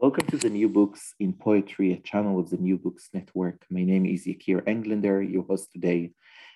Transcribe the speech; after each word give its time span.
Welcome 0.00 0.28
to 0.28 0.38
the 0.38 0.48
New 0.48 0.70
Books 0.70 1.14
in 1.20 1.34
Poetry, 1.34 1.92
a 1.92 1.98
channel 1.98 2.40
of 2.40 2.48
the 2.48 2.56
New 2.56 2.78
Books 2.78 3.10
Network. 3.12 3.66
My 3.68 3.82
name 3.82 4.06
is 4.06 4.26
Yakir 4.26 4.66
Englander, 4.66 5.22
your 5.22 5.42
host 5.42 5.70
today. 5.74 6.12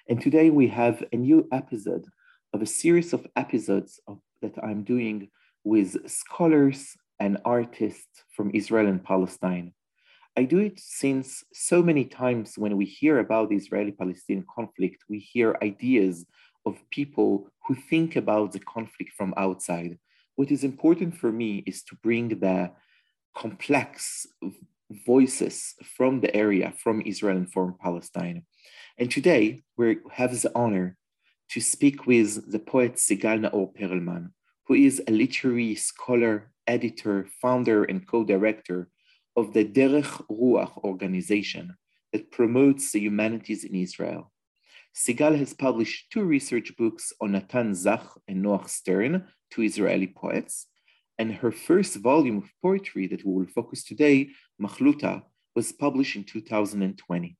And 0.09 0.19
today 0.19 0.48
we 0.48 0.66
have 0.69 1.05
a 1.12 1.16
new 1.19 1.47
episode 1.52 2.07
of 2.55 2.62
a 2.62 2.66
series 2.66 3.12
of 3.12 3.27
episodes 3.37 4.01
of, 4.09 4.19
that 4.41 4.55
I'm 4.65 4.83
doing 4.83 5.29
with 5.62 6.11
scholars 6.11 6.97
and 7.21 7.37
artists 7.45 8.25
from 8.35 8.51
Israel 8.55 8.87
and 8.87 9.05
Palestine. 9.05 9.74
I 10.38 10.45
do 10.45 10.61
it 10.61 10.80
since 10.80 11.45
so 11.52 11.83
many 11.83 12.07
times 12.07 12.57
when 12.57 12.79
we 12.79 12.87
hear 12.87 13.19
about 13.19 13.51
the 13.51 13.57
Israeli 13.57 13.93
Palestinian 13.93 14.47
conflict, 14.55 15.05
we 15.11 15.19
hear 15.19 15.59
ideas 15.63 16.24
of 16.65 16.79
people 16.91 17.51
who 17.69 17.74
think 17.74 18.16
about 18.16 18.52
the 18.52 18.61
conflict 18.61 19.13
from 19.19 19.35
outside. 19.37 19.99
What 20.37 20.51
is 20.51 20.65
important 20.65 21.15
for 21.15 21.30
me 21.30 21.63
is 21.66 21.83
to 21.85 21.97
bring 22.02 22.30
the 22.41 22.73
complex 23.34 24.27
voices 25.06 25.74
from 25.96 26.21
the 26.21 26.35
area, 26.35 26.73
from 26.79 27.02
Israel 27.04 27.37
and 27.37 27.52
from 27.52 27.77
Palestine. 27.80 28.45
And 28.99 29.10
today 29.10 29.63
we 29.77 29.99
have 30.13 30.40
the 30.40 30.52
honor 30.54 30.96
to 31.51 31.60
speak 31.60 32.07
with 32.07 32.51
the 32.51 32.59
poet 32.59 32.95
Sigal 32.95 33.40
Naor 33.40 33.74
Perelman, 33.77 34.30
who 34.66 34.74
is 34.74 35.02
a 35.07 35.10
literary 35.10 35.74
scholar, 35.74 36.52
editor, 36.66 37.27
founder, 37.43 37.85
and 37.85 38.07
co-director 38.07 38.88
of 39.37 39.52
the 39.52 39.65
Derech 39.65 40.24
Ruach 40.30 40.85
organization 40.85 41.77
that 42.12 42.30
promotes 42.30 42.93
the 42.93 43.01
humanities 43.01 43.65
in 43.65 43.74
Israel. 43.74 44.30
Sigal 44.95 45.37
has 45.37 45.52
published 45.52 46.12
two 46.12 46.23
research 46.23 46.77
books 46.77 47.12
on 47.21 47.32
Natan 47.32 47.74
Zach 47.74 48.07
and 48.29 48.45
Noach 48.45 48.68
Stern, 48.68 49.27
two 49.51 49.62
Israeli 49.62 50.07
poets, 50.07 50.66
and 51.18 51.32
her 51.32 51.52
first 51.52 51.96
volume 51.96 52.38
of 52.38 52.51
poetry 52.62 53.07
that 53.07 53.24
we 53.24 53.32
will 53.32 53.46
focus 53.46 53.84
today, 53.84 54.30
Makhluta, 54.60 55.23
was 55.54 55.73
published 55.73 56.16
in 56.16 56.24
2020. 56.24 57.37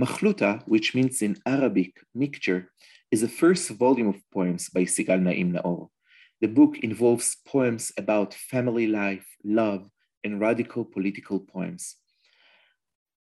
Makhluta, 0.00 0.62
which 0.66 0.94
means 0.94 1.22
in 1.22 1.36
Arabic 1.46 2.00
mixture, 2.14 2.72
is 3.10 3.20
the 3.20 3.28
first 3.28 3.70
volume 3.70 4.08
of 4.08 4.20
poems 4.32 4.68
by 4.68 4.82
Sigal 4.82 5.20
Naim 5.20 5.52
Naor. 5.52 5.88
The 6.40 6.48
book 6.48 6.78
involves 6.78 7.36
poems 7.46 7.92
about 7.96 8.34
family 8.34 8.86
life, 8.86 9.26
love, 9.44 9.88
and 10.24 10.40
radical 10.40 10.84
political 10.84 11.38
poems. 11.38 11.96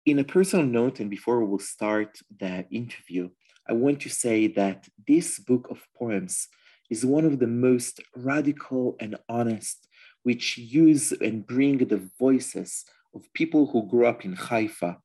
In 0.04 0.18
a 0.18 0.24
personal 0.24 0.66
note, 0.66 1.00
and 1.00 1.08
before 1.08 1.40
we 1.40 1.50
will 1.50 1.58
start 1.58 2.18
the 2.38 2.66
interview, 2.70 3.30
I 3.68 3.72
want 3.72 4.00
to 4.00 4.08
say 4.08 4.48
that 4.48 4.88
this 5.06 5.38
book 5.38 5.68
of 5.70 5.78
poems 5.96 6.48
is 6.90 7.06
one 7.06 7.24
of 7.24 7.38
the 7.38 7.46
most 7.46 8.00
radical 8.16 8.96
and 9.00 9.16
honest, 9.28 9.86
which 10.22 10.58
use 10.58 11.12
and 11.12 11.46
bring 11.46 11.78
the 11.78 12.10
voices 12.18 12.84
of 13.14 13.32
people 13.32 13.66
who 13.66 13.88
grew 13.88 14.06
up 14.06 14.24
in 14.24 14.34
Haifa. 14.34 14.98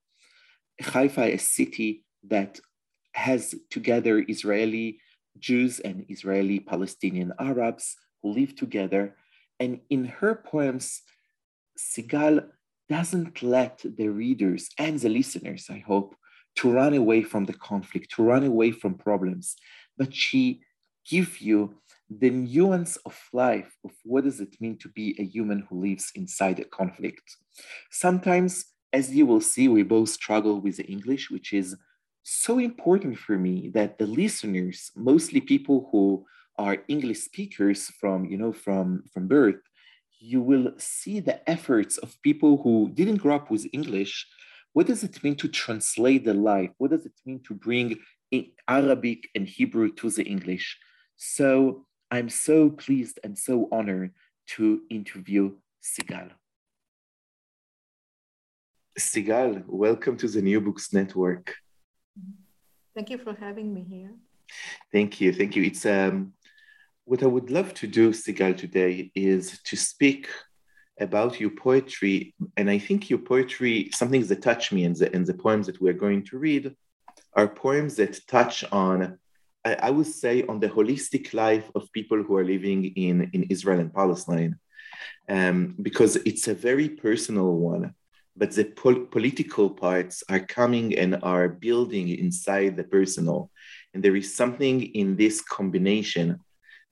Haifa, 0.82 1.34
a 1.34 1.38
city 1.38 2.04
that 2.24 2.60
has 3.14 3.56
together 3.70 4.26
Israeli 4.28 5.00
Jews 5.40 5.80
and 5.80 6.06
Israeli 6.10 6.60
Palestinian 6.60 7.34
Arabs 7.40 7.96
who 8.22 8.32
live 8.32 8.56
together. 8.56 9.16
And 9.60 9.80
in 9.90 10.06
her 10.06 10.36
poems, 10.36 11.02
Sigal 11.78 12.46
doesn't 12.90 13.42
let 13.42 13.82
the 13.84 14.10
readers 14.10 14.70
and 14.78 15.00
the 15.00 15.10
listeners, 15.10 15.68
I 15.70 15.80
hope, 15.80 16.16
to 16.58 16.72
run 16.72 16.94
away 16.94 17.22
from 17.24 17.46
the 17.46 17.54
conflict, 17.54 18.12
to 18.16 18.24
run 18.24 18.44
away 18.44 18.72
from 18.72 18.96
problems, 18.96 19.56
but 19.98 20.14
she 20.14 20.62
give 21.10 21.40
you 21.40 21.76
the 22.10 22.30
nuance 22.30 22.98
of 22.98 23.20
life 23.34 23.76
of 23.84 23.92
what 24.04 24.24
does 24.24 24.40
it 24.40 24.56
mean 24.60 24.78
to 24.78 24.90
be 24.90 25.16
a 25.20 25.24
human 25.24 25.66
who 25.68 25.82
lives 25.82 26.12
inside 26.16 26.60
a 26.60 26.66
conflict. 26.66 27.38
Sometimes, 27.90 28.66
as 28.94 29.14
you 29.14 29.26
will 29.26 29.42
see, 29.42 29.68
we 29.68 29.84
both 29.84 30.10
struggle 30.10 30.62
with 30.62 30.78
the 30.78 30.86
English, 30.86 31.32
which 31.32 31.54
is 31.54 31.76
so 32.24 32.60
important 32.60 33.18
for 33.18 33.38
me 33.38 33.70
that 33.74 33.98
the 33.98 34.08
listeners, 34.08 34.92
mostly 34.96 35.42
people 35.42 35.90
who 35.92 36.26
are 36.58 36.84
English 36.88 37.20
speakers 37.20 37.90
from, 38.00 38.26
you 38.26 38.38
know, 38.38 38.52
from, 38.52 39.04
from 39.14 39.28
birth, 39.28 39.62
you 40.20 40.42
will 40.42 40.74
see 40.78 41.20
the 41.20 41.48
efforts 41.50 41.98
of 41.98 42.22
people 42.22 42.58
who 42.64 42.90
didn't 42.94 43.18
grow 43.18 43.36
up 43.36 43.52
with 43.52 43.68
English. 43.74 44.28
What 44.74 44.88
does 44.88 45.04
it 45.04 45.24
mean 45.24 45.36
to 45.36 45.48
translate 45.48 46.26
the 46.26 46.34
life? 46.34 46.72
What 46.78 46.92
does 46.92 47.06
it 47.06 47.14
mean 47.26 47.42
to 47.48 47.54
bring 47.54 48.00
Arabic 48.68 49.30
and 49.36 49.48
Hebrew 49.48 49.92
to 49.94 50.10
the 50.10 50.24
English? 50.24 50.78
So 51.18 51.86
I'm 52.12 52.30
so 52.30 52.70
pleased 52.70 53.20
and 53.24 53.38
so 53.38 53.68
honored 53.72 54.12
to 54.48 54.82
interview 54.90 55.56
Sigal. 55.84 56.32
Sigal, 59.00 59.64
welcome 59.68 60.18
to 60.18 60.28
the 60.28 60.42
New 60.42 60.62
Books 60.62 60.94
Network. 60.94 61.56
Thank 62.96 63.10
you 63.10 63.18
for 63.18 63.34
having 63.34 63.74
me 63.74 63.86
here. 63.90 64.12
Thank 64.92 65.20
you. 65.20 65.34
Thank 65.34 65.56
you. 65.56 65.64
It's 65.64 65.86
um, 65.86 66.34
what 67.06 67.24
I 67.24 67.28
would 67.28 67.50
love 67.50 67.74
to 67.76 67.88
do, 67.88 68.12
Sigal, 68.12 68.58
today 68.58 69.12
is 69.16 69.60
to 69.66 69.76
speak 69.76 70.30
about 71.00 71.40
your 71.40 71.50
poetry. 71.50 72.34
And 72.56 72.70
I 72.70 72.80
think 72.80 73.10
your 73.10 73.20
poetry, 73.20 73.90
some 73.94 74.10
things 74.10 74.30
that 74.30 74.42
touch 74.42 74.72
me 74.72 74.86
in 74.86 74.94
the, 74.94 75.14
in 75.14 75.26
the 75.26 75.34
poems 75.34 75.66
that 75.68 75.82
we're 75.82 75.94
going 75.94 76.24
to 76.26 76.38
read, 76.38 76.76
are 77.34 77.48
poems 77.48 77.96
that 77.96 78.26
touch 78.28 78.64
on 78.72 79.18
I, 79.66 79.90
would 79.90 80.08
say, 80.08 80.44
on 80.44 80.60
the 80.60 80.70
holistic 80.70 81.34
life 81.34 81.70
of 81.74 81.92
people 81.92 82.22
who 82.22 82.38
are 82.38 82.44
living 82.46 82.86
in, 82.96 83.30
in 83.34 83.44
Israel 83.44 83.80
and 83.80 83.94
Palestine, 83.94 84.60
um, 85.28 85.76
because 85.82 86.18
it's 86.18 86.48
a 86.48 86.54
very 86.54 86.88
personal 86.88 87.52
one. 87.52 87.94
But 88.38 88.52
the 88.52 88.66
pol- 88.66 89.06
political 89.06 89.70
parts 89.70 90.24
are 90.30 90.42
coming 90.42 90.98
and 90.98 91.18
are 91.24 91.50
building 91.50 92.10
inside 92.10 92.78
the 92.78 92.84
personal. 92.84 93.50
And 93.94 94.04
there 94.04 94.16
is 94.16 94.36
something 94.36 94.84
in 94.84 95.16
this 95.16 95.42
combination 95.42 96.40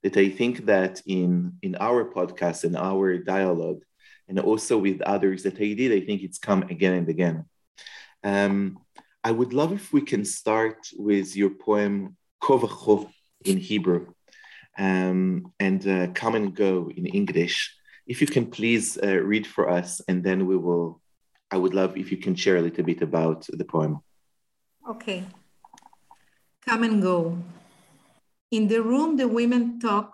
that 0.02 0.16
I 0.16 0.28
think 0.30 0.66
that 0.66 1.00
in, 1.06 1.52
in 1.62 1.76
our 1.76 2.10
podcast 2.10 2.64
and 2.64 2.76
our 2.76 3.18
dialogue, 3.18 3.82
and 4.26 4.40
also 4.40 4.78
with 4.78 5.00
others 5.02 5.42
that 5.44 5.60
I 5.60 5.74
did, 5.74 5.92
I 5.92 6.04
think 6.04 6.22
it's 6.22 6.38
come 6.38 6.62
again 6.64 6.94
and 6.94 7.08
again. 7.08 7.44
Um, 8.24 8.78
I 9.22 9.30
would 9.30 9.52
love 9.52 9.72
if 9.72 9.92
we 9.92 10.00
can 10.00 10.24
start 10.24 10.88
with 10.96 11.36
your 11.36 11.50
poem 11.50 12.16
Kovachov 12.44 13.10
in 13.44 13.56
Hebrew 13.56 14.12
um, 14.78 15.52
and 15.58 15.80
uh, 15.88 16.08
Come 16.08 16.34
and 16.34 16.54
Go 16.54 16.90
in 16.94 17.06
English. 17.06 17.74
If 18.06 18.20
you 18.20 18.26
can 18.26 18.46
please 18.50 18.98
uh, 19.02 19.16
read 19.32 19.46
for 19.46 19.70
us, 19.70 20.02
and 20.08 20.22
then 20.22 20.46
we 20.46 20.56
will, 20.56 21.00
I 21.50 21.56
would 21.56 21.72
love 21.72 21.96
if 21.96 22.10
you 22.12 22.18
can 22.18 22.34
share 22.34 22.58
a 22.58 22.60
little 22.60 22.84
bit 22.84 23.00
about 23.00 23.46
the 23.50 23.64
poem. 23.64 24.00
Okay. 24.90 25.24
Come 26.66 26.82
and 26.82 27.00
go. 27.00 27.38
In 28.50 28.68
the 28.68 28.82
room, 28.82 29.16
the 29.16 29.28
women 29.28 29.80
talk 29.80 30.10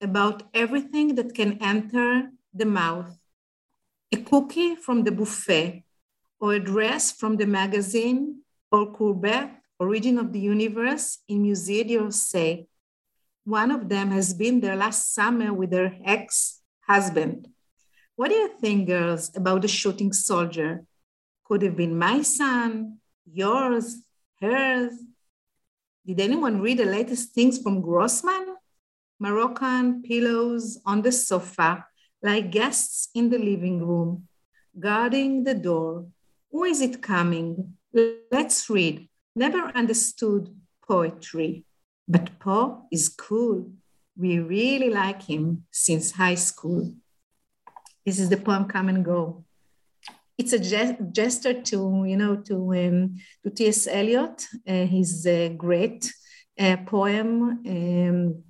about 0.00 0.44
everything 0.54 1.14
that 1.16 1.34
can 1.34 1.58
enter 1.62 2.30
the 2.54 2.64
mouth 2.64 3.16
a 4.12 4.16
cookie 4.16 4.74
from 4.74 5.04
the 5.04 5.12
buffet, 5.12 5.84
or 6.40 6.54
a 6.54 6.58
dress 6.58 7.12
from 7.12 7.36
the 7.36 7.46
magazine, 7.46 8.42
or 8.72 8.92
courbet 8.92 9.59
Origin 9.80 10.18
of 10.18 10.30
the 10.30 10.40
Universe 10.40 11.20
in 11.26 11.42
Musée 11.42 11.88
d'Orsay. 11.88 12.66
One 13.44 13.70
of 13.70 13.88
them 13.88 14.10
has 14.10 14.34
been 14.34 14.60
there 14.60 14.76
last 14.76 15.14
summer 15.14 15.54
with 15.54 15.72
her 15.72 15.96
ex 16.04 16.60
husband. 16.86 17.48
What 18.14 18.28
do 18.28 18.34
you 18.34 18.48
think, 18.60 18.88
girls, 18.88 19.34
about 19.34 19.62
the 19.62 19.68
shooting 19.68 20.12
soldier? 20.12 20.84
Could 21.44 21.62
have 21.62 21.76
been 21.76 21.98
my 21.98 22.20
son, 22.20 22.98
yours, 23.32 24.04
hers. 24.42 24.92
Did 26.06 26.20
anyone 26.20 26.60
read 26.60 26.78
the 26.78 26.84
latest 26.84 27.32
things 27.32 27.58
from 27.58 27.80
Grossman? 27.80 28.56
Moroccan 29.18 30.02
pillows 30.02 30.78
on 30.84 31.00
the 31.00 31.12
sofa, 31.12 31.86
like 32.22 32.50
guests 32.50 33.08
in 33.14 33.30
the 33.30 33.38
living 33.38 33.86
room, 33.86 34.28
guarding 34.78 35.44
the 35.44 35.54
door. 35.54 36.06
Who 36.50 36.64
is 36.64 36.82
it 36.82 37.02
coming? 37.02 37.76
Let's 38.30 38.68
read 38.68 39.09
never 39.40 39.72
understood 39.74 40.54
poetry, 40.86 41.64
but 42.06 42.38
Poe 42.38 42.84
is 42.92 43.08
cool. 43.08 43.70
We 44.16 44.38
really 44.38 44.90
like 44.90 45.22
him 45.22 45.64
since 45.70 46.12
high 46.12 46.38
school. 46.50 46.82
This 48.04 48.18
is 48.18 48.28
the 48.28 48.36
poem 48.36 48.64
"Come 48.66 48.88
and 48.90 49.04
Go." 49.04 49.44
It's 50.36 50.52
a 50.52 50.62
gesture 51.20 51.56
to 51.70 51.78
you 52.10 52.18
know 52.22 52.34
to 52.48 52.56
um, 52.82 52.96
to 53.42 53.48
T.S. 53.56 53.86
Eliot, 53.86 54.36
uh, 54.68 54.86
his 54.96 55.10
uh, 55.26 55.48
great 55.66 56.12
uh, 56.58 56.76
poem. 56.92 57.28
Um, 57.74 58.44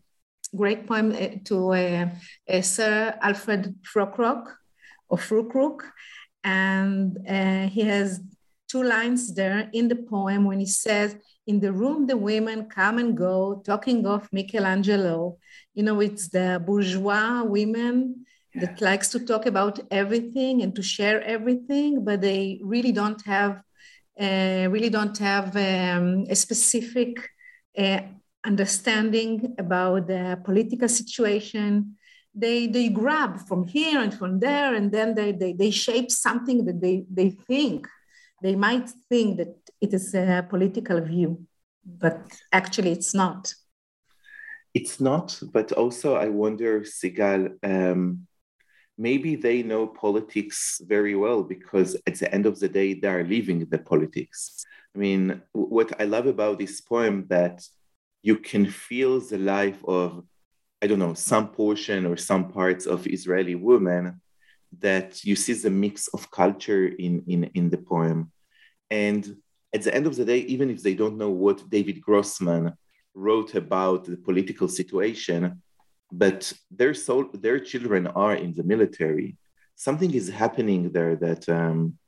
great 0.63 0.83
poem 0.89 1.13
uh, 1.13 1.39
to 1.49 1.57
uh, 1.73 2.09
uh, 2.53 2.63
Sir 2.63 3.17
Alfred 3.23 3.63
Prokrock 3.89 4.45
or 5.09 5.19
Frukrook, 5.19 5.79
and 6.43 7.17
he 7.75 7.83
has 7.83 8.21
two 8.71 8.83
lines 8.83 9.35
there 9.35 9.69
in 9.73 9.89
the 9.89 9.97
poem 9.97 10.45
when 10.45 10.61
he 10.61 10.67
says, 10.67 11.17
in 11.47 11.59
the 11.61 11.73
room 11.73 12.07
the 12.07 12.17
women 12.17 12.67
come 12.67 12.99
and 12.99 13.17
go, 13.17 13.63
talking 13.67 14.07
of 14.07 14.29
Michelangelo. 14.33 15.39
You 15.75 15.83
know, 15.83 16.01
it's 16.01 16.29
the 16.29 16.63
bourgeois 16.65 17.43
women 17.43 18.27
yeah. 18.55 18.61
that 18.61 18.81
likes 18.81 19.09
to 19.09 19.19
talk 19.21 19.47
about 19.47 19.81
everything 19.91 20.63
and 20.63 20.75
to 20.77 20.83
share 20.83 21.23
everything, 21.23 22.05
but 22.05 22.21
they 22.21 22.61
really 22.63 22.93
don't 22.93 23.23
have 23.27 23.63
uh, 24.21 24.69
really 24.71 24.91
don't 24.91 25.17
have 25.17 25.57
um, 25.57 26.27
a 26.29 26.37
specific 26.37 27.13
uh, 27.79 28.01
understanding 28.45 29.55
about 29.59 30.07
the 30.09 30.39
political 30.45 30.89
situation. 30.89 31.97
They, 32.35 32.67
they 32.67 32.91
grab 32.91 33.49
from 33.49 33.67
here 33.67 33.99
and 34.01 34.13
from 34.13 34.39
there, 34.39 34.75
and 34.75 34.93
then 34.93 35.15
they, 35.15 35.33
they, 35.33 35.55
they 35.55 35.71
shape 35.71 36.11
something 36.11 36.67
that 36.67 36.83
they, 36.83 37.05
they 37.11 37.31
think 37.31 37.89
they 38.43 38.57
might 38.57 38.89
think 39.09 39.39
that 39.39 39.57
it 39.81 39.95
is 39.95 40.15
a 40.15 40.47
political 40.49 41.01
view, 41.01 41.47
but 41.85 42.21
actually 42.53 42.93
it's 42.93 43.15
not. 43.15 43.55
It's 44.73 45.01
not, 45.01 45.39
but 45.53 45.73
also 45.73 46.15
I 46.15 46.29
wonder, 46.29 46.81
Sigal, 46.81 47.57
um, 47.63 48.27
maybe 48.97 49.35
they 49.35 49.63
know 49.63 49.87
politics 49.87 50.81
very 50.85 51.17
well 51.17 51.43
because 51.43 51.97
at 52.07 52.19
the 52.19 52.33
end 52.33 52.47
of 52.47 52.61
the 52.61 52.69
day, 52.69 52.95
they 52.95 53.09
are 53.09 53.25
leaving 53.25 53.67
the 53.67 53.79
politics. 53.79 54.65
I 54.95 54.99
mean, 54.99 55.43
what 55.53 56.01
I 56.01 56.05
love 56.05 56.27
about 56.27 56.59
this 56.59 56.81
poem 56.81 57.27
that 57.29 57.63
you 58.23 58.37
can 58.37 58.67
feel 58.67 59.21
the 59.21 59.39
life 59.39 59.83
of, 59.85 60.25
I 60.83 60.87
don't 60.87 60.99
know, 60.99 61.15
some 61.15 61.49
portion 61.49 62.07
or 62.07 62.17
some 62.17 62.49
parts 62.49 62.87
of 62.87 63.07
Israeli 63.07 63.55
women 63.55 64.21
that 64.79 65.25
you 65.25 65.37
see 65.37 65.53
the 65.53 65.71
mix 65.71 66.09
of 66.09 66.31
culture 66.31 66.87
in, 66.87 67.23
in, 67.27 67.45
in 67.55 67.71
the 67.71 67.79
poem. 67.79 68.31
And 68.91 69.37
at 69.75 69.83
the 69.83 69.95
end 69.95 70.07
of 70.07 70.17
the 70.17 70.25
day, 70.25 70.39
even 70.39 70.71
if 70.71 70.83
they 70.83 70.95
don't 70.95 71.19
know 71.19 71.31
what 71.31 71.69
David 71.69 72.01
Grossman 72.01 72.73
wrote 73.15 73.55
about 73.55 74.05
the 74.05 74.17
political 74.17 74.69
situation, 74.69 75.63
but 76.13 76.53
their 76.71 76.95
soul, 76.95 77.29
their 77.33 77.61
children 77.61 78.07
are 78.09 78.35
in 78.35 78.55
the 78.55 78.65
military. 78.65 79.37
Something 79.77 80.13
is 80.15 80.29
happening 80.29 80.91
there 80.91 81.17
that 81.17 81.49
um, 81.49 81.99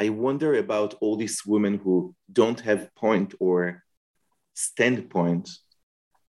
I 0.00 0.08
wonder 0.10 0.54
about 0.54 0.94
all 1.00 1.16
these 1.16 1.44
women 1.44 1.78
who 1.78 2.14
don't 2.32 2.60
have 2.60 2.94
point 2.94 3.34
or 3.40 3.82
standpoint, 4.54 5.48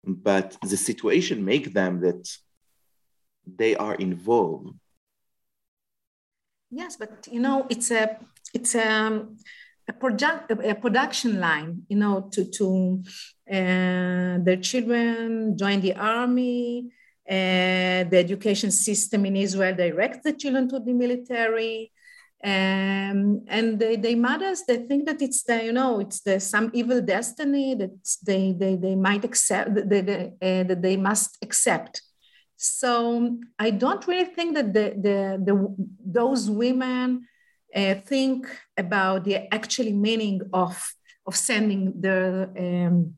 but 0.04 0.56
the 0.62 0.76
situation 0.76 1.44
make 1.44 1.72
them 1.74 2.00
that 2.00 2.28
they 3.46 3.76
are 3.76 3.94
involved 3.94 4.74
Yes, 6.70 6.96
but 6.96 7.28
you 7.30 7.40
know, 7.40 7.66
it's 7.70 7.90
a 7.90 8.18
it's 8.52 8.74
a 8.74 9.26
a, 9.88 9.92
project, 9.94 10.50
a 10.50 10.74
production 10.74 11.40
line, 11.40 11.82
you 11.88 11.96
know, 11.96 12.28
to 12.32 12.44
to 12.44 13.02
uh, 13.50 14.38
their 14.44 14.58
children 14.60 15.56
join 15.56 15.80
the 15.80 15.94
army. 15.94 16.90
Uh, 17.28 18.04
the 18.08 18.16
education 18.16 18.70
system 18.70 19.26
in 19.26 19.36
Israel 19.36 19.74
directs 19.74 20.20
the 20.24 20.32
children 20.32 20.66
to 20.68 20.80
the 20.80 20.94
military. 20.94 21.92
Um, 22.42 23.44
and 23.48 23.78
they, 23.78 23.96
they 23.96 24.14
mothers 24.14 24.62
they 24.66 24.76
think 24.76 25.06
that 25.06 25.20
it's 25.20 25.42
the 25.42 25.64
you 25.64 25.72
know 25.72 25.98
it's 25.98 26.20
the 26.20 26.38
some 26.38 26.70
evil 26.72 27.00
destiny 27.02 27.74
that 27.74 27.90
they 28.24 28.52
they, 28.56 28.76
they 28.76 28.94
might 28.94 29.24
accept 29.24 29.74
that 29.74 29.88
they, 29.90 30.32
uh, 30.40 30.62
that 30.68 30.80
they 30.80 30.96
must 30.96 31.36
accept 31.42 32.00
so 32.60 33.38
I 33.56 33.70
don't 33.70 34.04
really 34.08 34.24
think 34.24 34.56
that 34.56 34.74
the, 34.74 34.90
the, 35.00 35.42
the 35.46 35.74
those 36.04 36.50
women 36.50 37.28
uh, 37.72 37.94
think 37.94 38.48
about 38.76 39.24
the 39.24 39.52
actually 39.54 39.92
meaning 39.92 40.40
of, 40.52 40.76
of 41.24 41.36
sending 41.36 42.00
their, 42.00 42.50
um, 42.58 43.14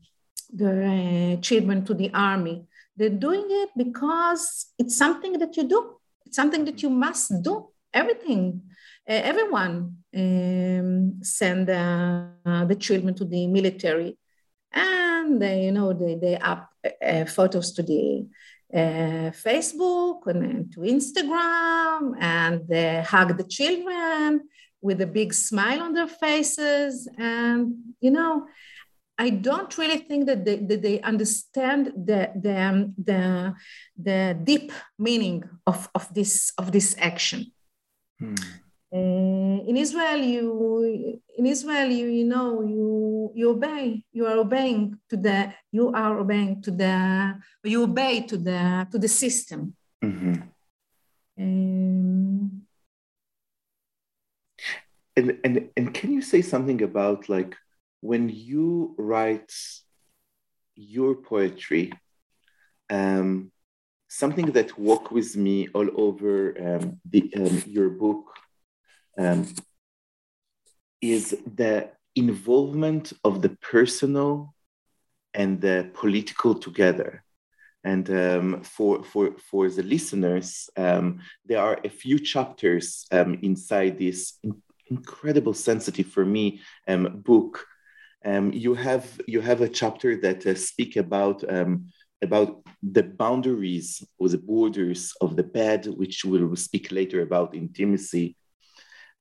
their 0.53 0.83
uh, 0.83 1.41
children 1.41 1.83
to 1.85 1.95
the 1.95 2.11
army. 2.13 2.65
They're 2.95 3.09
doing 3.09 3.47
it 3.49 3.69
because 3.75 4.67
it's 4.77 4.95
something 4.95 5.39
that 5.39 5.57
you 5.57 5.63
do. 5.67 5.95
It's 6.23 6.35
something 6.35 6.63
that 6.65 6.83
you 6.83 6.91
must 6.91 7.41
do. 7.41 7.69
Everything, 7.91 8.61
uh, 9.09 9.21
everyone 9.23 9.97
um, 10.15 11.23
send 11.23 11.67
uh, 11.67 12.65
the 12.65 12.77
children 12.79 13.15
to 13.15 13.25
the 13.25 13.47
military, 13.47 14.19
and 14.71 15.41
they, 15.41 15.65
you 15.65 15.71
know, 15.71 15.93
they 15.93 16.15
they 16.15 16.37
up 16.37 16.69
uh, 17.03 17.25
photos 17.25 17.71
to 17.73 17.81
the 17.81 18.27
uh, 18.73 19.31
Facebook 19.31 20.27
and 20.27 20.71
to 20.73 20.79
Instagram 20.81 22.15
and 22.19 22.67
they 22.67 23.01
hug 23.01 23.37
the 23.37 23.43
children 23.43 24.47
with 24.81 25.01
a 25.01 25.07
big 25.07 25.33
smile 25.33 25.81
on 25.81 25.93
their 25.93 26.07
faces. 26.07 27.07
And, 27.17 27.75
you 27.99 28.11
know, 28.11 28.47
I 29.17 29.29
don't 29.29 29.77
really 29.77 29.97
think 29.99 30.25
that 30.25 30.45
they, 30.45 30.57
that 30.57 30.81
they 30.81 30.99
understand 31.01 31.87
the, 31.95 32.31
the, 32.35 32.93
the, 32.97 33.53
the 34.01 34.39
deep 34.43 34.71
meaning 34.97 35.43
of, 35.67 35.89
of, 35.93 36.11
this, 36.13 36.53
of 36.57 36.71
this 36.71 36.95
action. 36.97 37.51
Hmm. 38.19 38.35
Uh, 38.93 39.63
in 39.69 39.77
Israel, 39.77 40.19
you 40.19 41.21
in 41.37 41.45
Israel, 41.45 41.89
you 41.89 42.07
you 42.07 42.25
know 42.25 42.61
you 42.61 43.31
you 43.33 43.49
obey. 43.49 44.03
You 44.11 44.25
are 44.25 44.37
obeying 44.37 44.99
to 45.09 45.15
the 45.15 45.53
you 45.71 45.93
are 45.93 46.19
obeying 46.19 46.61
to 46.63 46.71
the 46.71 47.39
you 47.63 47.83
obey 47.83 48.21
to 48.27 48.37
the 48.37 48.87
to 48.91 48.99
the 48.99 49.07
system. 49.07 49.75
Mm-hmm. 50.03 50.35
Um, 51.39 52.63
and 55.15 55.39
and 55.45 55.69
and 55.77 55.93
can 55.93 56.11
you 56.11 56.21
say 56.21 56.41
something 56.41 56.81
about 56.81 57.29
like 57.29 57.55
when 58.01 58.27
you 58.27 58.93
write 58.97 59.53
your 60.75 61.15
poetry? 61.15 61.93
Um, 62.89 63.53
something 64.09 64.51
that 64.51 64.77
walk 64.77 65.11
with 65.11 65.37
me 65.37 65.69
all 65.73 65.87
over 65.95 66.53
um, 66.59 66.99
the, 67.09 67.31
um, 67.37 67.63
your 67.65 67.89
book 67.89 68.25
um, 69.17 69.47
is 71.01 71.37
the 71.55 71.89
involvement 72.15 73.13
of 73.23 73.41
the 73.41 73.49
personal 73.61 74.53
and 75.33 75.61
the 75.61 75.89
political 75.93 76.53
together. 76.55 77.23
And 77.83 78.09
um, 78.11 78.61
for, 78.63 79.03
for, 79.03 79.31
for 79.49 79.69
the 79.69 79.81
listeners, 79.81 80.69
um, 80.77 81.19
there 81.45 81.59
are 81.59 81.79
a 81.83 81.89
few 81.89 82.19
chapters 82.19 83.07
um, 83.11 83.39
inside 83.41 83.97
this 83.97 84.37
in- 84.43 84.61
incredible 84.87 85.53
sensitive 85.53 86.07
for 86.07 86.25
me 86.25 86.61
um, 86.87 87.21
book. 87.25 87.65
Um, 88.23 88.53
you 88.53 88.75
have 88.75 89.19
you 89.25 89.41
have 89.41 89.61
a 89.61 89.69
chapter 89.69 90.15
that 90.17 90.45
uh, 90.45 90.53
speak 90.53 90.95
about 90.95 91.43
about 92.21 92.61
the 92.83 93.01
boundaries 93.01 94.03
or 94.19 94.29
the 94.29 94.37
borders 94.37 95.11
of 95.21 95.35
the 95.35 95.43
bed, 95.43 95.87
which 95.87 96.23
we'll 96.23 96.55
speak 96.55 96.91
later 96.91 97.21
about 97.21 97.55
intimacy, 97.55 98.35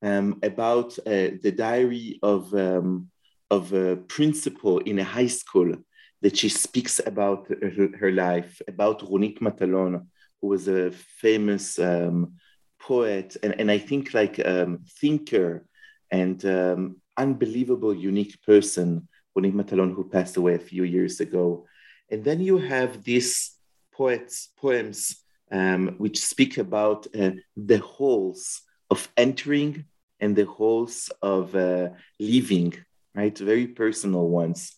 um, 0.03 0.39
about 0.43 0.99
uh, 1.01 1.37
the 1.43 1.53
diary 1.55 2.19
of, 2.23 2.55
um, 2.55 3.11
of 3.51 3.73
a 3.73 3.97
principal 3.97 4.79
in 4.79 4.99
a 4.99 5.05
high 5.05 5.27
school 5.27 5.75
that 6.23 6.37
she 6.37 6.49
speaks 6.49 7.01
about 7.05 7.49
her, 7.49 7.89
her 7.99 8.13
life, 8.13 8.61
about 8.69 9.01
Ronit 9.01 9.41
Matalon, 9.41 10.07
who 10.41 10.49
was 10.49 10.69
a 10.69 10.91
famous 10.91 11.79
um, 11.79 12.35
poet 12.79 13.37
and, 13.43 13.59
and 13.61 13.71
I 13.71 13.79
think 13.79 14.15
like 14.15 14.41
um, 14.45 14.81
thinker 15.01 15.67
and 16.11 16.45
um, 16.45 16.97
unbelievable, 17.17 17.95
unique 17.95 18.41
person, 18.43 19.09
Ronit 19.37 19.53
Matalon, 19.53 19.95
who 19.95 20.09
passed 20.09 20.37
away 20.37 20.55
a 20.55 20.59
few 20.59 20.85
years 20.85 21.21
ago. 21.21 21.67
And 22.11 22.25
then 22.25 22.41
you 22.41 22.59
have 22.59 23.05
these 23.05 23.53
poets, 23.93 24.49
poems 24.57 25.23
um, 25.53 25.95
which 25.99 26.19
speak 26.21 26.59
about 26.59 27.07
uh, 27.19 27.33
the 27.57 27.79
holes 27.79 28.63
of 28.91 29.09
entering 29.17 29.85
and 30.21 30.37
the 30.37 30.45
holes 30.45 31.11
of 31.23 31.55
uh, 31.55 31.89
living, 32.19 32.75
right? 33.15 33.37
Very 33.37 33.67
personal 33.67 34.29
ones. 34.29 34.75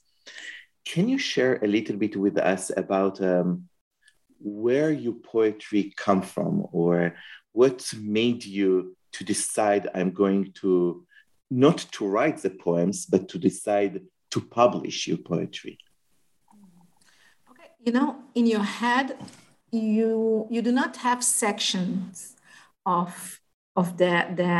Can 0.84 1.08
you 1.08 1.18
share 1.18 1.56
a 1.62 1.66
little 1.66 1.96
bit 1.96 2.16
with 2.16 2.38
us 2.38 2.70
about 2.76 3.20
um, 3.20 3.68
where 4.38 4.90
your 4.90 5.14
poetry 5.14 5.92
come 5.96 6.22
from 6.22 6.66
or 6.72 7.14
what 7.52 7.92
made 8.00 8.44
you 8.44 8.96
to 9.12 9.24
decide 9.24 9.88
I'm 9.94 10.10
going 10.10 10.52
to 10.62 11.06
not 11.50 11.78
to 11.92 12.06
write 12.06 12.38
the 12.38 12.50
poems, 12.50 13.04
but 13.04 13.28
to 13.28 13.38
decide 13.38 14.00
to 14.30 14.40
publish 14.40 15.06
your 15.06 15.18
poetry? 15.18 15.78
Okay, 17.50 17.68
you 17.84 17.92
know, 17.92 18.16
in 18.34 18.46
your 18.46 18.62
head, 18.62 19.18
you 19.70 20.46
you 20.50 20.62
do 20.62 20.72
not 20.72 20.96
have 20.96 21.22
sections 21.22 22.36
of 22.86 23.41
of 23.74 23.96
the 23.96 24.26
the 24.36 24.52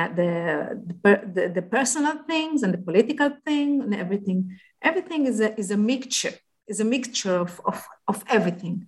the, 1.03 1.33
the, 1.35 1.49
the 1.49 1.63
personal 1.63 2.17
things 2.25 2.63
and 2.63 2.73
the 2.73 2.79
political 2.79 3.31
thing 3.45 3.83
and 3.83 3.95
everything. 3.95 4.59
Everything 4.81 5.27
is 5.27 5.41
a 5.41 5.59
is 5.59 5.71
a 5.71 5.77
mixture, 5.77 6.35
is 6.67 6.81
a 6.81 6.85
mixture 6.85 7.37
of, 7.37 7.61
of, 7.65 7.85
of 8.09 8.25
everything. 8.29 8.87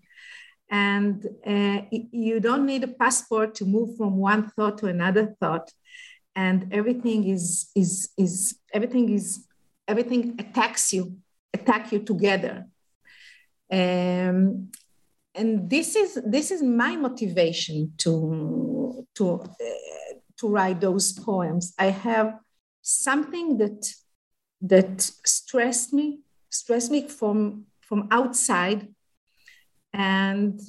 And 0.70 1.24
uh, 1.46 1.82
you 1.90 2.40
don't 2.40 2.66
need 2.66 2.84
a 2.84 2.88
passport 2.88 3.54
to 3.56 3.64
move 3.64 3.96
from 3.96 4.16
one 4.16 4.50
thought 4.50 4.78
to 4.78 4.86
another 4.86 5.36
thought. 5.38 5.70
And 6.34 6.72
everything 6.72 7.28
is 7.28 7.70
is 7.76 8.10
is 8.16 8.56
everything 8.72 9.10
is 9.10 9.46
everything 9.86 10.36
attacks 10.38 10.92
you, 10.92 11.18
attack 11.52 11.92
you 11.92 12.00
together. 12.00 12.66
Um, 13.70 14.70
and 15.34 15.68
this 15.68 15.96
is 15.96 16.20
this 16.26 16.50
is 16.50 16.62
my 16.62 16.96
motivation 16.96 17.92
to 17.98 19.06
to 19.14 19.40
uh, 19.40 20.03
to 20.38 20.48
write 20.48 20.80
those 20.80 21.12
poems. 21.12 21.74
I 21.78 21.86
have 21.86 22.38
something 22.82 23.58
that 23.58 23.94
that 24.60 25.00
stressed 25.00 25.92
me, 25.92 26.20
stressed 26.50 26.90
me 26.90 27.08
from 27.08 27.66
from 27.80 28.08
outside, 28.10 28.88
and 29.92 30.60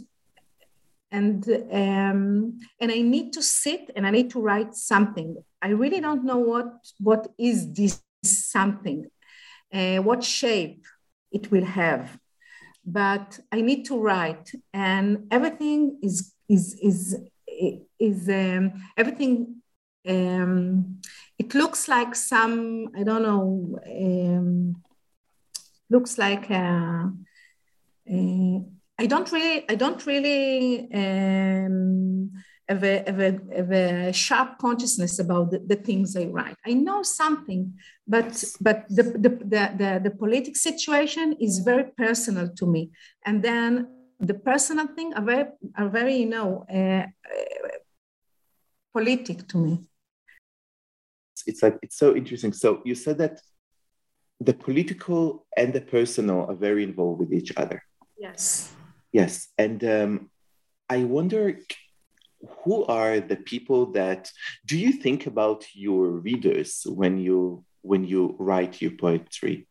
and 1.12 1.48
um, 1.72 2.60
and 2.80 2.92
I 2.92 3.02
need 3.02 3.34
to 3.34 3.42
sit 3.42 3.92
and 3.96 4.06
I 4.06 4.12
need 4.12 4.30
to 4.32 4.42
write 4.42 4.76
something. 4.76 5.38
I 5.62 5.70
really 5.70 6.02
don't 6.02 6.26
know 6.26 6.38
what 6.38 6.74
what 7.00 7.28
is 7.38 7.72
this 7.74 8.04
something, 8.24 9.08
uh, 9.74 9.98
what 9.98 10.24
shape 10.24 10.86
it 11.32 11.52
will 11.52 11.66
have, 11.66 12.18
but 12.86 13.40
I 13.52 13.62
need 13.62 13.86
to 13.86 14.00
write, 14.00 14.52
and 14.74 15.28
everything 15.32 16.00
is 16.02 16.34
is 16.50 16.78
is 16.82 17.16
is 18.00 18.30
um, 18.30 18.74
everything 18.98 19.62
um, 20.08 21.00
it 21.38 21.54
looks 21.54 21.88
like 21.88 22.16
some 22.16 22.90
i 22.98 23.04
don't 23.04 23.24
know 23.24 23.80
um, 23.88 24.76
looks 25.90 26.18
like 26.18 26.50
a, 26.50 27.12
a, 28.10 28.62
i 29.00 29.06
don't 29.06 29.32
really 29.32 29.66
i 29.70 29.76
don't 29.76 30.06
really 30.06 30.88
um, 30.94 32.32
have, 32.68 32.84
a, 32.84 33.04
have, 33.06 33.20
a, 33.20 33.40
have 33.56 33.72
a 33.72 34.14
sharp 34.14 34.58
consciousness 34.58 35.20
about 35.20 35.52
the, 35.52 35.60
the, 35.60 35.76
things 35.76 36.16
i 36.16 36.26
write. 36.26 36.56
I 36.66 36.74
know 36.74 37.04
something 37.04 37.74
but 38.08 38.44
but 38.62 38.86
the, 38.90 39.04
the, 39.04 39.30
the, 39.30 39.72
the, 39.78 40.02
the 40.04 40.12
politic 40.12 40.56
situation 40.56 41.36
is 41.40 41.60
very 41.60 41.86
personal 41.98 42.50
to 42.50 42.66
me. 42.66 42.92
And 43.26 43.44
then 43.44 43.88
the 44.20 44.36
personal 44.36 44.88
thing 44.88 45.14
are 45.14 45.24
very 45.24 45.46
are 45.78 45.90
very 45.90 46.16
you 46.18 46.30
know 46.30 46.66
uh, 46.72 47.06
uh, 47.06 47.06
politic 48.96 49.40
to 49.50 49.58
me. 49.58 49.74
It's 51.46 51.62
like 51.62 51.78
it's 51.82 51.98
so 51.98 52.16
interesting. 52.16 52.54
So 52.54 52.82
you 52.86 52.96
said 52.96 53.18
that 53.18 53.36
the 54.40 54.54
political 54.54 55.46
and 55.56 55.74
the 55.74 55.82
personal 55.82 56.40
are 56.50 56.60
very 56.68 56.84
involved 56.84 57.20
with 57.20 57.32
each 57.34 57.52
other. 57.58 57.80
Yes. 58.18 58.72
Yes 59.16 59.48
and 59.58 59.84
um, 59.84 60.30
i 60.90 61.04
wonder 61.04 61.58
who 62.64 62.86
are 62.86 63.20
the 63.20 63.38
people 63.38 63.94
that 63.94 64.32
do 64.66 64.78
you 64.78 64.92
think 64.92 65.26
about 65.26 65.66
your 65.74 66.10
readers 66.10 66.86
when 66.86 67.18
you 67.18 67.64
when 67.82 68.04
you 68.04 68.36
write 68.40 68.82
your 68.82 68.92
poetry 68.92 69.68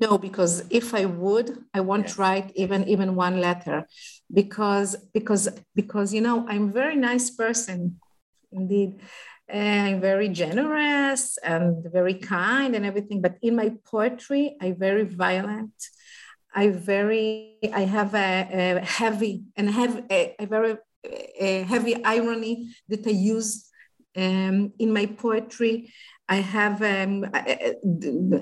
no 0.00 0.18
because 0.18 0.64
if 0.70 0.94
i 0.94 1.04
would 1.04 1.64
i 1.74 1.80
won't 1.80 2.08
yes. 2.08 2.18
write 2.18 2.52
even 2.54 2.86
even 2.88 3.14
one 3.14 3.40
letter 3.40 3.86
because 4.32 4.96
because 5.12 5.48
because 5.74 6.14
you 6.14 6.20
know 6.20 6.46
i'm 6.48 6.68
a 6.68 6.72
very 6.72 6.96
nice 6.96 7.30
person 7.30 8.00
indeed 8.52 9.00
I'm 9.52 10.00
very 10.00 10.28
generous 10.28 11.36
and 11.38 11.84
very 11.92 12.14
kind 12.14 12.74
and 12.74 12.86
everything. 12.86 13.20
But 13.20 13.36
in 13.42 13.56
my 13.56 13.74
poetry, 13.84 14.56
I 14.60 14.72
very 14.72 15.04
violent. 15.04 15.74
I 16.54 16.68
very 16.68 17.58
I 17.72 17.80
have 17.80 18.14
a, 18.14 18.78
a 18.78 18.80
heavy 18.80 19.44
and 19.56 19.70
have 19.70 20.04
a, 20.10 20.34
a 20.38 20.46
very 20.46 20.76
a 21.04 21.62
heavy 21.62 22.02
irony 22.04 22.74
that 22.88 23.06
I 23.06 23.10
use 23.10 23.68
um, 24.16 24.72
in 24.78 24.92
my 24.92 25.06
poetry. 25.06 25.92
I 26.28 26.36
have 26.36 26.82
um, 26.82 27.26
I, 27.34 27.74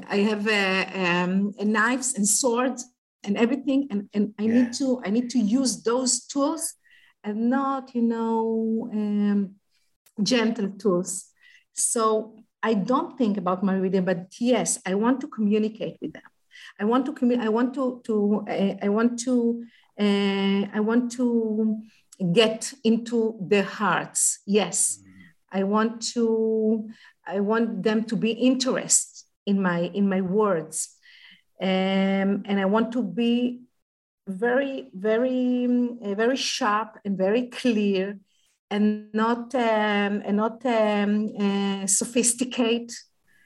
I 0.08 0.16
have 0.18 0.46
um, 0.46 1.52
knives 1.58 2.14
and 2.14 2.26
swords 2.26 2.84
and 3.24 3.36
everything, 3.36 3.88
and, 3.90 4.08
and 4.14 4.34
I 4.38 4.42
yeah. 4.42 4.54
need 4.54 4.72
to 4.74 5.02
I 5.04 5.10
need 5.10 5.30
to 5.30 5.38
use 5.38 5.82
those 5.82 6.26
tools 6.26 6.74
and 7.24 7.50
not 7.50 7.94
you 7.94 8.02
know 8.02 8.88
um, 8.92 9.54
gentle 10.22 10.70
tools. 10.70 11.26
So 11.72 12.36
I 12.62 12.74
don't 12.74 13.16
think 13.16 13.38
about 13.38 13.64
my 13.64 13.76
reader, 13.76 14.02
but 14.02 14.26
yes, 14.38 14.78
I 14.86 14.94
want 14.94 15.20
to 15.22 15.28
communicate 15.28 15.96
with 16.00 16.12
them. 16.12 16.22
I 16.78 16.84
want 16.84 17.06
to 17.06 17.12
commu- 17.12 17.40
I 17.40 17.48
want 17.48 17.74
to 17.74 18.02
to 18.04 18.44
uh, 18.48 18.74
I 18.82 18.88
want 18.88 19.18
to 19.20 19.64
uh, 19.98 20.66
I 20.72 20.80
want 20.80 21.12
to 21.12 21.80
get 22.32 22.72
into 22.84 23.38
their 23.40 23.62
hearts. 23.62 24.40
Yes, 24.46 25.02
I 25.52 25.62
want 25.64 26.02
to 26.14 26.88
I 27.26 27.40
want 27.40 27.82
them 27.82 28.04
to 28.04 28.16
be 28.16 28.32
interested 28.32 29.26
in 29.46 29.62
my 29.62 29.90
in 29.94 30.08
my 30.08 30.20
words, 30.20 30.96
um, 31.60 32.42
and 32.46 32.60
I 32.60 32.64
want 32.64 32.92
to 32.92 33.02
be 33.02 33.62
very 34.26 34.90
very 34.94 35.64
uh, 36.02 36.14
very 36.14 36.36
sharp 36.36 36.98
and 37.04 37.16
very 37.18 37.48
clear 37.48 38.18
and 38.70 39.12
not 39.12 39.54
um, 39.54 40.22
and 40.24 40.36
not 40.36 40.64
um, 40.66 41.30
uh, 41.38 41.86
sophisticate. 41.86 42.92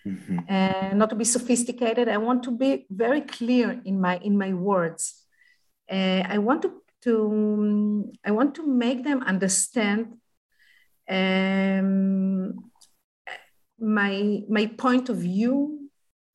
Mm-hmm. 0.07 0.38
uh, 0.50 0.93
not 0.93 1.09
to 1.09 1.16
be 1.16 1.25
sophisticated. 1.25 2.11
I 2.11 2.19
want 2.19 2.43
to 2.43 2.50
be 2.50 2.85
very 2.90 3.23
clear 3.23 3.81
in 3.87 3.99
my 3.99 4.19
in 4.19 4.37
my 4.37 4.52
words. 4.52 5.25
Uh, 5.90 6.23
i 6.28 6.38
want 6.38 6.62
to 6.62 6.83
to 7.02 8.11
i 8.25 8.31
want 8.31 8.54
to 8.54 8.66
make 8.66 9.04
them 9.04 9.23
understand 9.23 10.16
um, 11.11 12.71
my 13.85 14.43
my 14.49 14.67
point 14.67 15.09
of 15.09 15.19
view 15.19 15.85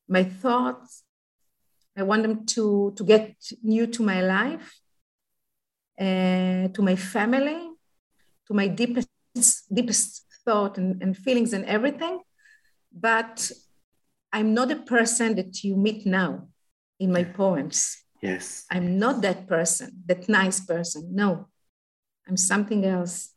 my 0.09 0.23
thoughts. 0.23 1.03
I 1.95 2.03
want 2.03 2.23
them 2.23 2.45
to 2.47 2.93
to 2.95 3.03
get 3.03 3.35
new 3.61 3.87
to 3.87 4.03
my 4.03 4.21
life 4.21 4.79
uh, 5.99 6.67
to 6.69 6.81
my 6.81 6.95
family 6.95 7.69
to 8.47 8.53
my 8.53 8.67
deepest 8.67 9.09
deepest 9.73 10.25
thought 10.45 10.77
and, 10.77 11.01
and 11.01 11.15
feelings 11.15 11.53
and 11.53 11.65
everything. 11.65 12.19
But 12.91 13.51
i'm 14.31 14.53
not 14.53 14.71
a 14.71 14.75
person 14.75 15.35
that 15.35 15.63
you 15.63 15.75
meet 15.75 16.05
now 16.05 16.47
in 16.99 17.11
my 17.11 17.23
poems. 17.23 17.97
Yes. 18.21 18.65
I'm 18.69 18.99
not 18.99 19.21
that 19.21 19.47
person 19.47 20.03
that 20.05 20.29
nice 20.29 20.59
person. 20.59 21.09
No 21.13 21.47
i'm 22.27 22.37
something 22.37 22.85
else. 22.85 23.29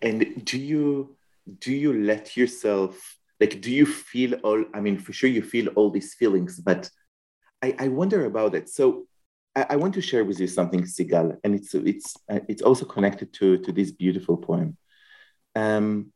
And 0.00 0.44
do 0.44 0.58
you 0.58 1.15
do 1.58 1.72
you 1.72 1.92
let 1.92 2.36
yourself 2.36 3.16
like 3.40 3.60
do 3.60 3.70
you 3.70 3.86
feel 3.86 4.34
all 4.42 4.64
i 4.74 4.80
mean 4.80 4.98
for 4.98 5.12
sure 5.12 5.30
you 5.30 5.42
feel 5.42 5.68
all 5.68 5.90
these 5.90 6.14
feelings 6.14 6.58
but 6.60 6.90
i 7.62 7.74
i 7.78 7.88
wonder 7.88 8.24
about 8.24 8.54
it 8.54 8.68
so 8.68 9.06
I, 9.56 9.66
I 9.70 9.76
want 9.76 9.94
to 9.94 10.02
share 10.02 10.24
with 10.24 10.38
you 10.38 10.46
something, 10.46 10.82
Sigal, 10.82 11.36
and 11.42 11.54
it's 11.54 11.74
it's 11.74 12.14
uh, 12.30 12.40
it's 12.46 12.62
also 12.62 12.84
connected 12.84 13.32
to 13.34 13.58
to 13.58 13.72
this 13.72 13.90
beautiful 13.90 14.36
poem. 14.36 14.76
Um, 15.56 16.12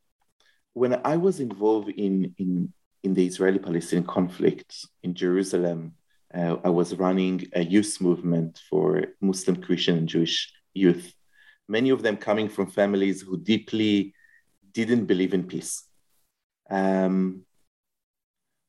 when 0.74 1.00
I 1.04 1.16
was 1.16 1.40
involved 1.40 1.88
in 1.88 2.34
in 2.38 2.72
in 3.02 3.14
the 3.14 3.26
Israeli-Palestinian 3.26 4.06
conflict 4.06 4.86
in 5.02 5.14
Jerusalem, 5.14 5.94
uh, 6.34 6.56
I 6.62 6.68
was 6.68 6.94
running 6.94 7.46
a 7.54 7.64
youth 7.64 7.98
movement 8.00 8.60
for 8.68 9.06
Muslim, 9.22 9.56
Christian, 9.56 9.96
and 9.96 10.08
Jewish 10.08 10.52
youth. 10.74 11.14
Many 11.66 11.90
of 11.90 12.02
them 12.02 12.16
coming 12.18 12.48
from 12.48 12.66
families 12.66 13.22
who 13.22 13.38
deeply 13.38 14.12
didn't 14.72 15.06
believe 15.06 15.34
in 15.34 15.44
peace. 15.44 15.84
Um, 16.70 17.42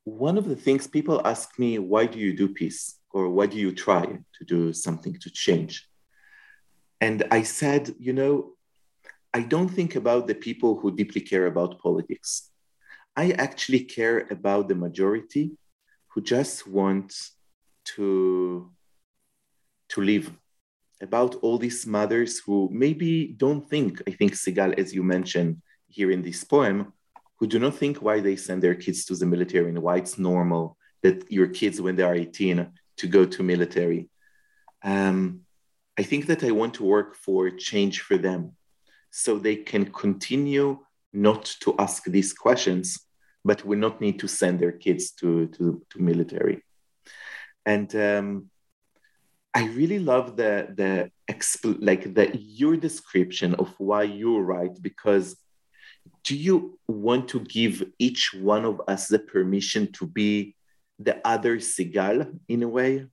one 0.03 0.37
of 0.37 0.47
the 0.47 0.55
things 0.55 0.87
people 0.87 1.21
ask 1.25 1.59
me, 1.59 1.77
why 1.79 2.05
do 2.05 2.17
you 2.19 2.35
do 2.35 2.47
peace? 2.49 3.01
or 3.13 3.29
why 3.29 3.45
do 3.45 3.57
you 3.57 3.71
try 3.73 4.05
to 4.05 4.45
do 4.45 4.73
something 4.73 5.13
to 5.19 5.29
change? 5.29 5.87
And 6.99 7.23
I 7.31 7.43
said, 7.43 7.93
you 7.99 8.13
know, 8.13 8.53
I 9.33 9.41
don't 9.41 9.69
think 9.69 9.95
about 9.95 10.27
the 10.27 10.35
people 10.35 10.79
who 10.79 10.95
deeply 10.95 11.21
care 11.21 11.47
about 11.47 11.79
politics. 11.79 12.51
I 13.15 13.31
actually 13.31 13.81
care 13.81 14.27
about 14.29 14.67
the 14.67 14.75
majority 14.75 15.51
who 16.09 16.21
just 16.21 16.67
want 16.67 17.13
to, 17.95 18.71
to 19.89 20.01
live. 20.01 20.31
About 21.01 21.35
all 21.35 21.57
these 21.57 21.87
mothers 21.87 22.39
who 22.39 22.69
maybe 22.71 23.33
don't 23.35 23.67
think, 23.67 24.03
I 24.07 24.11
think, 24.11 24.33
Sigal, 24.33 24.77
as 24.77 24.93
you 24.93 25.01
mentioned 25.01 25.59
here 25.91 26.11
in 26.11 26.21
this 26.21 26.43
poem, 26.43 26.93
who 27.37 27.47
do 27.47 27.59
not 27.59 27.75
think 27.75 27.97
why 27.97 28.19
they 28.19 28.35
send 28.35 28.61
their 28.61 28.75
kids 28.75 29.05
to 29.05 29.15
the 29.15 29.25
military 29.25 29.69
and 29.69 29.81
why 29.81 29.97
it's 29.97 30.17
normal 30.17 30.77
that 31.03 31.31
your 31.31 31.47
kids, 31.47 31.81
when 31.81 31.95
they 31.95 32.03
are 32.03 32.15
18, 32.15 32.67
to 32.97 33.07
go 33.07 33.25
to 33.25 33.43
military. 33.43 34.09
Um, 34.83 35.41
I 35.97 36.03
think 36.03 36.27
that 36.27 36.43
I 36.43 36.51
want 36.51 36.75
to 36.75 36.83
work 36.83 37.15
for 37.15 37.49
change 37.49 38.01
for 38.01 38.17
them. 38.17 38.55
so 39.13 39.37
they 39.37 39.57
can 39.57 39.85
continue 39.91 40.79
not 41.11 41.43
to 41.63 41.75
ask 41.77 42.05
these 42.05 42.31
questions, 42.33 42.85
but 43.43 43.65
will 43.65 43.77
not 43.77 43.99
need 43.99 44.17
to 44.19 44.27
send 44.27 44.59
their 44.59 44.71
kids 44.71 45.11
to, 45.11 45.47
to, 45.47 45.63
to 45.89 46.01
military. 46.01 46.63
And 47.65 47.93
um, 47.95 48.49
I 49.53 49.65
really 49.65 49.99
love 49.99 50.37
the 50.37 50.53
the 50.79 51.11
like 51.79 52.13
the 52.13 52.25
your 52.37 52.77
description 52.77 53.55
of 53.55 53.73
why 53.77 54.03
you 54.03 54.39
write 54.39 54.81
because 54.81 55.35
do 56.23 56.35
you 56.35 56.79
want 56.87 57.27
to 57.29 57.39
give 57.39 57.83
each 57.99 58.33
one 58.33 58.65
of 58.65 58.81
us 58.87 59.07
the 59.07 59.19
permission 59.19 59.91
to 59.93 60.05
be 60.05 60.55
the 60.99 61.19
other 61.25 61.57
Sigal 61.57 62.39
in 62.47 62.63
a 62.63 62.67
way? 62.67 63.07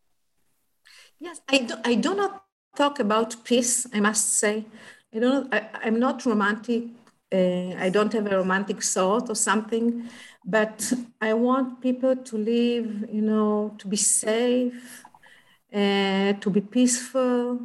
Yes, 1.18 1.40
I 1.48 1.58
do, 1.58 1.74
I 1.84 1.94
do 1.94 2.14
not 2.14 2.44
talk 2.76 3.00
about 3.00 3.44
peace, 3.44 3.86
I 3.92 4.00
must 4.00 4.34
say. 4.34 4.66
I 5.14 5.18
don't, 5.18 5.52
I, 5.52 5.68
I'm 5.84 5.98
not 5.98 6.24
romantic. 6.26 6.84
Uh, 7.32 7.74
I 7.76 7.90
don't 7.90 8.12
have 8.12 8.26
a 8.30 8.36
romantic 8.36 8.82
thought 8.82 9.28
or 9.28 9.34
something, 9.34 10.08
but 10.44 10.92
I 11.20 11.34
want 11.34 11.80
people 11.80 12.16
to 12.16 12.36
live, 12.36 13.04
you 13.12 13.22
know, 13.22 13.74
to 13.78 13.88
be 13.88 13.96
safe, 13.96 15.04
uh, 15.72 16.32
to 16.34 16.50
be 16.50 16.60
peaceful, 16.60 17.60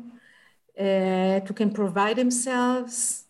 uh, 0.77 1.39
to 1.39 1.53
can 1.55 1.71
provide 1.71 2.17
themselves. 2.17 3.25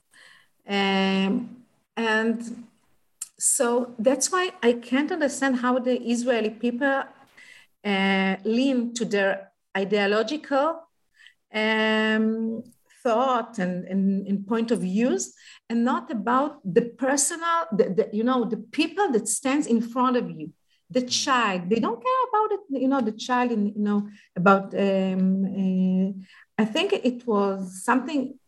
Um, 0.68 1.63
and 1.96 2.66
so 3.40 3.94
that's 4.00 4.32
why 4.32 4.52
I 4.62 4.74
can't 4.74 5.12
understand 5.12 5.58
how 5.58 5.80
the 5.80 6.02
Israeli 6.02 6.50
people 6.50 7.04
uh, 7.84 8.36
lean 8.44 8.94
to 8.94 9.06
their 9.06 9.52
ideological 9.76 10.88
um, 11.54 12.64
thought 13.04 13.60
and, 13.60 13.86
and, 13.86 14.28
and, 14.28 14.48
point 14.48 14.72
of 14.72 14.80
views 14.80 15.34
and 15.70 15.84
not 15.84 16.10
about 16.10 16.62
the 16.64 16.84
personal 16.84 17.66
the, 17.72 17.90
the, 17.90 18.10
you 18.14 18.24
know 18.24 18.46
the 18.46 18.58
people 18.58 19.12
that 19.12 19.28
stands 19.28 19.68
in 19.68 19.82
front 19.82 20.16
of 20.16 20.32
you 20.32 20.54
the 20.90 21.02
mm. 21.02 21.24
child 21.24 21.70
they 21.70 21.80
don't 21.80 22.02
care 22.02 22.24
about 22.30 22.52
it 22.54 22.62
you 22.70 22.88
know 22.88 23.02
the 23.02 23.12
child 23.12 23.52
in, 23.52 23.68
you 23.68 23.84
know 23.90 24.08
about 24.36 24.74
um, 24.74 25.44
uh, 25.44 26.62
i 26.62 26.66
think 26.66 26.94
it 26.94 27.28
was 27.28 27.84
something 27.84 28.40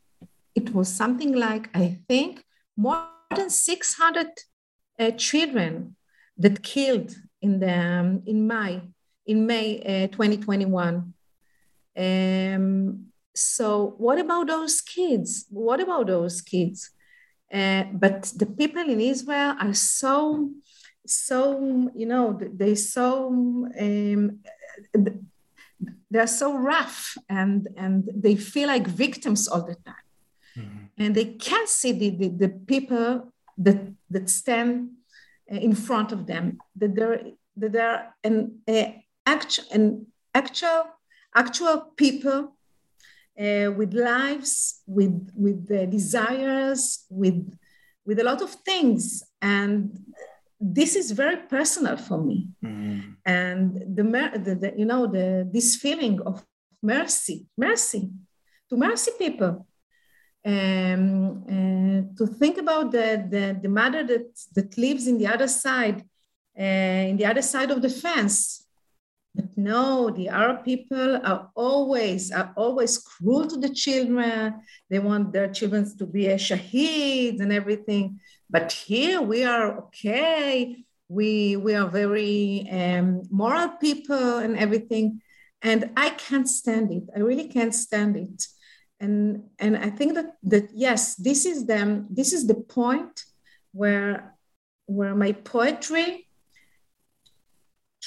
it 0.56 0.74
was 0.74 0.88
something 0.88 1.34
like 1.34 1.70
i 1.76 2.00
think 2.08 2.44
more 2.78 3.15
than 3.36 3.50
600 3.50 4.28
uh, 5.00 5.12
children 5.12 5.96
that 6.38 6.64
killed 6.64 7.16
in 7.42 7.60
the 7.60 7.74
um, 7.74 8.24
in 8.26 8.48
may 8.48 8.82
in 9.26 9.46
may 9.46 10.06
uh, 10.06 10.08
2021 10.08 11.14
um, 11.98 13.06
so 13.36 13.96
what 13.98 14.18
about 14.18 14.48
those 14.48 14.82
kids? 14.82 15.46
What 15.50 15.80
about 15.80 16.08
those 16.08 16.42
kids? 16.42 16.92
Uh, 17.54 17.84
but 17.94 18.34
the 18.36 18.46
people 18.46 18.82
in 18.82 19.00
Israel 19.00 19.56
are 19.60 19.74
so, 19.74 20.52
so 21.06 21.92
you 21.96 22.06
know, 22.06 22.40
they 22.42 22.76
so 22.76 23.28
um, 23.80 24.40
they're 26.10 26.28
so 26.28 26.58
rough 26.58 27.18
and 27.30 27.68
and 27.78 28.10
they 28.14 28.36
feel 28.36 28.68
like 28.68 28.88
victims 28.88 29.48
all 29.48 29.64
the 29.64 29.76
time, 29.76 30.08
mm-hmm. 30.58 30.85
And 30.98 31.16
they 31.16 31.26
can't 31.26 31.70
see 31.70 31.92
the, 31.92 32.10
the, 32.10 32.30
the 32.30 32.50
people 32.50 33.34
that 33.58 33.94
that 34.10 34.30
stand 34.30 34.90
in 35.48 35.74
front 35.76 36.12
of 36.12 36.26
them 36.26 36.58
that 36.76 36.96
they're 36.96 37.22
that 37.58 37.72
they're 37.72 38.14
an 38.24 38.60
uh, 38.68 38.86
actual 39.26 39.66
an 39.72 40.08
actual 40.34 40.84
actual 41.36 41.78
people 41.96 42.56
uh, 43.40 43.72
with 43.76 43.94
lives, 43.94 44.82
with 44.88 45.32
with 45.36 45.70
uh, 45.72 45.86
desires, 45.86 47.06
with 47.10 47.58
with 48.06 48.20
a 48.20 48.24
lot 48.24 48.42
of 48.42 48.52
things, 48.52 49.24
and 49.42 50.00
this 50.60 50.96
is 50.96 51.12
very 51.12 51.38
personal 51.38 51.98
for 51.98 52.18
me. 52.18 52.48
Mm-hmm. 52.64 53.12
And 53.26 53.74
the, 53.74 54.04
the, 54.04 54.56
the, 54.56 54.74
you 54.78 54.86
know 54.86 55.08
the 55.08 55.48
this 55.52 55.76
feeling 55.76 56.22
of 56.22 56.46
mercy, 56.82 57.48
mercy, 57.58 58.10
to 58.70 58.78
mercy 58.78 59.12
people. 59.18 59.68
Um, 60.46 61.44
uh, 61.50 62.16
to 62.18 62.28
think 62.28 62.60
about 62.60 62.92
the, 62.92 63.26
the, 63.28 63.60
the 63.64 63.70
mother 63.70 64.04
that, 64.04 64.28
that 64.54 64.78
lives 64.78 65.08
in 65.08 65.18
the 65.18 65.28
other 65.28 65.48
side, 65.48 66.04
uh, 66.60 66.64
in 67.12 67.18
the 67.18 67.26
other 67.26 67.42
side 67.42 67.72
of 67.72 67.82
the 67.82 67.90
fence, 67.90 68.66
but 69.36 69.58
no, 69.58 70.10
the 70.12 70.30
Arab 70.30 70.64
people 70.64 71.18
are 71.18 71.52
always 71.56 72.32
are 72.32 72.54
always 72.56 72.98
cruel 72.98 73.46
to 73.48 73.58
the 73.58 73.70
children. 73.70 74.62
They 74.90 75.00
want 75.00 75.34
their 75.34 75.52
children 75.52 75.84
to 75.98 76.06
be 76.06 76.28
a 76.28 76.36
shaheed 76.36 77.42
and 77.42 77.52
everything. 77.52 78.22
But 78.50 78.72
here 78.72 79.22
we 79.22 79.44
are 79.44 79.78
okay. 79.80 80.86
We 81.10 81.58
we 81.58 81.76
are 81.76 81.88
very 81.88 82.68
um, 82.72 83.24
moral 83.30 83.70
people 83.70 84.38
and 84.38 84.58
everything. 84.58 85.22
And 85.62 85.92
I 85.98 86.12
can't 86.12 86.48
stand 86.48 86.92
it. 86.92 87.04
I 87.14 87.20
really 87.20 87.50
can't 87.50 87.76
stand 87.76 88.16
it. 88.16 88.48
And 89.00 89.50
and 89.60 89.76
I 89.78 89.90
think 89.90 90.14
that 90.16 90.38
that 90.44 90.70
yes, 90.74 91.16
this 91.16 91.46
is 91.46 91.66
them. 91.66 92.08
This 92.10 92.34
is 92.34 92.48
the 92.48 92.56
point 92.56 93.24
where 93.72 94.36
where 94.86 95.16
my 95.16 95.32
poetry 95.32 96.26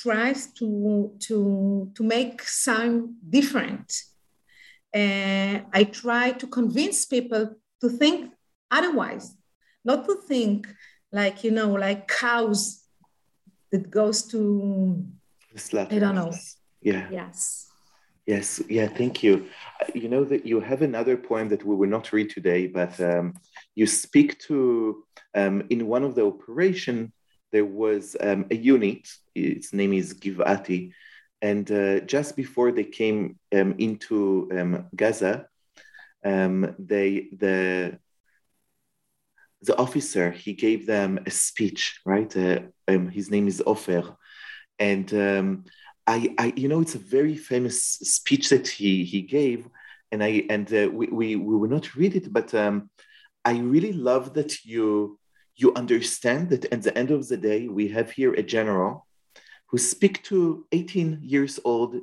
tries 0.03 0.46
to, 0.53 1.12
to, 1.18 1.90
to 1.94 2.03
make 2.03 2.42
sound 2.42 3.14
different. 3.29 3.92
Uh, 4.94 5.61
I 5.72 5.88
try 5.90 6.33
to 6.33 6.46
convince 6.46 7.05
people 7.05 7.57
to 7.81 7.88
think 7.88 8.33
otherwise, 8.70 9.37
not 9.85 10.05
to 10.07 10.16
think 10.27 10.68
like, 11.12 11.42
you 11.44 11.51
know, 11.51 11.72
like 11.72 12.07
cows 12.09 12.85
that 13.72 13.90
goes 13.90 14.27
to, 14.29 15.05
I 15.74 15.98
don't 15.98 16.14
know. 16.14 16.33
Yeah. 16.81 17.09
Yes. 17.11 17.68
Yes, 18.29 18.61
yeah, 18.69 18.88
thank 18.88 19.23
you. 19.23 19.47
You 19.95 20.11
know 20.11 20.23
that 20.25 20.45
you 20.45 20.61
have 20.61 20.83
another 20.83 21.17
poem 21.17 21.49
that 21.49 21.64
we 21.64 21.75
will 21.75 21.88
not 21.88 22.12
read 22.12 22.29
today, 22.29 22.67
but 22.67 23.01
um, 23.01 23.33
you 23.75 23.87
speak 23.87 24.38
to 24.41 25.03
um, 25.35 25.62
in 25.71 25.87
one 25.87 26.05
of 26.05 26.14
the 26.14 26.27
operation 26.27 27.11
there 27.53 27.64
was 27.64 28.19
um, 28.21 28.45
a 28.51 28.55
unit, 28.55 29.09
its 29.35 29.73
name 29.73 29.95
is 29.95 30.12
Givati, 30.12 30.93
and 31.41 31.73
uh, 31.73 32.01
just 32.01 32.37
before 32.37 32.71
they 32.71 32.85
came 32.85 33.38
um, 33.55 33.75
into 33.79 34.51
um, 34.53 34.88
Gaza, 34.95 35.47
um, 36.23 36.75
they 36.79 37.29
the 37.33 37.99
the 39.62 39.77
officer 39.79 40.31
he 40.33 40.53
gave 40.53 40.87
them 40.87 41.19
a 41.25 41.31
speech, 41.31 41.99
right? 42.05 42.37
Uh, 42.37 42.59
his 43.11 43.31
name 43.31 43.49
is 43.49 43.62
Ofer, 43.64 44.05
and 44.79 45.14
I, 46.09 46.35
I, 46.38 46.53
you 46.57 46.68
know, 46.68 46.81
it's 46.81 46.94
a 46.94 47.11
very 47.16 47.37
famous 47.37 47.83
speech 47.83 48.49
that 48.49 48.66
he 48.66 49.05
he 49.05 49.21
gave, 49.21 49.68
and 50.11 50.25
I 50.25 50.44
and 50.49 50.66
uh, 50.73 50.88
we, 50.90 51.07
we 51.09 51.37
we 51.37 51.55
will 51.57 51.68
not 51.68 51.94
read 51.94 52.16
it, 52.16 52.33
but 52.33 52.55
I 53.44 53.59
really 53.59 53.92
love 53.92 54.35
that 54.35 54.64
you 54.64 55.18
you 55.57 55.75
understand 55.75 56.49
that 56.51 56.64
at 56.73 56.83
the 56.83 56.97
end 56.97 57.11
of 57.11 57.29
the 57.29 57.37
day, 57.37 57.68
we 57.68 57.88
have 57.88 58.11
here 58.11 58.33
a 58.33 58.42
general 58.42 59.07
who 59.66 59.77
speak 59.77 60.23
to 60.25 60.66
18 60.73 61.18
years 61.23 61.61
old 61.64 61.97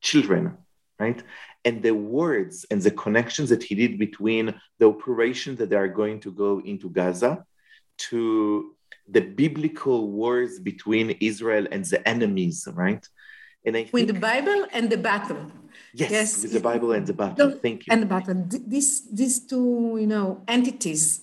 children, 0.00 0.56
right? 0.98 1.22
And 1.64 1.82
the 1.82 1.94
words 1.94 2.64
and 2.70 2.80
the 2.80 2.90
connections 2.90 3.50
that 3.50 3.62
he 3.62 3.74
did 3.74 3.98
between 3.98 4.54
the 4.78 4.88
operation 4.88 5.56
that 5.56 5.68
they 5.68 5.76
are 5.76 5.88
going 5.88 6.20
to 6.20 6.32
go 6.32 6.60
into 6.64 6.88
Gaza 6.88 7.44
to 8.08 8.74
the 9.08 9.20
biblical 9.20 10.10
wars 10.10 10.58
between 10.58 11.10
Israel 11.20 11.66
and 11.70 11.84
the 11.84 12.06
enemies, 12.08 12.66
right? 12.72 13.06
And 13.64 13.76
I 13.76 13.80
think, 13.82 13.92
with 13.92 14.08
the 14.08 14.20
Bible 14.20 14.66
and 14.72 14.90
the 14.90 14.96
battle. 14.96 15.50
Yes, 15.94 16.10
yes, 16.10 16.42
with 16.42 16.52
the 16.52 16.60
Bible 16.60 16.92
and 16.92 17.06
the 17.06 17.12
battle. 17.12 17.50
Thank 17.50 17.86
you. 17.86 17.92
And 17.92 18.02
the 18.02 18.06
battle. 18.06 18.34
These 18.48 19.10
these 19.10 19.40
two, 19.40 19.98
you 20.00 20.06
know, 20.06 20.42
entities 20.48 21.22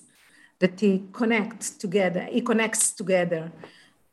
that 0.60 0.78
he 0.78 1.04
connects 1.12 1.70
together, 1.70 2.22
he 2.30 2.40
connects 2.40 2.92
together 2.92 3.50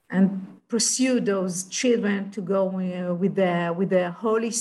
and 0.10 0.58
pursue 0.68 1.20
those 1.20 1.66
children 1.66 2.30
to 2.32 2.42
go 2.42 2.68
uh, 2.68 3.14
with 3.14 3.36
the 3.36 3.74
with 3.78 3.90
the 3.90 4.12
holy 4.12 4.52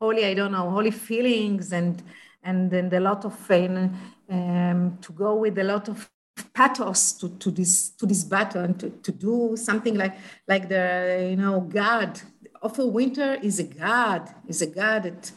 holy 0.00 0.24
I 0.24 0.34
don't 0.34 0.52
know 0.52 0.70
holy 0.70 0.90
feelings 0.90 1.72
and 1.72 2.02
and 2.42 2.70
then 2.70 2.92
a 2.92 3.00
lot 3.00 3.24
of 3.24 3.48
pain 3.48 3.96
um, 4.28 4.98
to 5.00 5.12
go 5.12 5.34
with 5.36 5.58
a 5.58 5.64
lot 5.64 5.88
of 5.88 6.10
pathos 6.52 7.12
to, 7.12 7.28
to 7.38 7.50
this 7.50 7.90
to 7.90 8.06
this 8.06 8.24
battle 8.24 8.64
and 8.64 8.78
to, 8.80 8.90
to 8.90 9.12
do 9.12 9.56
something 9.56 9.94
like 9.94 10.16
like 10.48 10.68
the 10.68 11.28
you 11.30 11.36
know 11.36 11.60
God 11.60 12.20
Ofer 12.64 12.86
Winter 12.86 13.34
is 13.42 13.58
a 13.60 13.64
God 13.64 14.34
is 14.48 14.62
a 14.62 14.66
God 14.66 15.02
that 15.02 15.30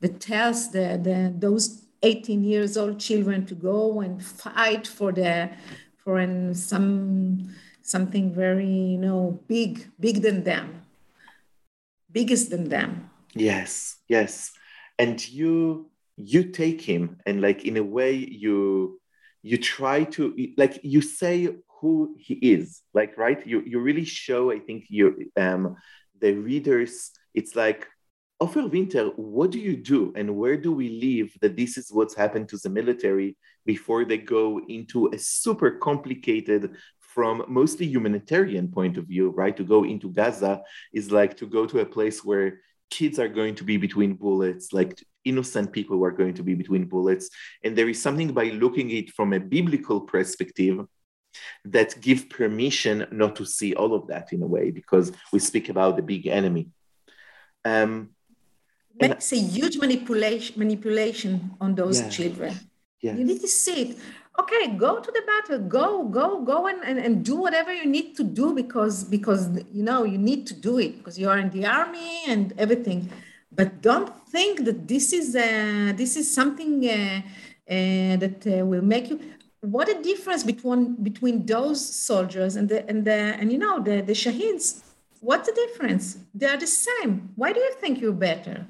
that 0.00 0.20
tells 0.20 0.72
the, 0.72 0.98
the 1.00 1.32
those 1.38 1.86
18 2.02 2.42
years 2.42 2.76
old 2.76 2.98
children 2.98 3.46
to 3.46 3.54
go 3.54 4.00
and 4.00 4.22
fight 4.22 4.88
for 4.88 5.12
the 5.12 5.50
for 5.96 6.18
an, 6.18 6.54
some 6.54 7.54
something 7.82 8.34
very 8.34 8.66
you 8.66 8.98
know 8.98 9.40
big 9.46 9.88
big 10.00 10.22
than 10.22 10.42
them 10.42 10.82
biggest 12.10 12.50
than 12.50 12.68
them. 12.68 13.08
Yes 13.34 13.96
yes. 14.08 14.50
And 14.98 15.16
you 15.28 15.88
you 16.16 16.44
take 16.44 16.80
him 16.80 17.20
and 17.24 17.40
like 17.40 17.64
in 17.64 17.76
a 17.76 17.82
way 17.84 18.12
you 18.12 19.00
you 19.42 19.56
try 19.56 20.02
to 20.04 20.36
like 20.56 20.80
you 20.82 21.00
say 21.00 21.48
who 21.80 22.14
he 22.18 22.34
is 22.34 22.82
like 22.92 23.16
right? 23.16 23.46
You 23.46 23.62
you 23.64 23.78
really 23.80 24.04
show 24.04 24.50
i 24.50 24.58
think 24.58 24.84
you 24.88 25.30
um 25.36 25.76
the 26.22 26.32
readers 26.32 27.10
it's 27.34 27.54
like 27.54 27.86
oh, 28.40 28.46
Ofer 28.46 28.66
Winter, 28.66 29.06
what 29.16 29.52
do 29.52 29.60
you 29.60 29.76
do 29.76 30.12
and 30.16 30.34
where 30.34 30.56
do 30.56 30.72
we 30.72 30.88
leave 30.88 31.36
that 31.42 31.56
this 31.56 31.76
is 31.78 31.92
what's 31.92 32.14
happened 32.14 32.48
to 32.48 32.56
the 32.58 32.70
military 32.70 33.36
before 33.64 34.04
they 34.04 34.18
go 34.18 34.60
into 34.68 35.08
a 35.12 35.18
super 35.18 35.70
complicated 35.70 36.74
from 36.98 37.44
mostly 37.46 37.86
humanitarian 37.86 38.68
point 38.68 38.96
of 38.96 39.06
view, 39.06 39.30
right? 39.30 39.56
To 39.56 39.64
go 39.64 39.84
into 39.84 40.10
Gaza 40.10 40.62
is 40.92 41.12
like 41.12 41.36
to 41.36 41.46
go 41.46 41.66
to 41.66 41.80
a 41.80 41.86
place 41.86 42.24
where 42.24 42.60
kids 42.90 43.18
are 43.18 43.28
going 43.28 43.54
to 43.56 43.64
be 43.64 43.76
between 43.76 44.14
bullets, 44.14 44.72
like 44.72 45.02
innocent 45.24 45.72
people 45.72 46.04
are 46.04 46.10
going 46.10 46.34
to 46.34 46.42
be 46.42 46.54
between 46.54 46.86
bullets. 46.86 47.30
And 47.62 47.76
there 47.76 47.88
is 47.88 48.02
something 48.02 48.32
by 48.32 48.46
looking 48.46 48.90
it 48.90 49.10
from 49.10 49.32
a 49.34 49.40
biblical 49.40 50.00
perspective 50.00 50.80
that 51.64 52.00
give 52.00 52.28
permission 52.28 53.06
not 53.10 53.36
to 53.36 53.44
see 53.44 53.74
all 53.74 53.94
of 53.94 54.06
that 54.08 54.32
in 54.32 54.42
a 54.42 54.46
way, 54.46 54.70
because 54.70 55.12
we 55.32 55.38
speak 55.38 55.68
about 55.68 55.96
the 55.96 56.02
big 56.02 56.26
enemy. 56.26 56.68
Um, 57.64 58.10
makes 59.00 59.32
a 59.32 59.36
huge 59.36 59.78
manipulation 59.78 60.58
manipulation 60.58 61.32
on 61.60 61.74
those 61.74 62.00
yeah. 62.00 62.08
children. 62.08 62.58
Yes. 63.00 63.18
You 63.18 63.24
need 63.24 63.40
to 63.40 63.48
see 63.48 63.82
it. 63.82 63.98
Okay, 64.38 64.68
go 64.68 64.98
to 64.98 65.10
the 65.10 65.22
battle. 65.26 65.58
Go, 65.68 66.04
go, 66.04 66.40
go 66.42 66.66
and, 66.66 66.82
and, 66.84 66.98
and 66.98 67.24
do 67.24 67.36
whatever 67.36 67.72
you 67.72 67.84
need 67.84 68.16
to 68.16 68.24
do 68.24 68.54
because 68.54 69.04
because 69.04 69.48
you 69.72 69.82
know 69.82 70.04
you 70.04 70.18
need 70.18 70.46
to 70.46 70.54
do 70.54 70.78
it 70.78 70.98
because 70.98 71.18
you 71.18 71.28
are 71.28 71.38
in 71.38 71.50
the 71.50 71.66
army 71.66 72.22
and 72.28 72.54
everything. 72.56 73.10
But 73.50 73.82
don't 73.82 74.10
think 74.28 74.64
that 74.64 74.88
this 74.88 75.12
is 75.12 75.36
uh, 75.36 75.92
this 75.94 76.16
is 76.16 76.32
something 76.32 76.88
uh, 76.88 77.20
uh, 77.68 78.16
that 78.22 78.46
uh, 78.46 78.64
will 78.64 78.82
make 78.82 79.10
you. 79.10 79.20
What 79.62 79.88
a 79.88 80.02
difference 80.02 80.44
between 80.44 80.96
between 81.02 81.46
those 81.46 81.80
soldiers 81.80 82.56
and 82.56 82.68
the 82.68 82.86
and 82.88 83.04
the 83.04 83.12
and 83.40 83.50
you 83.50 83.58
know 83.58 83.80
the 83.80 84.02
the 84.02 84.12
shaheeds. 84.12 84.82
What's 85.20 85.48
the 85.48 85.54
difference? 85.54 86.18
They 86.34 86.46
are 86.46 86.58
the 86.58 86.66
same. 86.66 87.30
Why 87.36 87.52
do 87.52 87.60
you 87.60 87.72
think 87.80 88.00
you're 88.00 88.12
better? 88.12 88.66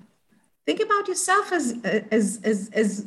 think 0.66 0.81
about 0.81 1.09
yourself 1.09 1.52
as 1.52 1.76
as 2.11 2.40
as 2.44 2.70
as, 2.72 3.07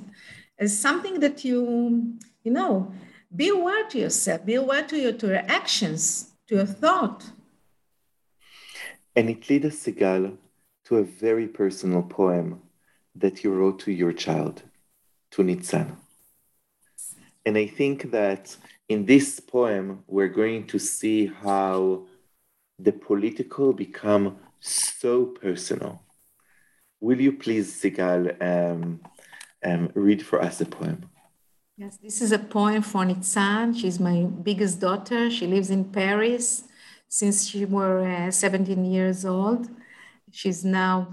as 0.59 0.77
something 0.77 1.19
that 1.19 1.43
you 1.45 2.17
you 2.43 2.51
know 2.51 2.91
be 3.35 3.49
aware 3.49 3.87
to 3.87 3.97
yourself 3.99 4.45
be 4.45 4.55
aware 4.55 4.83
to 4.83 4.97
your 4.97 5.13
to 5.13 5.27
your 5.27 5.43
actions 5.47 6.31
to 6.47 6.55
your 6.55 6.65
thought 6.65 7.23
and 9.15 9.29
it 9.29 9.49
leads 9.49 9.65
us 9.65 9.75
Sigal 9.83 10.37
to 10.85 10.97
a 10.97 11.03
very 11.03 11.47
personal 11.47 12.03
poem 12.03 12.61
that 13.15 13.43
you 13.43 13.51
wrote 13.51 13.79
to 13.79 13.91
your 13.91 14.13
child 14.13 14.63
to 15.31 15.41
Nitzan 15.41 15.95
and 17.45 17.58
I 17.58 17.67
think 17.67 18.12
that 18.12 18.55
in 18.89 19.05
this 19.05 19.39
poem 19.39 20.03
we're 20.08 20.36
going 20.41 20.67
to 20.67 20.79
see 20.79 21.27
how 21.27 22.05
the 22.79 22.91
political 22.91 23.73
become 23.73 24.38
so 24.60 25.25
personal 25.25 26.05
Will 27.05 27.21
you 27.21 27.34
please, 27.34 27.71
Sigal, 27.79 28.34
um, 28.41 28.99
um, 29.63 29.91
read 29.93 30.25
for 30.25 30.41
us 30.41 30.58
the 30.58 30.65
poem? 30.65 31.08
Yes, 31.77 31.97
this 31.97 32.19
is 32.19 32.31
a 32.31 32.39
poem 32.39 32.81
for 32.81 33.03
Nitzan. 33.03 33.79
She's 33.79 33.99
my 33.99 34.23
biggest 34.23 34.79
daughter. 34.79 35.29
She 35.29 35.45
lives 35.45 35.69
in 35.69 35.84
Paris 35.84 36.63
since 37.08 37.47
she 37.47 37.65
were 37.65 38.08
uh, 38.08 38.31
17 38.31 38.86
years 38.86 39.23
old. 39.23 39.69
She's 40.31 40.65
now, 40.65 41.12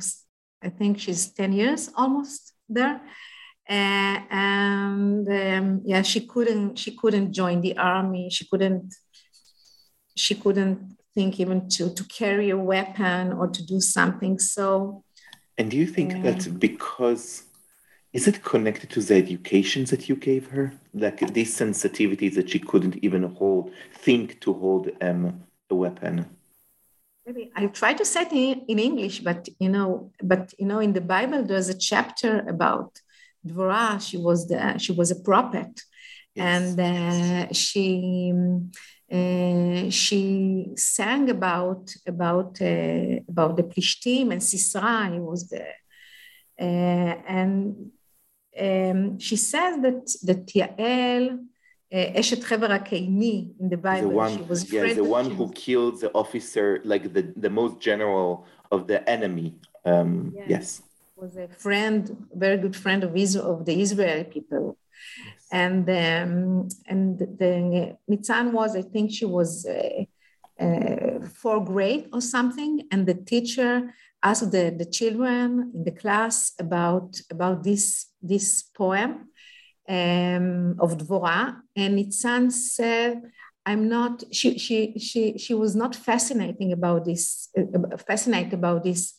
I 0.62 0.70
think 0.70 0.98
she's 0.98 1.26
10 1.26 1.52
years 1.52 1.90
almost 1.94 2.52
there. 2.70 3.00
Uh, 3.68 4.18
and 4.30 5.28
um, 5.28 5.82
yeah, 5.84 6.02
she 6.02 6.26
couldn't, 6.26 6.78
she 6.78 6.96
couldn't 6.96 7.32
join 7.32 7.60
the 7.60 7.76
army. 7.76 8.28
She 8.30 8.46
couldn't, 8.46 8.94
she 10.16 10.34
couldn't 10.34 10.96
think 11.14 11.40
even 11.40 11.68
to, 11.68 11.94
to 11.94 12.04
carry 12.04 12.50
a 12.50 12.58
weapon 12.58 13.32
or 13.32 13.48
to 13.48 13.64
do 13.64 13.80
something. 13.80 14.38
So 14.38 15.04
and 15.58 15.70
do 15.70 15.76
you 15.76 15.86
think 15.86 16.22
that 16.22 16.58
because 16.58 17.44
is 18.12 18.26
it 18.26 18.42
connected 18.42 18.90
to 18.90 19.00
the 19.00 19.14
educations 19.14 19.90
that 19.90 20.08
you 20.08 20.16
gave 20.16 20.48
her, 20.48 20.72
like 20.92 21.32
these 21.32 21.56
sensitivities 21.56 22.34
that 22.34 22.50
she 22.50 22.58
couldn't 22.58 22.96
even 23.02 23.22
hold, 23.22 23.72
think 23.94 24.40
to 24.40 24.52
hold 24.52 24.90
um, 25.00 25.44
a 25.70 25.74
weapon? 25.74 26.26
Maybe 27.26 27.52
I 27.54 27.66
try 27.66 27.94
to 27.94 28.04
say 28.04 28.22
it 28.22 28.64
in 28.66 28.78
English, 28.78 29.20
but 29.20 29.48
you 29.58 29.68
know, 29.68 30.10
but 30.22 30.52
you 30.58 30.66
know, 30.66 30.80
in 30.80 30.92
the 30.92 31.00
Bible 31.00 31.42
there's 31.44 31.68
a 31.68 31.78
chapter 31.78 32.44
about 32.48 32.98
Dvorah. 33.46 34.00
She 34.00 34.16
was 34.16 34.48
the 34.48 34.78
she 34.78 34.92
was 34.92 35.10
a 35.10 35.20
prophet, 35.20 35.80
yes. 36.34 36.44
and 36.44 36.80
uh, 36.80 37.52
she 37.52 38.32
uh, 39.12 39.90
she 39.90 40.68
sang 40.76 41.28
about 41.30 41.92
about 42.06 42.60
uh, 42.60 43.20
about 43.28 43.56
the 43.56 43.64
Plishtim 43.64 44.32
and 44.32 44.42
Sisra. 44.42 45.12
He 45.12 45.20
was 45.20 45.48
the 45.48 45.64
uh, 46.60 47.14
and 47.38 47.90
um, 48.58 49.18
she 49.18 49.36
says 49.36 49.80
that 49.82 50.02
that 50.24 50.46
Yael. 50.46 51.46
Uh, 51.94 52.18
Eshet 52.18 52.42
Hever 52.48 52.68
HaKeini 52.68 53.60
in 53.60 53.68
the 53.68 53.76
Bible. 53.76 54.08
The 54.08 54.14
one, 54.14 54.36
she 54.38 54.42
was 54.44 54.72
yeah, 54.72 54.94
the 54.94 55.04
one 55.04 55.30
who 55.30 55.52
killed 55.52 56.00
the 56.00 56.10
officer, 56.14 56.80
like 56.84 57.12
the, 57.12 57.34
the 57.36 57.50
most 57.50 57.80
general 57.80 58.46
of 58.70 58.86
the 58.86 59.06
enemy. 59.06 59.56
Um, 59.84 60.32
yes. 60.34 60.48
yes. 60.48 60.82
Was 61.16 61.36
a 61.36 61.48
friend, 61.48 62.26
very 62.34 62.58
good 62.58 62.74
friend 62.74 63.04
of 63.04 63.16
Israel, 63.16 63.52
of 63.52 63.64
the 63.64 63.80
Israeli 63.80 64.24
people 64.24 64.76
and 65.52 65.88
um, 65.88 66.68
and 66.86 67.18
the 67.18 67.96
Nitzan 68.10 68.52
was, 68.52 68.74
I 68.74 68.82
think 68.82 69.12
she 69.12 69.26
was 69.26 69.66
uh, 69.66 70.04
uh, 70.58 71.26
fourth 71.34 71.66
grade 71.66 72.08
or 72.12 72.20
something, 72.20 72.88
and 72.90 73.06
the 73.06 73.14
teacher 73.14 73.94
asked 74.22 74.50
the, 74.50 74.74
the 74.76 74.86
children 74.86 75.72
in 75.74 75.84
the 75.84 75.90
class 75.90 76.52
about 76.58 77.20
about 77.30 77.62
this 77.62 78.06
this 78.22 78.62
poem 78.62 79.28
um, 79.88 80.76
of 80.80 80.96
Dvorah, 80.96 81.56
and 81.76 81.98
Nitzan 81.98 82.50
said. 82.50 83.22
I'm 83.64 83.88
not. 83.88 84.24
She 84.32 84.58
she 84.58 84.98
she 84.98 85.38
she 85.38 85.54
was 85.54 85.76
not 85.76 85.94
fascinating 85.94 86.72
about 86.72 87.04
this. 87.04 87.48
Uh, 87.56 87.96
fascinated 87.96 88.54
about 88.54 88.82
this 88.82 89.14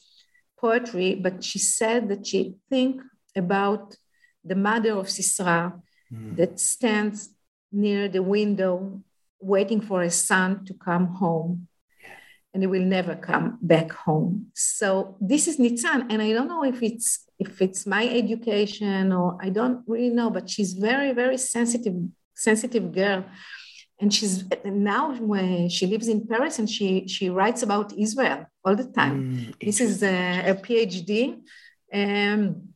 poetry, 0.63 1.09
but 1.25 1.35
she 1.43 1.59
said 1.59 2.01
that 2.09 2.21
she 2.29 2.39
think 2.69 3.01
about 3.43 3.83
the 4.51 4.55
mother 4.55 4.93
of 5.01 5.07
Sisra, 5.07 5.61
mm. 6.13 6.35
that 6.37 6.53
stands 6.59 7.17
near 7.71 8.07
the 8.07 8.23
window 8.37 9.01
waiting 9.41 9.81
for 9.81 9.99
a 10.01 10.09
son 10.09 10.49
to 10.67 10.73
come 10.73 11.07
home. 11.23 11.67
And 12.53 12.61
he 12.63 12.67
will 12.67 12.87
never 12.97 13.15
come 13.15 13.57
back 13.61 13.89
home. 14.05 14.51
So 14.53 15.17
this 15.19 15.43
is 15.49 15.57
nitzan 15.57 15.99
and 16.11 16.19
i 16.21 16.29
don't 16.35 16.51
know 16.53 16.65
if 16.73 16.79
it's 16.89 17.07
if 17.45 17.51
it's 17.65 17.83
my 17.95 18.05
education 18.21 19.11
or 19.19 19.27
i 19.45 19.49
don't 19.57 19.79
really 19.87 20.13
know 20.19 20.29
but 20.29 20.45
she's 20.53 20.73
very 20.89 21.11
very 21.21 21.39
sensitive 21.55 21.97
sensitive 22.47 22.85
girl 22.99 23.21
and 23.99 24.13
she's 24.13 24.43
now 24.65 25.13
when 25.15 25.69
she 25.69 25.85
lives 25.87 26.07
in 26.07 26.27
paris 26.27 26.59
and 26.59 26.69
she 26.69 27.07
she 27.07 27.29
writes 27.29 27.61
about 27.63 27.93
israel 27.97 28.45
all 28.65 28.75
the 28.75 28.85
time. 28.85 29.15
Mm, 29.15 29.59
this 29.65 29.79
is 29.79 30.03
a, 30.03 30.51
a 30.51 30.55
phd 30.55 31.41
um, 31.93 32.73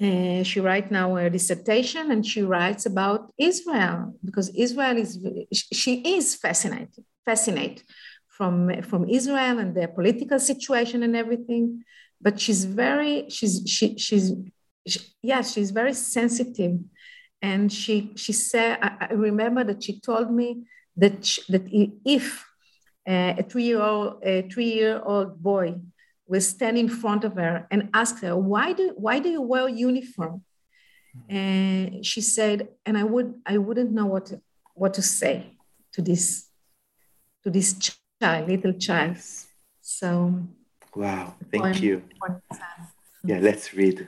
uh, 0.00 0.44
she 0.44 0.60
writes 0.60 0.90
now 0.90 1.16
a 1.16 1.28
dissertation 1.28 2.12
and 2.12 2.24
she 2.24 2.42
writes 2.42 2.86
about 2.86 3.32
Israel 3.36 4.14
because 4.24 4.48
Israel 4.50 4.96
is 4.96 5.18
she 5.50 6.16
is 6.16 6.36
fascinated 6.36 7.04
fascinated 7.24 7.82
from 8.28 8.80
from 8.82 9.08
Israel 9.08 9.58
and 9.58 9.74
their 9.74 9.88
political 9.88 10.38
situation 10.38 11.02
and 11.02 11.16
everything. 11.16 11.82
But 12.20 12.38
she's 12.38 12.64
very 12.64 13.28
she's 13.28 13.54
she, 13.66 13.98
she's 13.98 14.26
she, 14.86 15.00
yeah 15.22 15.42
she's 15.42 15.72
very 15.72 15.94
sensitive 15.94 16.74
and 17.40 17.72
she 17.72 18.12
she 18.16 18.32
said 18.32 18.78
I, 18.82 19.08
I 19.10 19.12
remember 19.14 19.64
that 19.64 19.82
she 19.82 20.00
told 20.00 20.32
me 20.32 20.64
that 20.96 21.24
she, 21.24 21.42
that 21.48 21.68
if 22.04 22.44
uh, 23.08 23.34
a 23.38 23.42
three 23.42 23.64
year 23.64 23.80
old 23.80 24.22
a 24.24 24.42
three 24.48 24.72
year 24.72 25.00
old 25.04 25.42
boy 25.42 25.76
will 26.28 26.40
stand 26.42 26.78
in 26.78 26.88
front 26.88 27.24
of 27.24 27.34
her 27.34 27.66
and 27.70 27.88
ask 27.94 28.20
her, 28.20 28.36
why 28.36 28.74
do, 28.74 28.92
why 28.96 29.18
do 29.18 29.30
you 29.30 29.40
wear 29.40 29.66
uniform? 29.68 30.42
And 31.28 32.04
she 32.06 32.20
said, 32.20 32.68
and 32.86 32.96
I 32.96 33.02
would, 33.02 33.34
I 33.44 33.58
wouldn't 33.58 33.90
know 33.90 34.06
what 34.06 34.26
to, 34.26 34.40
what 34.74 34.94
to 34.94 35.02
say 35.02 35.54
to 35.92 36.02
this, 36.02 36.46
to 37.42 37.50
this 37.50 37.74
child, 38.20 38.48
little 38.48 38.74
child. 38.74 39.16
So. 39.80 40.34
Wow, 40.94 41.34
thank 41.50 41.64
one, 41.64 41.82
you. 41.82 42.02
One 42.18 42.40
yeah, 43.24 43.38
let's 43.40 43.74
read. 43.74 44.06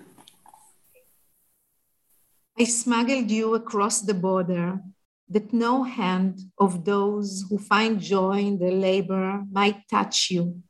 I 2.60 2.64
smuggled 2.64 3.30
you 3.30 3.54
across 3.54 4.02
the 4.02 4.12
border 4.12 4.80
that 5.30 5.52
no 5.52 5.82
hand 5.82 6.40
of 6.58 6.84
those 6.84 7.44
who 7.48 7.56
find 7.58 7.98
joy 7.98 8.40
in 8.40 8.58
their 8.58 8.78
labor 8.88 9.44
might 9.50 9.88
touch 9.88 10.30
you 10.30 10.62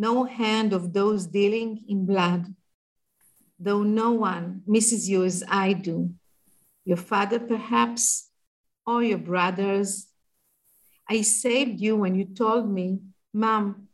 no 0.00 0.24
hand 0.24 0.72
of 0.72 0.94
those 0.94 1.26
dealing 1.26 1.84
in 1.86 2.06
blood, 2.06 2.46
though 3.58 3.82
no 3.82 4.12
one 4.12 4.62
misses 4.66 5.10
you 5.10 5.24
as 5.24 5.44
I 5.46 5.74
do. 5.74 6.14
Your 6.86 6.96
father, 6.96 7.38
perhaps, 7.38 8.30
or 8.86 9.02
your 9.02 9.18
brothers. 9.18 10.06
I 11.06 11.20
saved 11.20 11.80
you 11.80 11.96
when 11.96 12.14
you 12.14 12.24
told 12.24 12.70
me, 12.70 13.00
Mom, 13.34 13.88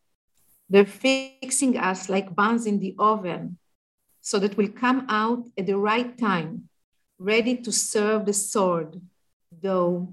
they're 0.70 0.86
fixing 0.86 1.76
us 1.76 2.08
like 2.08 2.36
buns 2.36 2.66
in 2.66 2.78
the 2.78 2.94
oven 3.00 3.58
so 4.20 4.38
that 4.38 4.56
we'll 4.56 4.80
come 4.84 5.06
out 5.08 5.42
at 5.58 5.66
the 5.66 5.76
right 5.76 6.16
time, 6.16 6.68
ready 7.18 7.56
to 7.56 7.72
serve 7.72 8.26
the 8.26 8.32
sword, 8.32 9.00
though 9.62 10.12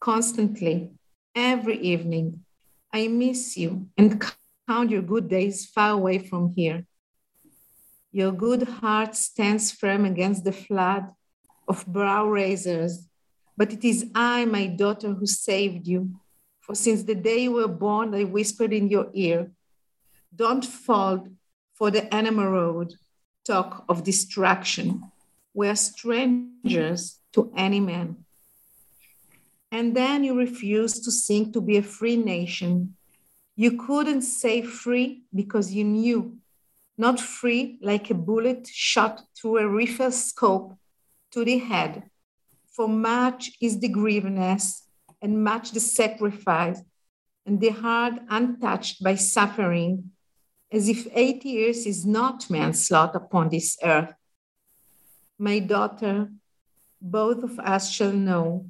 constantly, 0.00 0.90
every 1.34 1.78
evening. 1.78 2.44
I 2.92 3.08
miss 3.08 3.56
you 3.56 3.88
and 3.96 4.24
count 4.66 4.90
your 4.90 5.02
good 5.02 5.28
days 5.28 5.66
far 5.66 5.90
away 5.90 6.18
from 6.18 6.54
here. 6.54 6.86
Your 8.12 8.32
good 8.32 8.62
heart 8.62 9.14
stands 9.14 9.70
firm 9.70 10.04
against 10.04 10.44
the 10.44 10.52
flood 10.52 11.04
of 11.68 11.86
brow 11.86 12.26
razors, 12.26 13.06
but 13.56 13.72
it 13.72 13.84
is 13.84 14.10
I, 14.14 14.44
my 14.46 14.66
daughter, 14.66 15.12
who 15.12 15.26
saved 15.26 15.86
you. 15.86 16.10
For 16.60 16.74
since 16.74 17.04
the 17.04 17.14
day 17.14 17.44
you 17.44 17.52
were 17.52 17.68
born, 17.68 18.14
I 18.14 18.24
whispered 18.24 18.72
in 18.72 18.88
your 18.88 19.10
ear, 19.12 19.52
Don't 20.34 20.64
fall 20.64 21.28
for 21.74 21.90
the 21.90 22.12
enemy 22.12 22.44
road, 22.44 22.94
talk 23.46 23.84
of 23.88 24.02
destruction. 24.02 25.10
We 25.52 25.68
are 25.68 25.76
strangers 25.76 27.18
to 27.32 27.52
any 27.56 27.80
man. 27.80 28.24
And 29.72 29.96
then 29.96 30.24
you 30.24 30.36
refused 30.36 31.04
to 31.04 31.10
sing 31.10 31.52
to 31.52 31.60
be 31.60 31.76
a 31.76 31.82
free 31.82 32.16
nation. 32.16 32.96
You 33.56 33.76
couldn't 33.76 34.22
say 34.22 34.62
free 34.62 35.22
because 35.34 35.72
you 35.72 35.84
knew 35.84 36.38
not 36.96 37.18
free 37.18 37.78
like 37.80 38.10
a 38.10 38.14
bullet 38.14 38.66
shot 38.66 39.22
through 39.36 39.58
a 39.58 39.68
rifle 39.68 40.12
scope 40.12 40.76
to 41.32 41.44
the 41.44 41.58
head. 41.58 42.10
For 42.76 42.88
much 42.88 43.52
is 43.60 43.80
the 43.80 43.88
grievousness 43.88 44.86
and 45.22 45.42
much 45.42 45.72
the 45.72 45.80
sacrifice, 45.80 46.80
and 47.46 47.60
the 47.60 47.70
heart 47.70 48.14
untouched 48.28 49.02
by 49.02 49.14
suffering, 49.14 50.10
as 50.72 50.88
if 50.88 51.06
eight 51.14 51.44
years 51.44 51.86
is 51.86 52.06
not 52.06 52.48
manslaughter 52.48 53.18
upon 53.18 53.48
this 53.48 53.76
earth. 53.82 54.14
My 55.40 55.58
daughter, 55.58 56.28
both 57.00 57.42
of 57.42 57.58
us 57.58 57.90
shall 57.90 58.12
know 58.12 58.66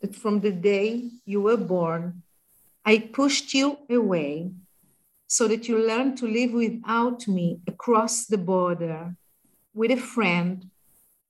that 0.00 0.16
from 0.16 0.40
the 0.40 0.50
day 0.50 1.10
you 1.24 1.40
were 1.40 1.56
born, 1.56 2.24
I 2.84 2.98
pushed 2.98 3.54
you 3.54 3.78
away 3.88 4.50
so 5.28 5.46
that 5.46 5.68
you 5.68 5.78
learn 5.78 6.16
to 6.16 6.26
live 6.26 6.54
without 6.54 7.28
me 7.28 7.60
across 7.68 8.26
the 8.26 8.36
border 8.36 9.14
with 9.72 9.92
a 9.92 9.96
friend, 9.96 10.68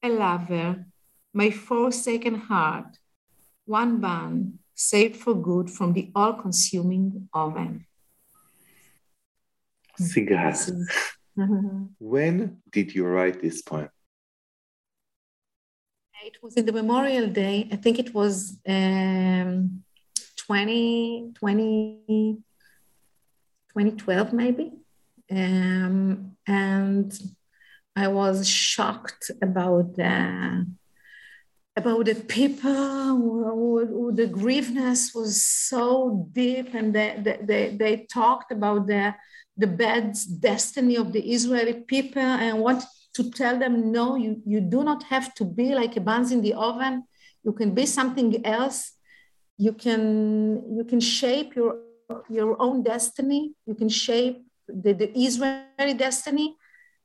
a 0.03 0.09
lover, 0.09 0.87
my 1.35 1.51
forsaken 1.51 2.37
heart, 2.37 2.97
one 3.67 4.01
bun 4.01 4.59
saved 4.75 5.17
for 5.17 5.35
good 5.35 5.69
from 5.69 5.93
the 5.93 6.11
all 6.15 6.33
consuming 6.33 7.29
oven. 7.35 7.85
Sigal, 10.01 10.87
when 11.99 12.63
did 12.71 12.95
you 12.95 13.05
write 13.05 13.43
this 13.43 13.61
poem? 13.61 13.91
It 16.25 16.43
was 16.43 16.55
in 16.55 16.67
the 16.67 16.73
Memorial 16.73 17.29
Day. 17.29 17.69
I 17.73 17.77
think 17.77 17.99
it 17.99 18.13
was 18.13 18.59
um, 18.67 19.85
20, 20.37 21.33
20, 21.35 22.43
2012 23.69 24.33
maybe. 24.33 24.73
Um, 25.31 26.37
and 26.47 27.13
I 27.95 28.09
was 28.09 28.49
shocked 28.49 29.31
about 29.43 29.97
the 29.97 30.67
about 31.77 32.07
the 32.07 32.15
people 32.17 33.39
the 34.13 34.27
grievousness 34.27 35.15
was 35.15 35.45
so 35.45 36.29
deep 36.33 36.75
and 36.75 36.93
they, 36.93 37.37
they, 37.43 37.77
they, 37.79 38.07
talked 38.13 38.51
about 38.51 38.89
the, 38.89 39.15
the 39.57 39.67
bad 39.69 40.17
destiny 40.41 40.97
of 40.97 41.13
the 41.13 41.21
Israeli 41.21 41.75
people 41.75 42.21
and 42.21 42.59
wanted 42.59 42.89
to 43.15 43.31
tell 43.31 43.59
them, 43.59 43.93
no, 43.93 44.17
you, 44.17 44.43
you 44.45 44.61
do 44.61 44.85
not 44.85 45.03
have 45.05 45.35
to 45.35 45.45
be 45.45 45.75
like 45.75 45.97
a 45.97 46.01
buns 46.01 46.33
in 46.33 46.43
the 46.43 46.55
oven. 46.55 47.05
You 47.45 47.53
can 47.53 47.75
be 47.75 47.87
something 47.87 48.45
else. 48.47 48.93
You 49.57 49.73
can, 49.73 50.77
you 50.77 50.85
can 50.85 51.01
shape 51.01 51.57
your 51.57 51.79
your 52.29 52.61
own 52.61 52.83
destiny. 52.83 53.53
You 53.67 53.75
can 53.75 53.89
shape 53.89 54.45
the, 54.67 54.93
the 54.93 55.19
Israeli 55.19 55.95
destiny. 55.95 56.57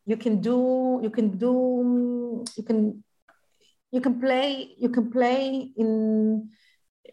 You 0.06 0.18
can 0.18 0.42
do, 0.42 1.00
you 1.02 1.10
can 1.10 1.38
do, 1.38 2.44
you 2.58 2.64
can, 2.64 3.04
you 3.92 4.02
can 4.02 4.20
play, 4.20 4.76
you 4.78 4.90
can 4.90 5.10
play 5.12 5.72
in, 5.78 6.50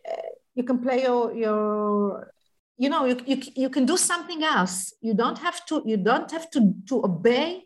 uh, 0.09 0.31
you 0.55 0.64
can 0.64 0.79
play 0.79 1.03
your, 1.03 1.33
your 1.35 2.33
you 2.76 2.88
know, 2.88 3.05
you, 3.05 3.16
you, 3.26 3.42
you 3.55 3.70
can 3.70 3.85
do 3.85 3.96
something 3.96 4.42
else. 4.42 4.92
You 5.00 5.14
don't 5.14 5.38
have 5.38 5.64
to, 5.66 5.83
you 5.85 5.98
don't 5.98 6.31
have 6.31 6.50
to, 6.50 6.74
to 6.88 7.05
obey 7.05 7.64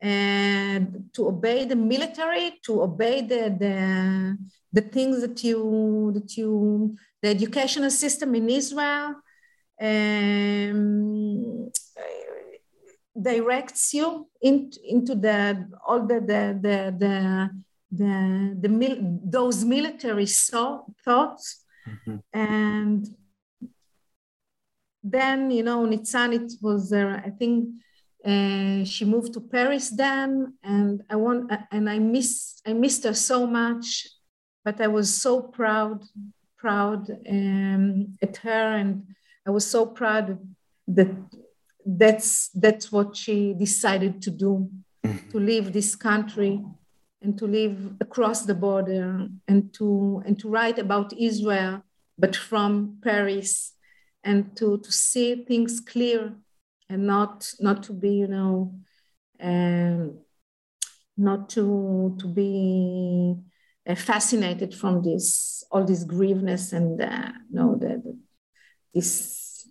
and 0.00 1.10
to 1.12 1.28
obey 1.28 1.64
the 1.64 1.76
military, 1.76 2.58
to 2.64 2.82
obey 2.82 3.20
the, 3.22 3.56
the, 3.58 4.38
the 4.72 4.82
things 4.88 5.20
that 5.20 5.42
you, 5.42 6.12
that 6.14 6.36
you, 6.36 6.96
the 7.20 7.28
educational 7.28 7.90
system 7.90 8.34
in 8.34 8.48
Israel, 8.48 9.16
um, 9.80 11.70
directs 13.20 13.94
you 13.94 14.28
in, 14.40 14.70
into 14.84 15.14
the 15.14 15.68
all 15.86 16.06
the 16.06 16.20
the 16.20 16.58
the 16.60 16.94
the, 16.98 17.50
the, 17.90 18.56
the 18.60 18.68
mil, 18.68 18.96
those 19.24 19.64
military 19.64 20.26
so, 20.26 20.84
thoughts 21.04 21.64
mm-hmm. 21.88 22.16
and 22.32 23.08
then 25.02 25.50
you 25.50 25.62
know 25.62 25.86
Nitzan 25.86 26.34
it 26.34 26.52
was 26.60 26.92
uh, 26.92 27.20
I 27.24 27.30
think 27.30 27.70
uh, 28.24 28.84
she 28.84 29.04
moved 29.04 29.32
to 29.34 29.40
Paris 29.40 29.90
then 29.90 30.54
and 30.62 31.02
I 31.08 31.16
want 31.16 31.50
and 31.70 31.88
I 31.88 31.98
miss 31.98 32.60
I 32.66 32.72
missed 32.72 33.04
her 33.04 33.14
so 33.14 33.46
much 33.46 34.08
but 34.64 34.80
I 34.80 34.88
was 34.88 35.14
so 35.14 35.40
proud 35.40 36.04
proud 36.56 37.08
um, 37.28 38.18
at 38.20 38.36
her 38.38 38.76
and 38.76 39.06
I 39.46 39.50
was 39.50 39.66
so 39.66 39.86
proud 39.86 40.38
that 40.88 41.14
that's 41.86 42.50
that's 42.50 42.92
what 42.92 43.16
she 43.16 43.54
decided 43.54 44.20
to 44.22 44.30
do, 44.30 44.68
mm-hmm. 45.04 45.30
to 45.30 45.38
leave 45.38 45.72
this 45.72 45.96
country 45.96 46.62
and 47.22 47.38
to 47.38 47.46
live 47.46 47.94
across 48.00 48.44
the 48.44 48.54
border 48.54 49.28
and 49.46 49.72
to 49.74 50.22
and 50.26 50.38
to 50.40 50.48
write 50.50 50.78
about 50.78 51.12
Israel, 51.18 51.82
but 52.18 52.36
from 52.36 52.98
Paris, 53.02 53.72
and 54.22 54.54
to 54.56 54.78
to 54.78 54.92
see 54.92 55.44
things 55.44 55.80
clear 55.80 56.34
and 56.88 57.06
not 57.06 57.52
not 57.60 57.82
to 57.84 57.92
be 57.92 58.10
you 58.10 58.28
know 58.28 58.74
um, 59.40 60.18
not 61.16 61.48
to 61.50 62.16
to 62.18 62.26
be 62.28 63.36
uh, 63.86 63.94
fascinated 63.94 64.74
from 64.74 65.02
this 65.02 65.64
all 65.70 65.84
this 65.84 66.04
grieveness 66.04 66.72
and 66.72 67.00
uh, 67.00 67.32
no 67.50 67.76
the, 67.76 67.88
the 68.04 68.18
this 68.94 69.68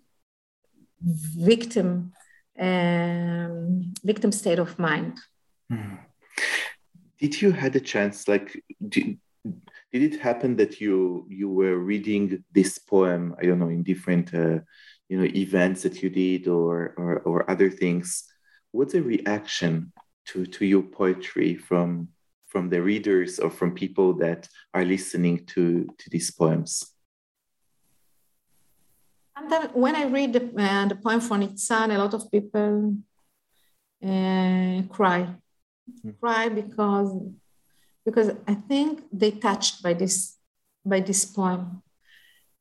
victim 1.01 2.13
um, 2.59 3.93
victim 4.03 4.31
state 4.31 4.59
of 4.59 4.79
mind. 4.79 5.19
Mm. 5.71 5.99
Did 7.19 7.41
you 7.41 7.51
had 7.51 7.75
a 7.75 7.79
chance 7.79 8.27
like 8.27 8.61
did, 8.87 9.17
did 9.91 10.13
it 10.13 10.19
happen 10.19 10.55
that 10.57 10.79
you 10.81 11.25
you 11.29 11.49
were 11.49 11.77
reading 11.77 12.43
this 12.53 12.77
poem 12.77 13.35
I 13.39 13.45
don't 13.45 13.59
know 13.59 13.69
in 13.69 13.83
different 13.83 14.33
uh, 14.33 14.59
you 15.09 15.17
know 15.17 15.25
events 15.25 15.83
that 15.83 16.01
you 16.03 16.09
did 16.09 16.47
or, 16.47 16.93
or 16.97 17.19
or 17.19 17.49
other 17.49 17.69
things? 17.69 18.23
What's 18.71 18.93
the 18.93 19.01
reaction 19.01 19.93
to 20.27 20.45
to 20.45 20.65
your 20.65 20.83
poetry 20.83 21.55
from 21.55 22.09
from 22.47 22.69
the 22.69 22.81
readers 22.81 23.39
or 23.39 23.49
from 23.49 23.73
people 23.73 24.13
that 24.15 24.47
are 24.73 24.85
listening 24.85 25.45
to 25.53 25.87
to 25.97 26.09
these 26.09 26.31
poems? 26.31 26.93
And 29.35 29.51
then 29.51 29.69
when 29.73 29.95
I 29.95 30.05
read 30.05 30.33
the, 30.33 30.43
uh, 30.57 30.87
the 30.87 30.95
poem 30.95 31.19
from 31.21 31.41
Nitzan, 31.41 31.93
a 31.93 31.97
lot 31.97 32.13
of 32.15 32.31
people 32.31 32.97
uh, 34.03 34.81
cry, 34.89 35.29
mm-hmm. 35.87 36.09
cry 36.19 36.49
because 36.49 37.11
because 38.03 38.31
I 38.47 38.55
think 38.55 39.03
they 39.11 39.31
touched 39.31 39.83
by 39.83 39.93
this 39.93 40.37
by 40.83 41.01
this 41.01 41.25
poem. 41.25 41.83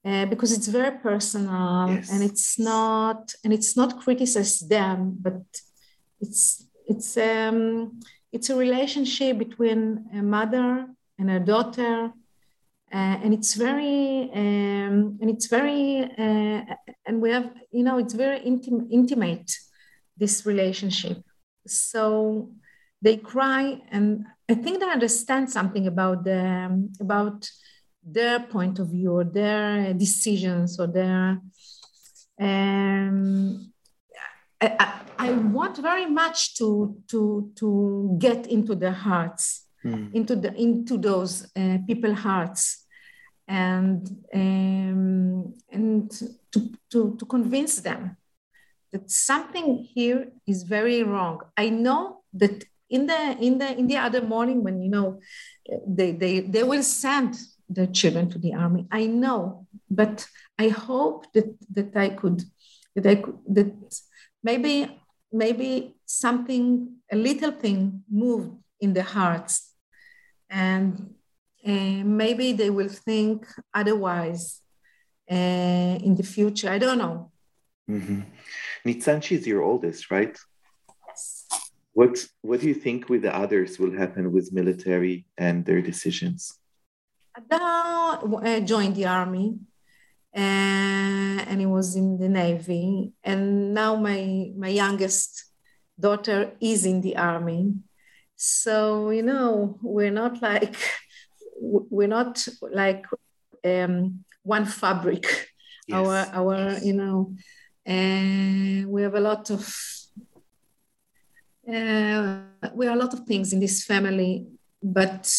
Uh, 0.06 0.24
because 0.26 0.52
it's 0.52 0.68
very 0.68 0.96
personal 0.98 1.88
yes. 1.88 2.12
and 2.12 2.22
it's 2.22 2.60
not 2.60 3.34
and 3.42 3.52
it's 3.52 3.76
not 3.76 3.98
criticize 4.00 4.60
them 4.60 5.16
but 5.20 5.42
it's 6.20 6.64
it's 6.86 7.16
um 7.16 7.98
it's 8.30 8.48
a 8.48 8.54
relationship 8.54 9.36
between 9.36 10.04
a 10.14 10.22
mother 10.22 10.86
and 11.18 11.28
a 11.28 11.40
daughter 11.40 12.12
uh, 12.94 13.16
and 13.22 13.34
it's 13.34 13.54
very 13.54 14.30
um, 14.32 15.18
and 15.20 15.28
it's 15.28 15.46
very 15.46 16.02
uh, 16.02 16.62
and 17.04 17.20
we 17.20 17.30
have 17.30 17.50
you 17.72 17.82
know 17.82 17.98
it's 17.98 18.14
very 18.14 18.38
intim- 18.40 18.86
intimate 18.92 19.50
this 20.16 20.46
relationship 20.46 21.18
so 21.66 22.48
they 23.02 23.16
cry 23.16 23.82
and 23.90 24.24
i 24.48 24.54
think 24.54 24.78
they 24.78 24.88
understand 24.88 25.50
something 25.50 25.88
about 25.88 26.22
the 26.22 26.88
about 27.00 27.50
their 28.06 28.40
point 28.40 28.78
of 28.78 28.88
view 28.88 29.12
or 29.12 29.24
their 29.24 29.92
decisions 29.92 30.78
or 30.78 30.86
their 30.86 31.40
um, 32.40 33.72
I, 34.60 35.00
I, 35.18 35.32
want 35.32 35.78
very 35.78 36.06
much 36.06 36.54
to 36.56 36.96
to 37.08 37.50
to 37.56 38.16
get 38.18 38.46
into 38.46 38.74
their 38.74 38.92
hearts, 38.92 39.66
mm. 39.84 40.14
into 40.14 40.36
the 40.36 40.54
into 40.54 40.98
those 40.98 41.46
uh, 41.56 41.78
people 41.86 42.14
hearts, 42.14 42.84
and 43.48 44.06
um, 44.34 45.54
and 45.70 46.10
to, 46.10 46.70
to 46.90 47.16
to 47.16 47.26
convince 47.26 47.80
them 47.80 48.16
that 48.92 49.10
something 49.10 49.86
here 49.94 50.28
is 50.46 50.62
very 50.62 51.02
wrong. 51.02 51.40
I 51.56 51.68
know 51.68 52.22
that 52.34 52.64
in 52.88 53.06
the 53.06 53.36
in 53.38 53.58
the 53.58 53.78
in 53.78 53.86
the 53.86 53.96
other 53.96 54.22
morning 54.22 54.62
when 54.62 54.80
you 54.82 54.90
know 54.90 55.20
they 55.86 56.12
they 56.12 56.40
they 56.40 56.62
will 56.62 56.82
send 56.82 57.36
their 57.68 57.86
children 57.86 58.30
to 58.30 58.38
the 58.38 58.54
army. 58.54 58.86
I 58.90 59.06
know, 59.06 59.66
but 59.90 60.26
I 60.58 60.68
hope 60.68 61.32
that 61.32 61.54
that 61.72 61.96
I 61.96 62.10
could 62.10 62.42
that 62.94 63.06
I 63.06 63.16
could 63.16 63.38
that 63.48 64.00
maybe 64.42 65.00
maybe 65.32 65.96
something 66.06 66.96
a 67.10 67.16
little 67.16 67.52
thing 67.52 68.02
moved 68.10 68.52
in 68.80 68.92
the 68.92 69.02
hearts. 69.02 69.72
And 70.48 71.14
uh, 71.66 72.02
maybe 72.04 72.52
they 72.52 72.70
will 72.70 72.88
think 72.88 73.46
otherwise 73.74 74.60
uh, 75.30 75.34
in 76.06 76.14
the 76.14 76.22
future. 76.22 76.70
I 76.70 76.78
don't 76.78 76.98
know. 76.98 77.32
Mm-hmm. 77.90 78.20
Nitzanchi 78.86 79.32
is 79.38 79.46
your 79.46 79.62
oldest 79.62 80.10
right? 80.10 80.38
What 81.92 82.24
what 82.42 82.60
do 82.60 82.68
you 82.68 82.74
think 82.74 83.08
with 83.08 83.22
the 83.22 83.34
others 83.34 83.78
will 83.78 83.96
happen 83.96 84.32
with 84.32 84.52
military 84.52 85.26
and 85.36 85.64
their 85.64 85.82
decisions 85.82 86.58
Ada 87.36 88.20
uh, 88.24 88.60
joined 88.60 88.96
the 88.96 89.06
army 89.06 89.58
uh, 90.34 90.40
and 91.48 91.60
he 91.60 91.66
was 91.66 91.96
in 91.96 92.18
the 92.18 92.28
navy. 92.28 93.12
And 93.22 93.74
now 93.74 93.96
my 93.96 94.52
my 94.56 94.68
youngest 94.68 95.44
daughter 95.98 96.52
is 96.60 96.84
in 96.84 97.00
the 97.00 97.16
army. 97.16 97.74
So 98.36 99.10
you 99.10 99.22
know, 99.22 99.78
we're 99.82 100.10
not 100.10 100.40
like 100.42 100.76
we're 101.60 102.08
not 102.08 102.46
like 102.70 103.06
um, 103.64 104.24
one 104.42 104.66
fabric. 104.66 105.24
Yes. 105.88 105.96
Our 105.96 106.16
our 106.32 106.78
you 106.82 106.94
know, 106.94 107.36
and 107.84 108.86
uh, 108.86 108.88
we 108.88 109.02
have 109.02 109.14
a 109.14 109.20
lot 109.20 109.50
of 109.50 109.62
uh, 111.68 112.42
we 112.74 112.86
are 112.86 112.94
a 112.94 112.98
lot 112.98 113.14
of 113.14 113.20
things 113.20 113.52
in 113.52 113.60
this 113.60 113.84
family, 113.84 114.46
but 114.82 115.30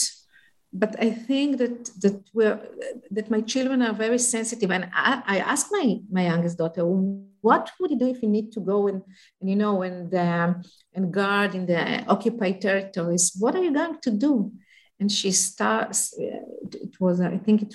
but 0.73 0.95
I 0.99 1.11
think 1.11 1.57
that 1.57 1.85
that 2.01 2.21
we're 2.33 2.59
that 3.11 3.29
my 3.29 3.41
children 3.41 3.81
are 3.81 3.93
very 3.93 4.19
sensitive, 4.19 4.71
and 4.71 4.89
I, 4.93 5.23
I 5.25 5.37
asked 5.39 5.71
my 5.71 5.97
my 6.11 6.25
youngest 6.25 6.57
daughter, 6.57 6.85
what 7.41 7.71
would 7.79 7.91
you 7.91 7.99
do 7.99 8.07
if 8.07 8.21
you 8.21 8.29
need 8.29 8.51
to 8.53 8.59
go 8.59 8.87
and, 8.87 9.01
and 9.39 9.49
you 9.49 9.55
know 9.55 9.81
and 9.81 10.13
um, 10.13 10.61
and 10.93 11.13
guard 11.13 11.55
in 11.55 11.65
the 11.65 12.03
occupied 12.07 12.61
territories? 12.61 13.33
What 13.39 13.55
are 13.55 13.63
you 13.63 13.73
going 13.73 13.99
to 14.01 14.11
do? 14.11 14.51
And 14.99 15.11
she 15.11 15.31
starts. 15.31 16.13
It 16.17 16.99
was 16.99 17.21
I 17.21 17.37
think 17.37 17.61
it 17.61 17.73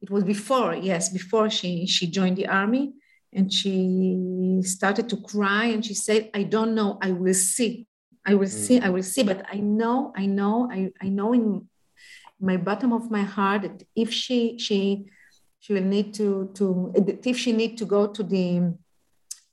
it 0.00 0.10
was 0.10 0.24
before 0.24 0.74
yes 0.74 1.10
before 1.10 1.50
she 1.50 1.86
she 1.86 2.06
joined 2.06 2.36
the 2.36 2.48
army, 2.48 2.94
and 3.32 3.52
she 3.52 4.60
started 4.62 5.08
to 5.08 5.16
cry 5.18 5.66
and 5.66 5.84
she 5.84 5.94
said, 5.94 6.30
I 6.34 6.42
don't 6.42 6.74
know, 6.74 6.98
I 7.00 7.12
will 7.12 7.34
see. 7.34 7.86
I 8.26 8.34
will 8.34 8.48
see, 8.48 8.78
mm. 8.78 8.84
I 8.84 8.90
will 8.90 9.02
see, 9.02 9.22
but 9.22 9.46
I 9.50 9.56
know, 9.56 10.12
I 10.14 10.26
know, 10.26 10.68
I, 10.70 10.90
I 11.00 11.08
know 11.08 11.32
in 11.32 11.68
my 12.40 12.56
bottom 12.56 12.92
of 12.92 13.10
my 13.10 13.22
heart 13.22 13.84
if 13.94 14.12
she 14.12 14.58
she 14.58 15.06
she 15.60 15.74
will 15.74 15.82
need 15.82 16.14
to 16.14 16.50
to 16.54 16.92
if 17.24 17.36
she 17.36 17.52
need 17.52 17.76
to 17.78 17.84
go 17.84 18.06
to 18.06 18.22
the 18.22 18.74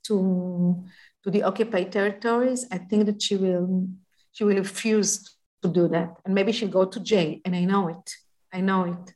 to 0.04 0.84
to 1.22 1.30
the 1.30 1.42
occupied 1.42 1.92
territories, 1.92 2.66
I 2.72 2.78
think 2.78 3.06
that 3.06 3.20
she 3.20 3.36
will 3.36 3.88
she 4.32 4.44
will 4.44 4.56
refuse 4.56 5.36
to 5.62 5.68
do 5.68 5.88
that, 5.88 6.16
and 6.24 6.34
maybe 6.34 6.52
she'll 6.52 6.68
go 6.68 6.84
to 6.84 7.00
jail. 7.00 7.38
And 7.44 7.54
I 7.54 7.64
know 7.64 7.88
it. 7.88 8.10
I 8.52 8.60
know 8.60 8.84
it. 8.84 9.14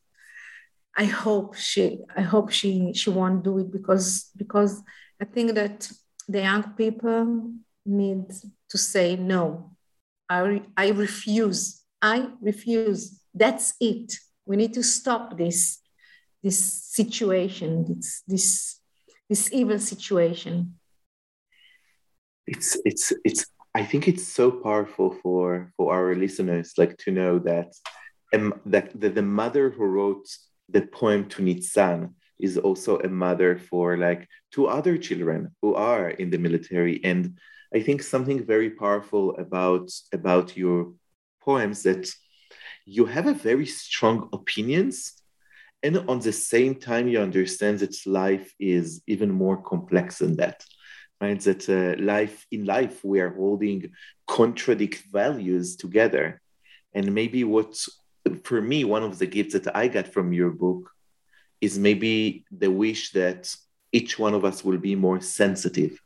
I 0.97 1.05
hope 1.05 1.55
she 1.55 1.99
I 2.15 2.21
hope 2.21 2.51
she 2.51 2.93
she 2.93 3.11
won't 3.11 3.43
do 3.43 3.59
it 3.59 3.73
because 3.73 4.31
because 4.37 4.83
I 5.21 5.25
think 5.25 5.55
that 5.55 5.91
the 6.29 6.43
young 6.43 6.65
people 6.75 7.53
need 7.87 8.25
to 8.69 8.79
say 8.79 9.17
no. 9.17 9.73
I 10.29 10.63
I 10.77 10.91
refuse. 10.91 11.83
I 12.03 12.29
refuse 12.41 13.22
that's 13.35 13.75
it. 13.81 14.15
We 14.47 14.57
need 14.57 14.75
to 14.75 14.83
stop 14.83 15.37
this, 15.37 15.79
this 16.43 16.59
situation, 16.59 17.85
this, 17.89 18.23
this, 18.27 18.81
this 19.29 19.53
evil 19.53 19.79
situation. 19.79 20.79
It's, 22.47 22.77
it's, 22.85 23.13
it's, 23.25 23.47
I 23.75 23.85
think 23.85 24.09
it's 24.09 24.27
so 24.27 24.51
powerful 24.51 25.17
for, 25.23 25.73
for 25.77 25.95
our 25.95 26.15
listeners, 26.15 26.75
like 26.77 26.97
to 26.99 27.11
know 27.11 27.39
that, 27.41 27.73
um, 28.35 28.55
that 28.67 28.99
the, 29.01 29.09
the 29.09 29.23
mother 29.23 29.71
who 29.71 29.85
wrote 29.85 30.27
the 30.69 30.83
poem 30.83 31.29
to 31.31 31.43
Nitzan 31.43 32.15
is 32.41 32.59
also 32.59 32.99
a 32.99 33.09
mother 33.09 33.57
for 33.57 33.97
like 33.97 34.29
two 34.51 34.67
other 34.67 34.99
children 34.99 35.55
who 35.63 35.75
are 35.75 36.11
in 36.11 36.31
the 36.31 36.39
military. 36.39 37.03
And 37.05 37.39
I 37.75 37.81
think 37.81 38.03
something 38.03 38.45
very 38.45 38.71
powerful 38.71 39.37
about 39.37 39.91
about 40.13 40.57
your 40.57 40.93
poems 41.41 41.83
that 41.85 42.13
you 42.85 43.05
have 43.07 43.27
a 43.27 43.35
very 43.35 43.67
strong 43.67 44.29
opinions 44.33 45.15
and 45.83 45.99
on 46.09 46.21
the 46.21 46.33
same 46.33 46.75
time 46.75 47.09
you 47.09 47.21
understand 47.21 47.81
that 47.81 47.95
life 48.07 48.53
is 48.59 49.03
even 49.07 49.31
more 49.31 49.57
complex 49.63 50.19
than 50.19 50.37
that 50.37 50.65
right? 51.23 51.41
That 51.41 51.69
uh, 51.69 52.03
life 52.03 52.47
in 52.51 52.65
life 52.65 53.05
we 53.05 53.21
are 53.21 53.35
holding 53.35 53.93
contradict 54.27 55.05
values 55.11 55.77
together. 55.77 56.43
And 56.93 57.15
maybe 57.15 57.45
what 57.45 57.71
for 58.45 58.61
me 58.61 58.85
one 58.85 59.05
of 59.05 59.19
the 59.19 59.27
gifts 59.27 59.55
that 59.55 59.75
i 59.77 59.89
got 59.89 60.07
from 60.07 60.33
your 60.33 60.51
book 60.51 60.83
is 61.61 61.77
maybe 61.77 62.45
the 62.63 62.71
wish 62.71 63.11
that 63.13 63.53
each 63.91 64.17
one 64.17 64.35
of 64.35 64.45
us 64.45 64.65
will 64.65 64.79
be 64.79 64.95
more 64.95 65.21
sensitive. 65.21 65.99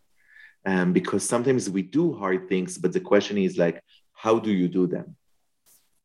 Um, 0.64 0.92
because 0.92 1.22
sometimes 1.28 1.70
we 1.70 1.82
do 1.82 2.12
hard 2.12 2.48
things 2.48 2.76
but 2.76 2.92
the 2.92 3.06
question 3.12 3.38
is 3.38 3.56
like 3.56 3.80
how 4.12 4.38
do 4.46 4.50
you 4.50 4.68
do 4.68 4.86
them 4.88 5.16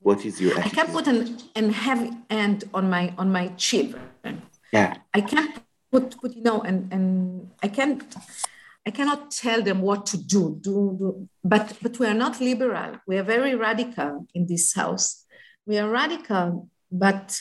what 0.01 0.25
is 0.25 0.41
your 0.41 0.57
attitude? 0.57 0.71
I 0.71 0.75
can't 0.75 0.91
put 0.91 1.07
an, 1.07 1.37
an 1.55 1.71
heavy 1.71 2.11
hand 2.29 2.63
on 2.73 2.89
my 2.89 3.13
on 3.17 3.31
my 3.31 3.49
children. 3.49 4.41
Yeah. 4.73 4.97
I 5.13 5.21
can't 5.21 5.55
put 5.91 6.19
put 6.19 6.35
you 6.35 6.43
know 6.43 6.61
and 6.61 6.91
and 6.91 7.49
I 7.61 7.67
can't 7.67 8.03
I 8.85 8.89
cannot 8.89 9.29
tell 9.29 9.61
them 9.61 9.81
what 9.81 10.05
to 10.07 10.17
do. 10.17 10.57
Do, 10.61 10.95
do 10.97 11.29
but 11.43 11.77
but 11.81 11.99
we 11.99 12.07
are 12.07 12.15
not 12.15 12.41
liberal. 12.41 12.99
We 13.07 13.17
are 13.19 13.23
very 13.23 13.53
radical 13.55 14.25
in 14.33 14.47
this 14.47 14.73
house. 14.73 15.25
We 15.65 15.77
are 15.77 15.89
radical, 15.89 16.67
but 16.91 17.39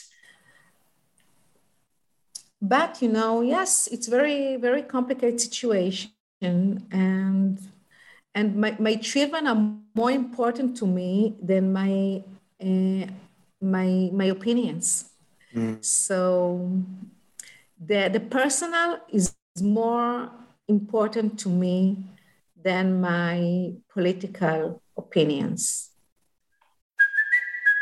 but 2.60 3.00
you 3.00 3.08
know, 3.08 3.40
yes, 3.40 3.88
it's 3.90 4.06
very 4.06 4.56
very 4.56 4.82
complicated 4.82 5.40
situation 5.40 6.10
and 6.92 7.58
and 8.34 8.56
my, 8.56 8.76
my 8.78 8.94
children 8.96 9.46
are 9.46 9.74
more 9.94 10.10
important 10.10 10.76
to 10.76 10.86
me 10.86 11.36
than 11.42 11.72
my 11.72 12.22
uh, 12.60 13.06
my 13.60 14.10
my 14.12 14.26
opinions. 14.26 15.10
Mm. 15.54 15.84
So 15.84 16.70
the 17.78 18.08
the 18.12 18.20
personal 18.20 19.00
is 19.12 19.34
more 19.60 20.30
important 20.68 21.38
to 21.40 21.48
me 21.48 22.04
than 22.56 23.00
my 23.00 23.72
political 23.92 24.82
opinions. 24.96 25.89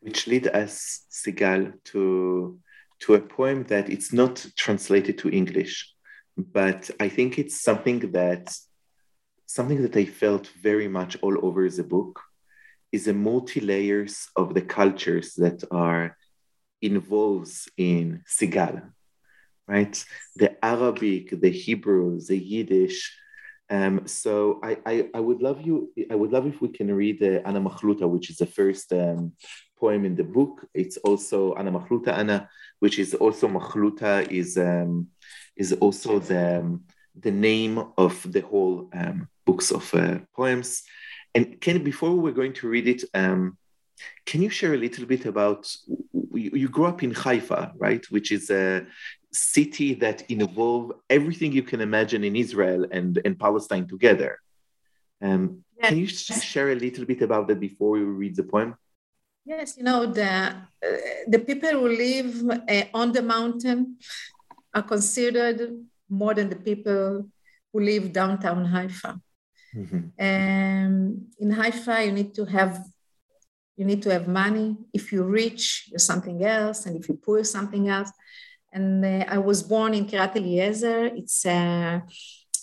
which 0.00 0.26
lead 0.26 0.48
us, 0.48 1.04
Sigal, 1.10 1.72
to, 1.84 2.58
to 3.00 3.14
a 3.14 3.20
poem 3.20 3.64
that 3.64 3.88
it's 3.88 4.12
not 4.12 4.44
translated 4.56 5.18
to 5.18 5.30
English, 5.30 5.92
but 6.36 6.90
I 7.00 7.08
think 7.08 7.38
it's 7.38 7.60
something 7.60 8.12
that 8.12 8.56
something 9.46 9.80
that 9.82 9.96
I 9.96 10.04
felt 10.04 10.46
very 10.62 10.88
much 10.88 11.16
all 11.22 11.36
over 11.44 11.68
the 11.68 11.82
book 11.82 12.20
is 12.92 13.08
a 13.08 13.14
multi 13.14 13.60
layers 13.60 14.28
of 14.36 14.54
the 14.54 14.62
cultures 14.62 15.34
that 15.34 15.64
are 15.70 16.16
involves 16.80 17.68
in 17.76 18.22
Sigal, 18.26 18.82
right? 19.66 20.04
The 20.36 20.64
Arabic, 20.64 21.40
the 21.40 21.50
Hebrew, 21.50 22.20
the 22.20 22.38
Yiddish. 22.38 23.16
Um, 23.70 24.06
so 24.06 24.60
I, 24.62 24.78
I, 24.86 25.08
I, 25.14 25.20
would 25.20 25.42
love 25.42 25.60
you. 25.60 25.92
I 26.10 26.14
would 26.14 26.32
love 26.32 26.46
if 26.46 26.60
we 26.62 26.68
can 26.68 26.94
read 26.94 27.22
uh, 27.22 27.40
Ana 27.44 27.60
Machluta, 27.60 28.08
which 28.08 28.30
is 28.30 28.36
the 28.36 28.46
first 28.46 28.92
um, 28.92 29.32
poem 29.80 30.04
in 30.04 30.14
the 30.16 30.24
book. 30.24 30.66
It's 30.74 30.96
also 30.98 31.54
Ana 31.54 31.72
Machluta 31.72 32.12
Ana, 32.12 32.48
which 32.78 32.98
is 32.98 33.14
also 33.14 33.48
Machluta 33.48 34.30
is 34.30 34.56
um, 34.58 35.08
is 35.56 35.72
also 35.74 36.18
the 36.18 36.60
um, 36.60 36.84
the 37.18 37.30
name 37.30 37.82
of 37.96 38.14
the 38.32 38.40
whole 38.40 38.88
um, 38.92 39.28
books 39.44 39.70
of 39.70 39.92
uh, 39.94 40.18
poems. 40.36 40.82
And 41.34 41.60
can 41.60 41.82
before 41.82 42.14
we're 42.14 42.32
going 42.32 42.54
to 42.54 42.68
read 42.68 42.88
it, 42.88 43.04
um, 43.14 43.58
can 44.24 44.42
you 44.42 44.50
share 44.50 44.74
a 44.74 44.78
little 44.78 45.06
bit 45.06 45.26
about 45.26 45.62
you, 46.34 46.50
you 46.54 46.68
grew 46.68 46.86
up 46.86 47.02
in 47.02 47.12
Haifa, 47.12 47.72
right? 47.76 48.04
Which 48.10 48.32
is 48.32 48.50
a 48.50 48.86
city 49.32 49.94
that 49.94 50.30
involve 50.30 50.92
everything 51.10 51.52
you 51.52 51.62
can 51.62 51.80
imagine 51.80 52.24
in 52.24 52.36
Israel 52.36 52.86
and, 52.90 53.20
and 53.24 53.38
Palestine 53.38 53.86
together. 53.86 54.38
Um, 55.20 55.64
yes. 55.78 55.88
Can 55.88 55.98
you 55.98 56.06
share 56.06 56.70
a 56.70 56.74
little 56.74 57.04
bit 57.04 57.22
about 57.22 57.48
that 57.48 57.60
before 57.60 57.90
we 57.90 58.00
read 58.00 58.36
the 58.36 58.44
poem? 58.44 58.76
Yes, 59.48 59.78
you 59.78 59.84
know 59.84 60.04
the 60.04 60.28
uh, 60.28 60.52
the 61.26 61.38
people 61.38 61.70
who 61.70 61.88
live 61.88 62.32
uh, 62.50 62.84
on 62.92 63.12
the 63.12 63.22
mountain 63.22 63.96
are 64.74 64.82
considered 64.82 65.58
more 66.06 66.34
than 66.34 66.50
the 66.50 66.60
people 66.68 67.26
who 67.72 67.80
live 67.80 68.12
downtown 68.12 68.66
Haifa. 68.66 69.18
Mm-hmm. 69.74 70.02
And 70.18 71.26
in 71.40 71.50
Haifa, 71.50 72.04
you 72.04 72.12
need 72.12 72.34
to 72.34 72.44
have 72.44 72.84
you 73.78 73.86
need 73.86 74.02
to 74.02 74.10
have 74.10 74.28
money. 74.28 74.76
If 74.92 75.12
you're 75.12 75.32
rich, 75.44 75.88
you're 75.88 76.06
something 76.12 76.44
else, 76.44 76.84
and 76.84 76.94
if 76.98 77.08
you're 77.08 77.16
poor, 77.16 77.42
something 77.42 77.88
else. 77.88 78.12
And 78.70 79.02
uh, 79.02 79.24
I 79.28 79.38
was 79.38 79.62
born 79.62 79.94
in 79.94 80.04
Kiryat 80.04 80.36
Eliezer. 80.36 81.06
It's 81.06 81.46
a, 81.46 82.02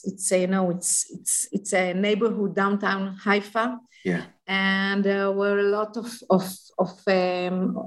it's 0.03 0.31
a, 0.31 0.41
you 0.41 0.47
know, 0.53 0.69
it's 0.69 1.09
it's 1.09 1.47
it's 1.51 1.73
a 1.73 1.95
neighborhood 1.95 2.53
downtown 2.55 3.17
Haifa. 3.25 3.79
Yeah. 4.03 4.25
And 4.47 5.03
there 5.03 5.31
were 5.31 5.59
a 5.59 5.69
lot 5.69 5.97
of 5.97 6.11
of 6.29 6.47
of 6.77 6.91
um, 7.07 7.77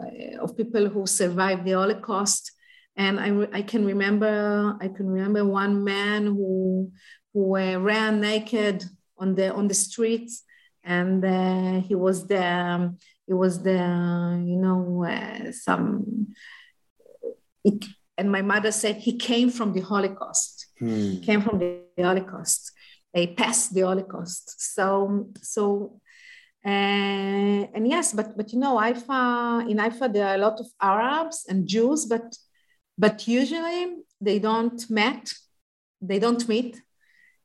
of 0.41 0.57
people 0.57 0.89
who 0.89 1.07
survived 1.07 1.65
the 1.65 1.73
Holocaust. 1.73 2.53
And 2.97 3.21
I, 3.21 3.59
I 3.59 3.63
can 3.63 3.85
remember 3.85 4.77
I 4.81 4.89
can 4.89 5.07
remember 5.07 5.45
one 5.45 5.85
man 5.85 6.27
who 6.27 6.91
who 7.33 7.57
uh, 7.57 7.79
ran 7.79 8.21
naked 8.21 8.85
on 9.19 9.35
the 9.35 9.53
on 9.55 9.69
the 9.69 9.75
streets 9.75 10.45
and 10.89 11.25
uh, 11.25 11.81
he 11.81 11.95
was 11.95 12.27
the 12.27 12.45
um, 12.45 12.99
it 13.27 13.35
was 13.35 13.63
the 13.63 13.79
you 14.45 14.57
know 14.57 15.05
uh, 15.05 15.53
some 15.53 16.35
it, 17.65 17.85
and 18.17 18.33
my 18.33 18.43
mother 18.43 18.73
said 18.73 18.97
he 18.97 19.17
came 19.17 19.51
from 19.51 19.73
the 19.73 19.81
holocaust 19.81 20.67
hmm. 20.79 20.89
he 20.89 21.21
came 21.21 21.43
from 21.43 21.59
the 21.59 21.83
holocaust 22.03 22.73
he 23.13 23.27
passed 23.27 23.75
the 23.75 23.83
holocaust 23.83 24.75
so 24.75 25.29
so 25.43 26.01
uh, 26.65 27.63
and 27.75 27.89
yes 27.89 28.13
but 28.13 28.37
but 28.37 28.53
you 28.53 28.59
know 28.59 28.79
in 28.81 29.79
Haifa 29.79 30.09
there 30.13 30.29
are 30.29 30.35
a 30.35 30.39
lot 30.39 30.59
of 30.61 30.67
Arabs 30.81 31.47
and 31.49 31.67
Jews 31.67 32.07
but 32.07 32.37
but 32.97 33.27
usually 33.29 33.97
they 34.21 34.39
don't 34.39 34.89
meet 34.91 35.33
they 36.01 36.19
don't 36.19 36.49
meet. 36.49 36.81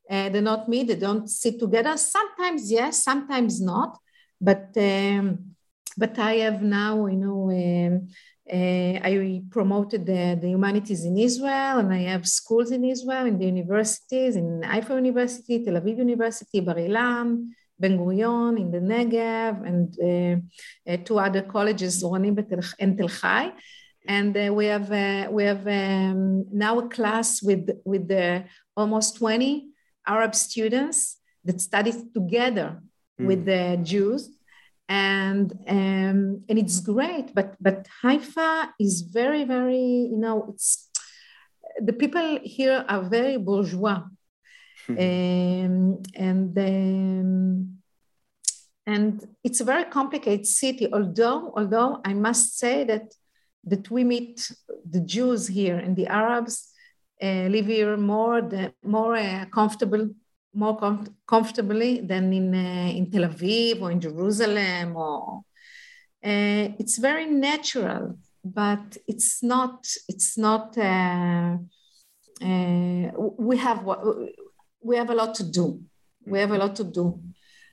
Uh, 0.08 0.28
they're 0.28 0.42
not 0.42 0.68
meet 0.68 0.88
they 0.88 0.96
don't 0.96 1.28
sit 1.28 1.58
together. 1.58 1.96
Sometimes 1.96 2.70
yes 2.70 3.02
sometimes 3.02 3.60
not. 3.60 3.98
But 4.40 4.76
um, 4.76 5.54
but 5.96 6.18
I 6.18 6.34
have 6.36 6.60
now, 6.60 7.06
you 7.06 7.16
know, 7.16 7.50
um, 7.50 8.08
uh, 8.52 9.00
I 9.08 9.42
promoted 9.48 10.04
the, 10.04 10.36
the, 10.40 10.48
humanities 10.48 11.04
in 11.04 11.16
Israel, 11.16 11.78
and 11.78 11.94
I 11.94 11.98
have 11.98 12.26
schools 12.26 12.72
in 12.72 12.84
Israel, 12.84 13.26
in 13.26 13.38
the 13.38 13.46
universities, 13.46 14.36
in 14.36 14.62
Haifa 14.62 14.94
University, 14.94 15.64
Tel 15.64 15.80
Aviv 15.80 15.98
University, 15.98 16.60
Bar 16.60 16.74
Ilan, 16.74 17.50
Ben 17.78 17.98
Gurion, 17.98 18.58
in 18.58 18.70
the 18.70 18.78
Negev, 18.78 19.66
and 19.66 19.88
uh, 20.00 20.92
uh, 20.92 20.96
two 21.04 21.18
other 21.18 21.42
colleges, 21.42 22.02
Ronim 22.02 22.38
and 22.78 22.98
Tel 22.98 23.08
Chai. 23.08 23.52
And 24.06 24.34
we 24.54 24.66
have 24.66 24.92
uh, 24.92 25.28
we 25.30 25.44
have 25.44 25.66
um, 25.66 26.46
now 26.52 26.78
a 26.78 26.88
class 26.88 27.42
with 27.42 27.70
with 27.84 28.10
almost 28.76 29.16
20 29.16 29.68
Arab 30.06 30.34
students 30.34 31.18
that 31.44 31.60
study 31.60 31.92
together 32.12 32.82
mm. 33.18 33.26
with 33.26 33.46
the 33.46 33.78
Jews 33.82 34.30
and 34.88 35.52
um, 35.66 36.44
and 36.48 36.58
it's 36.58 36.80
great 36.80 37.34
but 37.34 37.56
but 37.60 37.88
haifa 38.02 38.74
is 38.78 39.00
very 39.00 39.44
very 39.44 40.08
you 40.12 40.18
know 40.18 40.46
it's 40.50 40.90
the 41.80 41.92
people 41.92 42.38
here 42.42 42.84
are 42.88 43.02
very 43.02 43.38
bourgeois 43.38 44.02
um, 44.88 46.02
and 46.14 46.58
and 48.86 49.26
it's 49.42 49.60
a 49.60 49.64
very 49.64 49.84
complicated 49.84 50.46
city 50.46 50.86
although 50.92 51.52
although 51.56 52.00
i 52.04 52.12
must 52.12 52.58
say 52.58 52.84
that 52.84 53.14
that 53.64 53.90
we 53.90 54.04
meet 54.04 54.50
the 54.90 55.00
jews 55.00 55.46
here 55.46 55.78
and 55.78 55.96
the 55.96 56.06
arabs 56.06 56.70
uh, 57.22 57.46
live 57.48 57.66
here 57.66 57.96
more 57.96 58.42
the 58.42 58.72
more 58.82 59.16
uh, 59.16 59.44
comfortable 59.46 60.08
more 60.54 60.76
com- 60.76 61.16
comfortably 61.26 62.00
than 62.00 62.32
in, 62.32 62.54
uh, 62.54 62.92
in 62.94 63.10
Tel 63.10 63.28
Aviv 63.28 63.82
or 63.82 63.90
in 63.90 64.00
Jerusalem 64.00 64.96
or 64.96 65.42
uh, 66.24 66.72
it's 66.78 66.96
very 66.96 67.26
natural, 67.26 68.18
but 68.42 68.96
it's 69.06 69.42
not, 69.42 69.86
it's 70.08 70.38
not, 70.38 70.76
uh, 70.78 71.58
uh 72.40 73.10
we 73.38 73.56
have 73.58 73.84
what, 73.84 74.00
we 74.84 74.96
have 74.96 75.10
a 75.10 75.14
lot 75.14 75.34
to 75.36 75.44
do. 75.44 75.80
We 76.26 76.38
have 76.38 76.52
a 76.52 76.58
lot 76.58 76.76
to 76.76 76.84
do. 76.84 77.20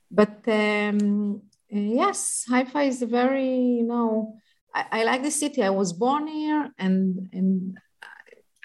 But 0.10 0.48
um, 0.48 1.42
yes, 1.70 2.46
Haifa 2.50 2.80
is 2.82 3.02
a 3.02 3.06
very, 3.06 3.56
you 3.80 3.84
know, 3.84 4.36
I, 4.74 4.86
I 4.92 5.04
like 5.04 5.24
the 5.24 5.32
city. 5.32 5.64
I 5.64 5.70
was 5.70 5.94
born 5.94 6.28
here 6.28 6.72
and, 6.78 7.30
and 7.34 7.78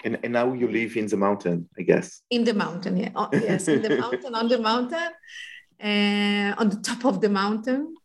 and, 0.03 0.19
and 0.23 0.33
now 0.33 0.53
you 0.53 0.67
live 0.67 0.95
in 0.95 1.07
the 1.07 1.17
mountain, 1.17 1.67
I 1.77 1.81
guess. 1.81 2.21
In 2.29 2.43
the 2.43 2.53
mountain, 2.53 2.97
yeah. 2.97 3.09
Oh, 3.15 3.29
yes, 3.33 3.67
in 3.67 3.81
the 3.81 3.97
mountain, 3.97 4.35
on 4.35 4.47
the 4.47 4.59
mountain, 4.59 5.09
uh, 5.83 6.53
on 6.61 6.69
the 6.69 6.79
top 6.83 7.03
of 7.05 7.19
the 7.19 7.29
mountain. 7.29 7.95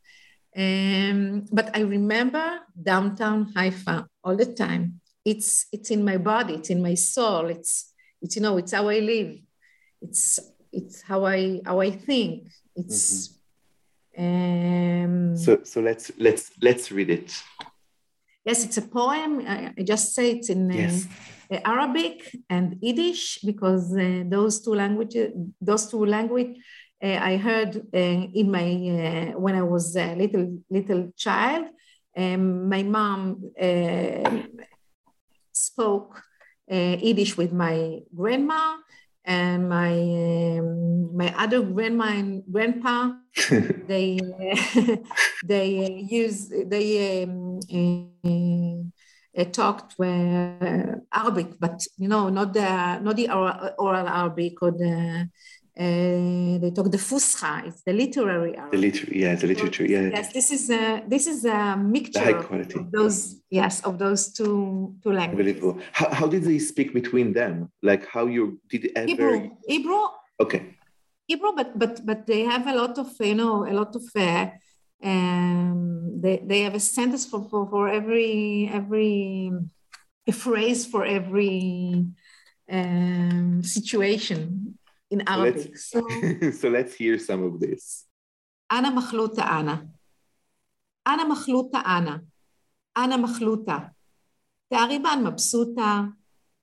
Um, 0.57 1.45
but 1.53 1.77
I 1.77 1.81
remember 1.81 2.61
downtown 2.83 3.53
Haifa 3.55 4.07
all 4.25 4.37
the 4.37 4.47
time. 4.47 5.01
It's 5.25 5.67
it's 5.71 5.91
in 5.91 6.05
my 6.05 6.17
body, 6.17 6.55
it's 6.55 6.71
in 6.71 6.83
my 6.83 6.95
soul. 6.95 7.47
It's 7.47 7.93
it's 8.21 8.37
you 8.37 8.43
know, 8.43 8.57
it's 8.57 8.73
how 8.73 8.89
I 8.89 8.99
live. 8.99 9.39
It's 10.03 10.41
it's 10.73 11.03
how 11.03 11.27
I 11.27 11.61
how 11.65 11.81
I 11.81 11.91
think. 11.91 12.49
It's 12.75 13.39
mm-hmm. 14.19 15.05
um, 15.05 15.37
so 15.37 15.61
so 15.65 15.81
let's 15.81 16.13
let's 16.19 16.51
let's 16.61 16.91
read 16.93 17.11
it. 17.11 17.33
Yes, 18.45 18.65
it's 18.65 18.79
a 18.79 18.83
poem. 18.83 19.47
I, 19.47 19.73
I 19.79 19.83
just 19.83 20.15
say 20.15 20.33
it's 20.33 20.51
in 20.51 20.71
uh. 20.71 21.61
Arabic 21.65 22.35
and 22.49 22.79
Yiddish 22.81 23.39
because 23.45 23.95
uh, 23.97 24.25
those 24.27 24.61
two 24.61 24.75
languages, 24.75 25.33
those 25.61 25.87
two 25.87 26.05
language, 26.07 26.57
uh, 27.03 27.19
I 27.21 27.37
heard 27.37 27.77
uh, 27.77 27.99
in 27.99 28.51
my 28.51 28.69
uh, 29.35 29.39
when 29.39 29.57
I 29.57 29.63
was 29.63 29.97
a 29.97 30.15
little 30.15 30.59
little 30.71 31.13
child. 31.17 31.67
Um, 32.17 32.69
my 32.69 32.83
mom 32.83 33.51
uh, 33.61 34.43
spoke 35.53 36.23
Yiddish 36.69 37.37
with 37.37 37.53
my 37.53 38.01
grandma, 38.15 38.77
and 39.25 39.69
my 39.69 39.93
um, 39.93 41.17
my 41.17 41.35
other 41.39 41.63
grandma 41.63 42.07
and 42.07 42.43
grandpa 42.51 43.13
they 43.87 44.19
they 45.45 46.07
use 46.11 46.49
they 46.67 47.23
um, 47.23 47.61
uh, 49.37 49.45
talked 49.45 49.95
uh, 49.99 50.97
Arabic, 51.13 51.59
but 51.59 51.81
you 51.97 52.09
know, 52.09 52.29
not 52.29 52.53
the 52.53 52.99
not 53.01 53.17
the 53.17 53.31
oral 53.31 54.09
Arabic 54.09 54.61
or 54.63 54.73
the 54.73 55.29
uh, 55.79 56.59
they 56.61 56.71
talk 56.75 56.91
the 56.91 56.99
Fusha. 56.99 57.67
It's 57.67 57.83
the 57.83 57.95
literary 57.95 58.57
Arabic. 58.57 58.73
The 58.73 58.79
literary, 58.79 59.23
yeah, 59.23 59.35
the 59.35 59.47
literature, 59.47 59.87
yeah. 59.87 60.11
Yes, 60.13 60.33
this 60.33 60.51
is 60.51 60.69
a 60.69 61.03
this 61.09 61.27
is 61.27 61.47
a 61.47 61.77
mixture 61.79 62.21
the 62.21 62.25
high 62.25 62.43
quality. 62.43 62.79
of 62.79 62.93
those. 62.93 63.41
Yes, 63.49 63.81
of 63.81 63.99
those 63.99 64.33
two 64.35 64.95
two 65.03 65.13
languages. 65.13 65.57
Unbelievable. 65.57 65.83
How, 65.93 66.11
how 66.13 66.27
did 66.27 66.45
they 66.45 66.59
speak 66.59 66.93
between 66.93 67.33
them? 67.33 67.71
Like 67.83 68.07
how 68.07 68.27
you 68.27 68.61
did 68.69 68.93
ever? 68.95 69.07
Hebrew. 69.07 69.51
Hebrew. 69.67 70.05
Okay. 70.41 70.77
Hebrew, 71.27 71.53
but 71.57 71.79
but 71.79 72.05
but 72.05 72.27
they 72.27 72.43
have 72.43 72.67
a 72.67 72.75
lot 72.75 72.99
of 72.99 73.09
you 73.21 73.35
know 73.35 73.67
a 73.67 73.73
lot 73.73 73.97
of. 73.97 74.05
Uh, 74.15 74.49
um, 75.05 76.21
they, 76.21 76.41
they 76.45 76.61
have 76.61 76.77
a 76.77 76.81
sentence 76.81 77.27
for, 77.27 77.49
for, 77.51 77.69
for 77.69 77.89
every 77.89 78.71
every 78.73 79.51
a 80.29 80.33
phrase 80.33 80.87
for 80.87 81.05
every 81.05 82.07
um, 82.71 83.63
situation 83.65 84.79
in 85.13 85.21
Arabic. 85.29 85.73
Let's, 85.73 85.91
so, 85.93 86.01
so 86.61 86.67
let's 86.77 86.95
hear 86.95 87.19
some 87.19 87.43
of 87.45 87.61
this. 87.61 88.09
אנה 88.73 88.91
מחלוטה 88.91 89.43
אנה. 89.61 89.83
אנה 91.07 91.25
מחלוטה 91.25 91.79
אנה. 91.79 92.19
אנה 92.97 93.17
מחלוטה. 93.17 93.79
תעריבן 94.69 95.25
מבסוטה. 95.27 96.03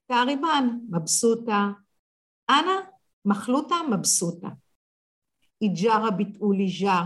תעריבן 0.06 0.68
מבסוטה. 0.90 1.68
אנה 2.50 2.80
מחלוטה 3.24 3.76
מבסוטה. 3.90 4.48
איג'רה 5.62 6.10
ביטאולי 6.10 6.68
ז'ר. 6.68 7.04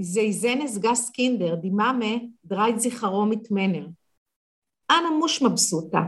זייזנס 0.00 0.78
גס 0.78 1.10
קינדר 1.10 1.54
דימאמה 1.54 2.14
דרייד 2.44 2.78
זיכרו 2.78 3.26
מתמנר. 3.26 3.86
אנה 4.90 5.10
מוש 5.18 5.42
מבסוטה. 5.42 6.02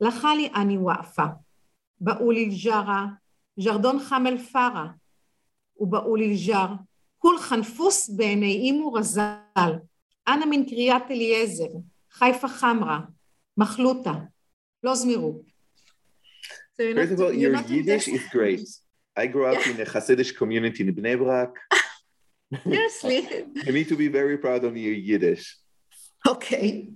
לחלי 0.00 0.50
אני 0.54 0.78
וואפה. 0.78 1.24
באולי 2.00 2.50
ג'רה. 2.64 3.06
ז'רדון 3.58 3.98
חמל 3.98 4.38
פארה, 4.38 4.86
ובאולי 5.78 6.36
ג'ר, 6.46 6.66
כול 7.18 7.38
חנפוס 7.38 8.10
בעיני 8.10 8.52
אימו 8.52 8.92
רזל. 8.92 9.72
אנא 10.28 10.46
מן 10.46 10.64
קריאת 10.64 11.02
אליעזר, 11.10 11.70
חיפה 12.10 12.48
חמרה, 12.48 13.00
מחלוטה, 13.56 14.12
לא 14.84 14.94
זמירו. 14.94 15.42
First 16.80 17.12
of 17.12 17.20
all, 17.20 17.32
your 17.32 17.54
Yiddish 17.68 18.08
is 18.08 18.24
great. 18.32 18.66
I 19.14 19.26
grew 19.26 19.46
up 19.52 19.66
in 19.66 19.78
a 19.82 19.84
Hasidic 19.84 20.34
community 20.34 20.82
in 20.82 20.94
Bnei 20.94 21.18
Brak. 21.18 21.52
Seriously? 22.64 23.18
you 23.66 23.72
need 23.72 23.88
to 23.88 23.96
be 23.96 24.08
very 24.08 24.38
proud 24.38 24.64
of 24.64 24.74
your 24.76 24.94
Yiddish. 24.94 25.44
Okay, 26.26 26.88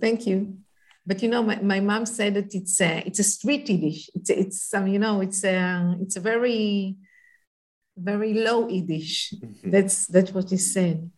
thank 0.00 0.26
you. 0.26 0.58
But 1.06 1.22
you 1.22 1.28
know, 1.28 1.42
my, 1.42 1.56
my 1.60 1.80
mom 1.80 2.04
said 2.04 2.34
that 2.34 2.54
it's 2.54 2.80
a, 2.80 3.02
it's 3.06 3.20
a 3.20 3.24
street 3.24 3.68
Yiddish. 3.68 4.10
It's 4.14 4.30
it's 4.30 4.62
some 4.68 4.86
you 4.88 4.98
know 4.98 5.20
it's 5.20 5.44
a 5.44 5.96
it's 6.00 6.16
a 6.16 6.20
very 6.20 6.96
very 7.96 8.34
low 8.34 8.68
Yiddish. 8.68 9.34
Mhm. 9.34 9.70
That's 9.70 10.06
that's 10.06 10.32
what 10.32 10.50
he 10.50 10.56
said. 10.56 11.10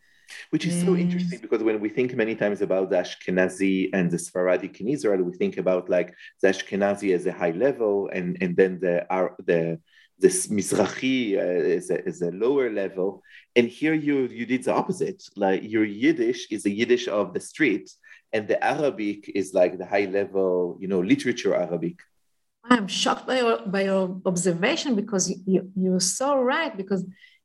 Which 0.51 0.67
is 0.67 0.75
so 0.85 0.95
interesting 0.95 1.39
because 1.41 1.63
when 1.63 1.81
we 1.81 1.89
think 1.89 2.15
many 2.15 2.35
times 2.35 2.61
about 2.61 2.91
the 2.91 2.97
Ashkenazi 2.97 3.89
and 3.95 4.11
the 4.11 4.19
Sephardic 4.19 4.79
in 4.79 4.89
Israel, 4.89 5.23
we 5.23 5.33
think 5.33 5.57
about 5.57 5.89
like 5.89 6.15
the 6.43 6.49
Ashkenazi 6.49 7.15
as 7.15 7.25
a 7.25 7.33
high 7.33 7.53
level, 7.67 8.11
and 8.13 8.37
and 8.43 8.55
then 8.55 8.79
the 8.79 9.07
Ar- 9.11 9.37
the 9.47 9.81
the 10.19 10.29
Mizrahi 10.29 11.39
uh, 11.39 11.63
is, 11.79 11.91
a, 11.91 12.05
is 12.05 12.21
a 12.23 12.33
lower 12.33 12.71
level. 12.71 13.23
And 13.57 13.69
here 13.69 13.95
you 13.95 14.17
you 14.39 14.45
did 14.45 14.65
the 14.65 14.75
opposite. 14.75 15.23
Like 15.35 15.63
your 15.63 15.85
Yiddish 15.85 16.43
is 16.51 16.63
the 16.65 16.75
Yiddish 16.81 17.09
of 17.09 17.33
the 17.33 17.41
street, 17.41 17.91
and 18.33 18.47
the 18.49 18.63
Arabic 18.63 19.31
is 19.35 19.55
like 19.55 19.79
the 19.79 19.87
high 19.87 20.07
level, 20.07 20.77
you 20.81 20.89
know, 20.89 21.01
literature 21.01 21.55
Arabic. 21.55 21.99
I'm 22.65 22.87
shocked 22.87 23.27
by 23.27 23.39
your 23.39 23.67
by 23.67 23.85
your 23.85 24.21
observation 24.27 24.95
because 24.95 25.31
you, 25.31 25.37
you 25.47 25.71
you're 25.75 26.01
so 26.01 26.39
right 26.41 26.77
because 26.77 27.03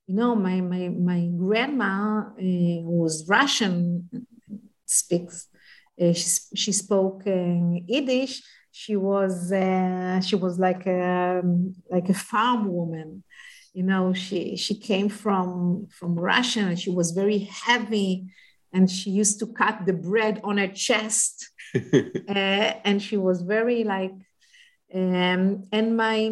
you 0.08 0.16
know 0.16 0.36
my 0.36 0.60
my 0.60 0.90
my 0.90 1.30
grandma 1.38 2.22
uh, 2.22 2.82
was 2.84 3.28
Russian 3.28 4.10
speaks 4.86 5.48
uh, 6.02 6.14
she 6.14 6.30
she 6.56 6.72
spoke 6.72 7.24
uh, 7.26 7.80
Yiddish 7.88 8.44
she 8.72 8.96
was 8.96 9.52
uh, 9.52 10.20
she 10.20 10.36
was 10.36 10.60
like 10.60 10.86
a 10.88 11.42
like 11.90 12.10
a 12.10 12.14
farm 12.14 12.68
woman 12.68 13.24
you 13.74 13.84
know 13.84 14.14
she 14.14 14.58
she 14.58 14.76
came 14.76 15.08
from 15.08 15.88
from 15.90 16.16
Russia 16.16 16.62
and 16.62 16.80
she 16.80 16.90
was 16.90 17.12
very 17.12 17.40
heavy 17.66 18.28
and 18.74 18.90
she 18.90 19.10
used 19.12 19.40
to 19.40 19.48
cut 19.48 19.86
the 19.86 19.94
bread 19.94 20.42
on 20.44 20.58
her 20.58 20.68
chest. 20.68 21.50
Uh, 22.30 22.74
and 22.86 23.02
she 23.02 23.18
was 23.18 23.42
very 23.42 23.84
like 23.84 24.14
um, 24.94 25.64
and 25.72 25.98
my 25.98 26.30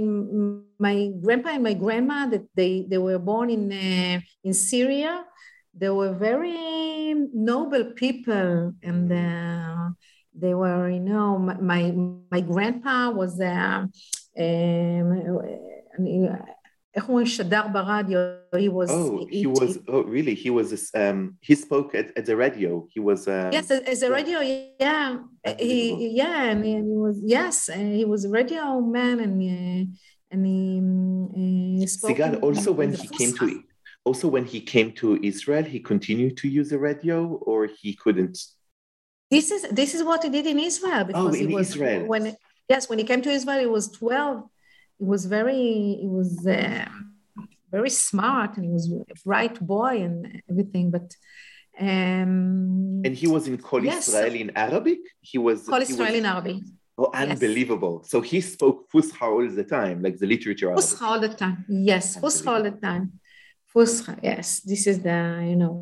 my 0.79 1.09
grandpa 1.21 1.49
and 1.49 1.63
my 1.63 1.73
grandma 1.73 2.27
that 2.27 2.45
they 2.55 2.85
they 2.87 2.97
were 2.97 3.17
born 3.19 3.49
in 3.49 3.71
uh, 3.71 4.21
in 4.43 4.53
Syria. 4.53 5.25
They 5.73 5.89
were 5.89 6.13
very 6.13 7.13
noble 7.33 7.93
people 7.95 8.73
and 8.83 9.11
uh, 9.11 9.89
they 10.35 10.53
were 10.53 10.89
you 10.89 10.99
know 10.99 11.39
my 11.39 11.55
my, 11.55 11.91
my 12.29 12.41
grandpa 12.41 13.09
was 13.09 13.39
uh, 13.41 13.85
um, 14.37 15.51
he 16.93 16.99
was. 18.67 18.91
Oh, 18.91 19.25
he, 19.29 19.47
was. 19.47 19.79
Oh, 19.87 20.03
really? 20.03 20.35
He 20.35 20.49
was. 20.49 20.91
Um, 20.93 21.37
he 21.39 21.55
spoke 21.55 21.95
at, 21.95 22.17
at 22.17 22.25
the 22.25 22.35
radio. 22.35 22.85
He 22.91 22.99
was. 22.99 23.27
Um, 23.29 23.51
yes, 23.53 23.71
at 23.71 24.03
a 24.03 24.11
radio. 24.11 24.41
Yeah, 24.41 25.19
uh, 25.45 25.53
he 25.57 26.09
yeah, 26.09 26.43
and 26.49 26.65
he, 26.65 26.81
was 26.81 27.17
yes, 27.23 27.69
he 27.73 28.03
was 28.03 28.25
a 28.25 28.29
radio 28.29 28.81
man, 28.81 29.21
and 29.21 29.41
and 30.31 30.45
he, 30.45 30.79
mm, 30.81 31.79
he 31.79 31.87
spoke. 31.87 32.17
Sigal, 32.17 32.43
also 32.43 32.73
when 32.73 32.93
he 32.93 33.07
came 33.07 33.33
to 33.37 33.63
also 34.03 34.27
when 34.27 34.45
he 34.45 34.59
came 34.59 34.91
to 34.93 35.19
Israel, 35.23 35.63
he 35.63 35.79
continued 35.79 36.37
to 36.37 36.47
use 36.47 36.69
the 36.69 36.79
radio, 36.79 37.25
or 37.25 37.67
he 37.67 37.93
couldn't. 37.93 38.37
This 39.29 39.51
is 39.51 39.61
this 39.71 39.95
is 39.95 40.03
what 40.03 40.23
he 40.23 40.29
did 40.29 40.45
in 40.45 40.59
Israel. 40.59 41.01
Oh, 41.01 41.03
because 41.05 41.35
oh, 41.35 41.39
in 41.39 41.51
was, 41.51 41.69
Israel. 41.69 42.05
When 42.07 42.35
yes, 42.67 42.89
when 42.89 42.99
he 42.99 43.05
came 43.05 43.21
to 43.21 43.29
Israel, 43.29 43.59
he 43.59 43.65
was 43.65 43.89
twelve 43.89 44.43
he 45.01 45.05
was 45.13 45.23
very 45.37 45.63
he 46.03 46.09
was 46.19 46.31
uh, 46.45 46.85
very 47.75 47.93
smart 48.07 48.51
and 48.55 48.63
he 48.67 48.71
was 48.77 48.85
a 48.91 49.15
bright 49.25 49.57
boy 49.73 49.93
and 50.07 50.15
everything 50.49 50.85
but 50.95 51.07
um, 51.79 53.01
and 53.05 53.13
he 53.21 53.27
was 53.35 53.47
in 53.47 53.57
Kol 53.57 53.83
yes. 53.83 54.07
Israel 54.07 54.35
in 54.43 54.49
Arabic. 54.67 54.99
He 55.31 55.37
was 55.47 55.57
Kol 55.73 55.81
Israel 55.81 56.11
was, 56.11 56.19
in 56.21 56.25
Arabic. 56.25 56.57
Oh, 56.97 57.09
unbelievable! 57.13 57.95
Yes. 58.01 58.11
So 58.11 58.17
he 58.21 58.39
spoke 58.41 58.77
Fusha 58.91 59.21
all 59.21 59.47
the 59.49 59.63
time, 59.63 59.97
like 60.05 60.17
the 60.17 60.27
literature. 60.27 60.69
Fusha 60.79 61.01
all 61.01 61.19
the 61.19 61.33
time. 61.43 61.57
Yes, 61.69 62.05
Fusha 62.21 62.47
all 62.53 62.63
the 62.69 62.77
time. 62.87 63.05
Fusha. 63.73 64.13
Yes, 64.21 64.59
this 64.71 64.83
is 64.91 64.97
the 65.07 65.19
you 65.49 65.57
know. 65.61 65.75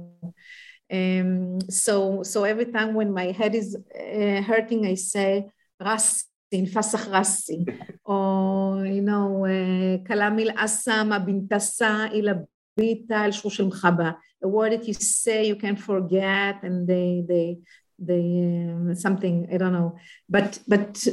Um, 0.99 1.59
so 1.83 2.23
so 2.23 2.37
every 2.53 2.67
time 2.75 2.91
when 2.93 3.11
my 3.11 3.27
head 3.39 3.53
is 3.55 3.69
uh, 3.75 4.41
hurting, 4.49 4.81
I 4.85 4.95
say 4.95 5.49
Rassin, 5.87 6.63
Fasach 6.73 7.05
Rassin, 7.15 7.61
or 8.05 8.48
you 8.83 9.01
know, 9.01 9.45
uh, 9.45 9.97
kalam 10.07 10.39
il 10.39 10.51
asama 10.55 11.19
bintasa 11.19 12.13
ila 12.13 12.45
bita 12.77 13.23
al 13.25 13.31
shush 13.31 13.59
al. 13.59 14.17
A 14.41 14.47
word 14.47 14.71
that 14.71 14.87
you 14.87 14.93
say 14.93 15.47
you 15.47 15.55
can 15.55 15.75
forget 15.75 16.63
and 16.63 16.87
they, 16.87 17.23
they, 17.27 17.57
they, 17.97 18.67
um, 18.69 18.95
something, 18.95 19.47
I 19.53 19.57
don't 19.57 19.73
know. 19.73 19.97
But, 20.29 20.59
but, 20.65 21.05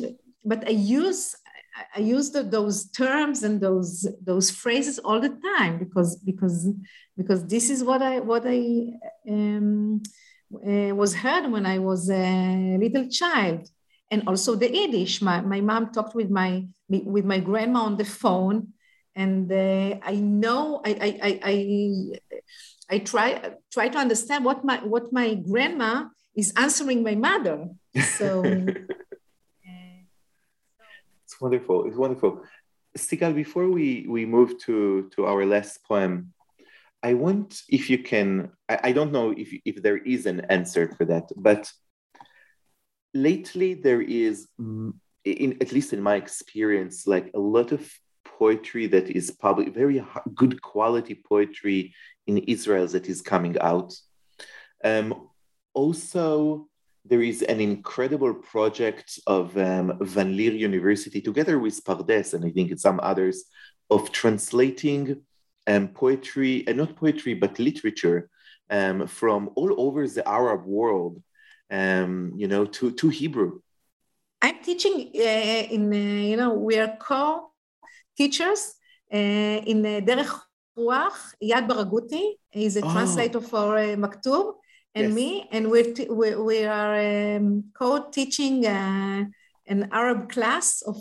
but 0.45 0.67
I 0.67 0.71
use, 0.71 1.35
I 1.95 2.01
use 2.01 2.31
the, 2.31 2.45
those 2.45 2.89
terms 2.91 3.43
and 3.43 3.61
those, 3.61 4.07
those 4.23 4.51
phrases 4.51 5.01
all 5.01 5.21
the 5.21 5.37
time 5.57 5.79
because, 5.79 6.17
because, 6.17 6.69
because 7.17 7.45
this 7.47 7.69
is 7.69 7.83
what 7.83 8.01
I, 8.01 8.21
what 8.21 8.45
I, 8.47 8.93
um, 9.29 10.03
uh, 10.55 10.95
was 10.95 11.15
heard 11.15 11.51
when 11.51 11.67
I 11.67 11.79
was 11.81 12.09
a 12.09 12.79
little 12.81 13.09
child 13.09 13.69
and 14.11 14.23
also 14.27 14.55
the 14.55 14.71
Yiddish. 14.71 15.23
My 15.23 15.41
my 15.41 15.61
mom 15.61 15.93
talked 15.93 16.15
with 16.15 16.31
my 16.31 16.67
with 16.89 17.25
my 17.25 17.41
grandma 17.41 17.81
on 17.81 17.97
the 17.97 18.05
phone, 18.05 18.73
and 19.15 19.51
uh, 19.51 19.99
I 20.03 20.17
know 20.17 20.81
I 20.85 20.91
I 20.91 21.11
I. 21.29 21.41
I 21.43 22.21
I 22.89 23.01
try 23.01 23.57
try 23.73 23.89
to 23.89 23.99
understand 23.99 24.45
what 24.45 24.65
my 24.65 24.79
what 24.79 25.13
my 25.13 25.35
grandma 25.35 26.07
is 26.37 26.53
answering 26.55 27.03
my 27.03 27.17
mother. 27.17 27.67
So 27.99 28.47
It's 31.27 31.41
wonderful. 31.41 31.87
It's 31.87 31.97
wonderful. 31.97 32.45
Sigal, 32.97 33.35
before 33.35 33.69
we, 33.69 34.07
we 34.09 34.25
move 34.25 34.59
to, 34.61 35.11
to 35.17 35.27
our 35.27 35.45
last 35.45 35.83
poem, 35.85 36.33
I 37.03 37.15
want 37.15 37.63
if 37.69 37.91
you 37.91 37.99
can, 37.99 38.53
I, 38.69 38.79
I 38.85 38.93
don't 38.93 39.13
know 39.13 39.35
if, 39.37 39.53
if 39.65 39.83
there 39.83 39.99
is 39.99 40.27
an 40.27 40.41
answer 40.49 40.95
for 40.97 41.05
that, 41.07 41.25
but 41.37 41.71
lately 43.17 43.75
there 43.75 44.03
is, 44.03 44.49
mm, 44.61 44.93
in, 45.25 45.57
at 45.61 45.73
least 45.73 45.93
in 45.93 46.03
my 46.03 46.17
experience, 46.17 47.07
like 47.07 47.31
a 47.35 47.39
lot 47.39 47.73
of 47.73 47.91
poetry 48.39 48.87
that 48.89 49.09
is 49.11 49.31
probably 49.31 49.71
very 49.71 50.05
good 50.35 50.61
quality 50.63 51.21
poetry 51.29 51.95
in 52.27 52.39
Israel 52.39 52.87
that 52.89 53.07
is 53.07 53.23
coming 53.23 53.57
out. 53.61 53.95
Um, 54.85 55.29
also, 55.75 56.69
there 57.05 57.23
is 57.23 57.43
an 57.43 57.61
incredible 57.61 58.35
project 58.35 59.21
of 59.27 59.57
um, 59.57 59.97
Van 60.01 60.37
Leer 60.37 60.53
University 60.53 61.21
together 61.21 61.59
with 61.59 61.85
Pardes 61.85 62.35
and 62.35 62.45
I 62.45 62.51
think 62.51 62.79
some 62.79 63.01
others 63.03 63.45
of 63.91 64.11
translating 64.11 65.23
um, 65.67 65.89
poetry 65.89 66.65
and 66.67 66.79
not 66.79 66.97
poetry 66.97 67.35
but 67.35 67.59
literature 67.59 68.29
um, 68.71 69.07
from 69.07 69.51
all 69.55 69.81
over 69.81 70.07
the 70.09 70.27
Arab 70.29 70.65
world, 70.65 71.23
um, 71.71 72.33
you 72.37 72.49
know, 72.49 72.65
to, 72.67 72.91
to 72.93 73.09
Hebrew. 73.09 73.61
I'm 74.43 74.59
teaching 74.63 75.11
uh, 75.15 75.67
in, 75.75 75.93
uh, 75.93 75.97
you 75.97 76.37
know, 76.37 76.53
we 76.55 76.79
are 76.79 76.97
co-teachers 77.01 78.75
uh, 79.13 79.17
in 79.17 79.85
uh, 79.85 80.01
Derech 80.01 80.33
Ruach, 80.79 81.35
Yad 81.43 81.67
Baraguti. 81.69 82.35
He's 82.51 82.77
a 82.77 82.85
Oh. 82.85 82.93
translator 82.93 83.41
for 83.41 83.77
uh, 83.79 83.97
Maktub 83.97 84.55
and 84.95 85.07
Yes. 85.09 85.15
me, 85.15 85.49
and 85.51 85.71
we're 85.71 85.93
t- 85.95 86.09
we, 86.09 86.35
we 86.37 86.65
are 86.65 87.37
um, 87.37 87.65
co-teaching 87.75 88.67
uh, 88.67 89.25
an 89.67 89.89
Arab 89.93 90.29
class 90.31 90.83
of 90.83 90.97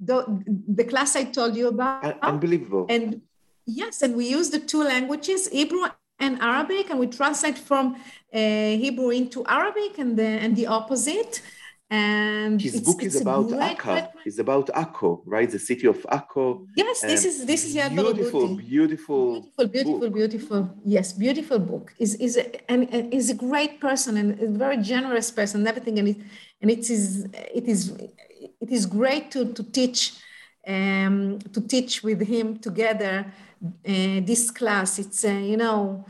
the, 0.00 0.24
the 0.68 0.84
class 0.84 1.16
I 1.16 1.24
told 1.24 1.56
you 1.56 1.68
about. 1.68 2.04
Un- 2.04 2.18
unbelievable. 2.22 2.86
And 2.88 3.22
yes, 3.66 4.02
and 4.02 4.14
we 4.16 4.28
use 4.28 4.50
the 4.50 4.60
two 4.60 4.82
languages, 4.84 5.48
Hebrew 5.48 5.84
and 6.18 6.40
Arabic, 6.40 6.90
and 6.90 6.98
we 6.98 7.06
translate 7.08 7.58
from 7.58 7.84
uh, 8.32 8.38
Hebrew 8.38 9.10
into 9.10 9.44
Arabic 9.46 9.98
and 9.98 10.16
the, 10.16 10.24
and 10.44 10.56
the 10.56 10.66
opposite. 10.66 11.42
and 11.88 12.60
his 12.60 12.74
it's- 12.74 12.86
book 12.88 13.00
is 13.04 13.14
it's 13.14 13.22
about 13.22 13.52
Akka. 13.52 14.10
It's 14.28 14.40
about 14.46 14.66
Akko, 14.82 15.10
right? 15.24 15.48
The 15.48 15.62
city 15.70 15.86
of 15.86 15.98
Akko. 16.18 16.44
Yes, 16.76 17.00
this 17.12 17.22
Um, 17.24 17.30
is 17.30 17.36
this 17.52 17.62
is 17.68 17.74
beautiful, 17.74 18.46
beautiful, 18.56 19.26
beautiful, 19.56 19.66
beautiful, 19.68 19.98
book. 20.00 20.14
beautiful. 20.20 20.60
Yes, 20.96 21.06
beautiful 21.24 21.58
book. 21.70 21.86
Is 22.04 22.12
is 22.26 22.32
a, 22.42 22.44
and, 22.72 22.80
and 22.94 23.02
is 23.18 23.26
a 23.30 23.38
great 23.46 23.74
person 23.86 24.12
and 24.20 24.28
a 24.48 24.50
very 24.64 24.78
generous 24.92 25.28
person. 25.38 25.56
and 25.60 25.68
Everything 25.72 25.96
and 26.00 26.08
it 26.12 26.18
and 26.60 26.68
it 26.76 26.84
is 26.96 27.04
it 27.58 27.66
is 27.74 27.80
it 28.64 28.70
is 28.76 28.82
great 28.98 29.24
to 29.34 29.40
to 29.56 29.62
teach 29.78 30.00
um, 30.66 31.38
to 31.52 31.60
teach 31.60 32.02
with 32.02 32.20
him 32.26 32.58
together 32.58 33.32
uh, 33.64 34.20
this 34.20 34.50
class. 34.50 34.98
It's 34.98 35.24
uh, 35.24 35.28
you 35.28 35.56
know 35.56 36.04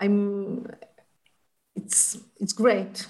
I'm 0.00 0.66
it's 1.74 2.18
it's 2.40 2.52
great. 2.52 3.06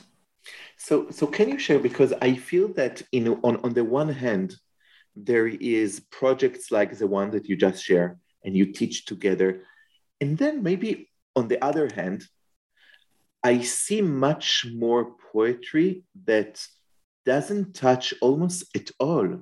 So, 0.78 1.10
so 1.10 1.26
can 1.26 1.48
you 1.48 1.58
share? 1.58 1.78
Because 1.78 2.12
I 2.22 2.34
feel 2.34 2.68
that 2.74 3.02
in 3.12 3.28
on 3.42 3.56
on 3.64 3.74
the 3.74 3.84
one 3.84 4.08
hand, 4.08 4.56
there 5.14 5.46
is 5.46 6.00
projects 6.10 6.70
like 6.70 6.96
the 6.96 7.06
one 7.06 7.30
that 7.30 7.48
you 7.48 7.56
just 7.56 7.82
share 7.82 8.18
and 8.44 8.56
you 8.56 8.72
teach 8.72 9.06
together, 9.06 9.62
and 10.20 10.38
then 10.38 10.62
maybe 10.62 11.10
on 11.34 11.48
the 11.48 11.62
other 11.62 11.88
hand, 11.94 12.24
I 13.42 13.60
see 13.60 14.00
much 14.00 14.66
more 14.74 15.16
poetry 15.32 16.04
that 16.24 16.64
doesn't 17.26 17.74
touch 17.74 18.14
almost 18.22 18.64
at 18.74 18.90
all 18.98 19.40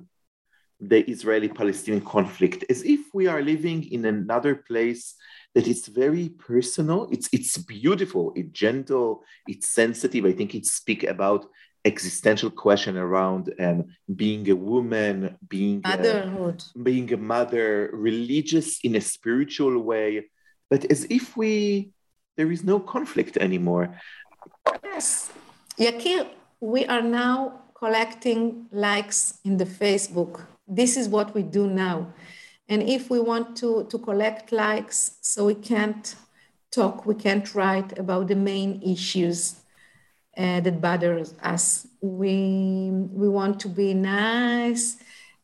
the 0.79 1.09
Israeli-Palestinian 1.09 2.03
conflict, 2.03 2.65
as 2.69 2.83
if 2.83 3.01
we 3.13 3.27
are 3.27 3.41
living 3.41 3.89
in 3.91 4.05
another 4.05 4.55
place 4.55 5.15
that 5.53 5.67
is 5.67 5.87
very 5.87 6.29
personal. 6.29 7.07
It's 7.11 7.29
it's 7.31 7.57
beautiful, 7.57 8.33
it's 8.35 8.51
gentle, 8.51 9.23
it's 9.47 9.69
sensitive. 9.69 10.25
I 10.25 10.33
think 10.33 10.53
it 10.53 10.65
speak 10.65 11.03
about 11.03 11.45
existential 11.85 12.49
question 12.49 12.97
around 12.97 13.53
um, 13.59 13.85
being 14.15 14.49
a 14.49 14.55
woman, 14.55 15.37
being 15.47 15.81
a, 15.85 15.89
Motherhood. 15.89 16.63
being 16.83 17.13
a 17.13 17.17
mother, 17.17 17.89
religious 17.93 18.79
in 18.81 18.95
a 18.95 19.01
spiritual 19.01 19.79
way, 19.79 20.25
but 20.69 20.83
as 20.91 21.05
if 21.09 21.37
we 21.37 21.91
there 22.37 22.51
is 22.51 22.63
no 22.63 22.79
conflict 22.79 23.37
anymore. 23.37 23.95
Yes. 24.83 25.31
Yakir, 25.79 26.27
we 26.59 26.85
are 26.85 27.01
now 27.01 27.61
collecting 27.73 28.65
likes 28.71 29.39
in 29.45 29.57
the 29.57 29.65
Facebook. 29.65 30.45
This 30.67 30.97
is 30.97 31.07
what 31.07 31.33
we 31.33 31.43
do 31.43 31.67
now. 31.67 32.13
And 32.67 32.81
if 32.81 33.09
we 33.09 33.19
want 33.19 33.55
to, 33.57 33.85
to 33.89 33.99
collect 33.99 34.51
likes, 34.51 35.17
so 35.21 35.45
we 35.45 35.55
can't 35.55 36.15
talk, 36.71 37.05
we 37.05 37.15
can't 37.15 37.53
write 37.53 37.97
about 37.99 38.27
the 38.27 38.35
main 38.35 38.81
issues 38.81 39.55
uh, 40.37 40.59
that 40.61 40.81
bother 40.81 41.23
us. 41.41 41.87
We, 42.01 42.89
we 42.91 43.29
want 43.29 43.59
to 43.61 43.69
be 43.69 43.93
nice, 43.93 44.97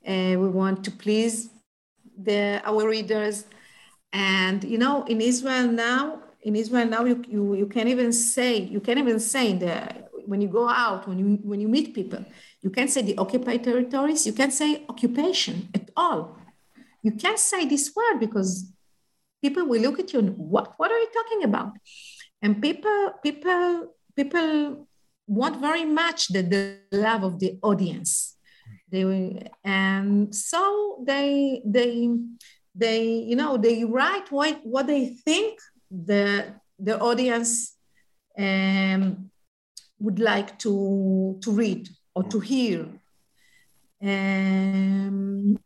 uh, 0.08 0.36
we 0.38 0.50
want 0.50 0.84
to 0.86 0.92
please 0.92 1.50
the, 2.18 2.62
our 2.66 2.88
readers. 2.88 3.46
And, 4.12 4.64
you 4.64 4.78
know, 4.78 5.06
in 5.06 5.22
Israel 5.22 5.68
now, 5.68 6.20
in 6.42 6.56
Israel 6.56 6.88
now, 6.88 7.06
you, 7.06 7.24
you, 7.28 7.54
you 7.54 7.68
can't 7.68 7.88
even 7.88 8.12
say, 8.12 8.58
you 8.58 8.80
can't 8.80 9.00
even 9.00 9.20
say 9.20 9.54
that 9.54 10.11
when 10.26 10.42
you 10.42 10.48
go 10.48 10.68
out, 10.68 11.08
when 11.08 11.20
you, 11.20 11.40
when 11.44 11.60
you 11.60 11.68
meet 11.68 11.94
people, 11.94 12.24
you 12.62 12.70
can't 12.70 12.90
say 12.90 13.02
the 13.02 13.18
occupied 13.18 13.64
territories, 13.64 14.26
you 14.26 14.34
can't 14.34 14.54
say 14.54 14.86
occupation 14.90 15.70
at 15.74 15.90
all. 15.96 16.38
You 17.04 17.14
can't 17.14 17.40
say 17.40 17.66
this 17.66 17.94
word 17.96 18.20
because 18.20 18.72
people 19.42 19.66
will 19.66 19.82
look 19.82 20.00
at 20.00 20.14
you 20.14 20.20
and 20.20 20.38
what, 20.38 20.74
what 20.78 20.92
are 20.92 21.00
you 21.00 21.10
talking 21.14 21.44
about? 21.44 21.72
And 22.42 22.62
people, 22.62 23.14
people, 23.24 23.96
people 24.16 24.88
want 25.28 25.60
very 25.60 25.86
much 25.86 26.28
the, 26.28 26.42
the 26.42 26.78
love 26.92 27.24
of 27.24 27.40
the 27.40 27.58
audience. 27.64 28.38
They 28.90 29.50
and 29.64 30.36
so 30.36 31.04
they, 31.08 31.62
they, 31.66 32.10
they, 32.76 33.04
you 33.04 33.36
know, 33.36 33.58
they 33.58 33.84
write 33.84 34.32
what, 34.32 34.60
what 34.64 34.88
they 34.88 35.08
think 35.08 35.60
the, 35.90 36.54
the 36.78 37.00
audience 37.00 37.76
um, 38.38 39.31
would 40.02 40.20
like 40.20 40.58
to, 40.60 41.38
to 41.42 41.52
read 41.52 41.90
or 42.16 42.24
to 42.24 42.40
hear. 42.40 42.88
Um, 44.04 45.60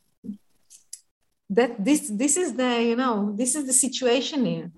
that 1.50 1.84
this 1.84 2.10
this 2.10 2.38
is 2.38 2.56
the 2.56 2.84
you 2.84 2.96
know 2.96 3.34
this 3.36 3.56
is 3.56 3.66
the 3.66 3.74
situation 3.74 4.46
here, 4.46 4.72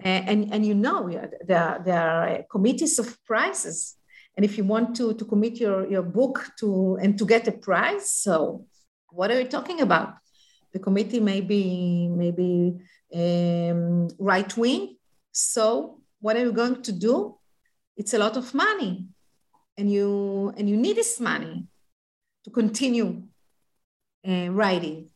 and 0.00 0.52
and 0.52 0.64
you 0.64 0.74
know 0.74 1.08
there 1.44 1.82
there 1.84 2.10
are 2.10 2.42
committees 2.50 2.98
of 2.98 3.16
prizes, 3.24 3.96
and 4.36 4.44
if 4.44 4.58
you 4.58 4.64
want 4.64 4.94
to 4.96 5.14
to 5.14 5.24
commit 5.24 5.58
your 5.58 5.88
your 5.90 6.02
book 6.02 6.50
to 6.60 6.98
and 7.00 7.18
to 7.18 7.24
get 7.24 7.48
a 7.48 7.52
prize, 7.52 8.10
so 8.10 8.66
what 9.10 9.30
are 9.30 9.40
you 9.40 9.48
talking 9.48 9.80
about? 9.80 10.14
The 10.72 10.78
committee 10.78 11.20
may 11.20 11.40
be 11.40 12.08
maybe 12.08 12.76
um, 13.14 14.08
right 14.18 14.56
wing, 14.56 14.96
so 15.32 16.00
what 16.20 16.36
are 16.36 16.44
you 16.44 16.52
going 16.52 16.82
to 16.82 16.92
do? 16.92 17.35
It's 17.96 18.14
a 18.14 18.18
lot 18.18 18.36
of 18.36 18.52
money, 18.54 19.06
and 19.78 19.90
you 19.90 20.52
and 20.56 20.68
you 20.68 20.76
need 20.76 20.96
this 20.96 21.18
money 21.20 21.66
to 22.44 22.50
continue 22.50 23.22
uh, 24.28 24.48
writing. 24.50 25.10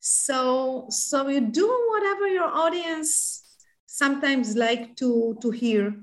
So 0.00 0.86
so 0.90 1.28
you 1.28 1.40
do 1.40 1.68
whatever 1.90 2.28
your 2.28 2.46
audience 2.46 3.42
sometimes 3.86 4.56
like 4.56 4.96
to 4.96 5.36
to 5.40 5.50
hear, 5.50 5.94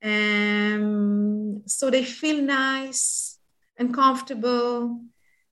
and 0.00 1.62
so 1.66 1.90
they 1.90 2.04
feel 2.04 2.40
nice 2.42 3.38
and 3.76 3.92
comfortable, 3.92 5.00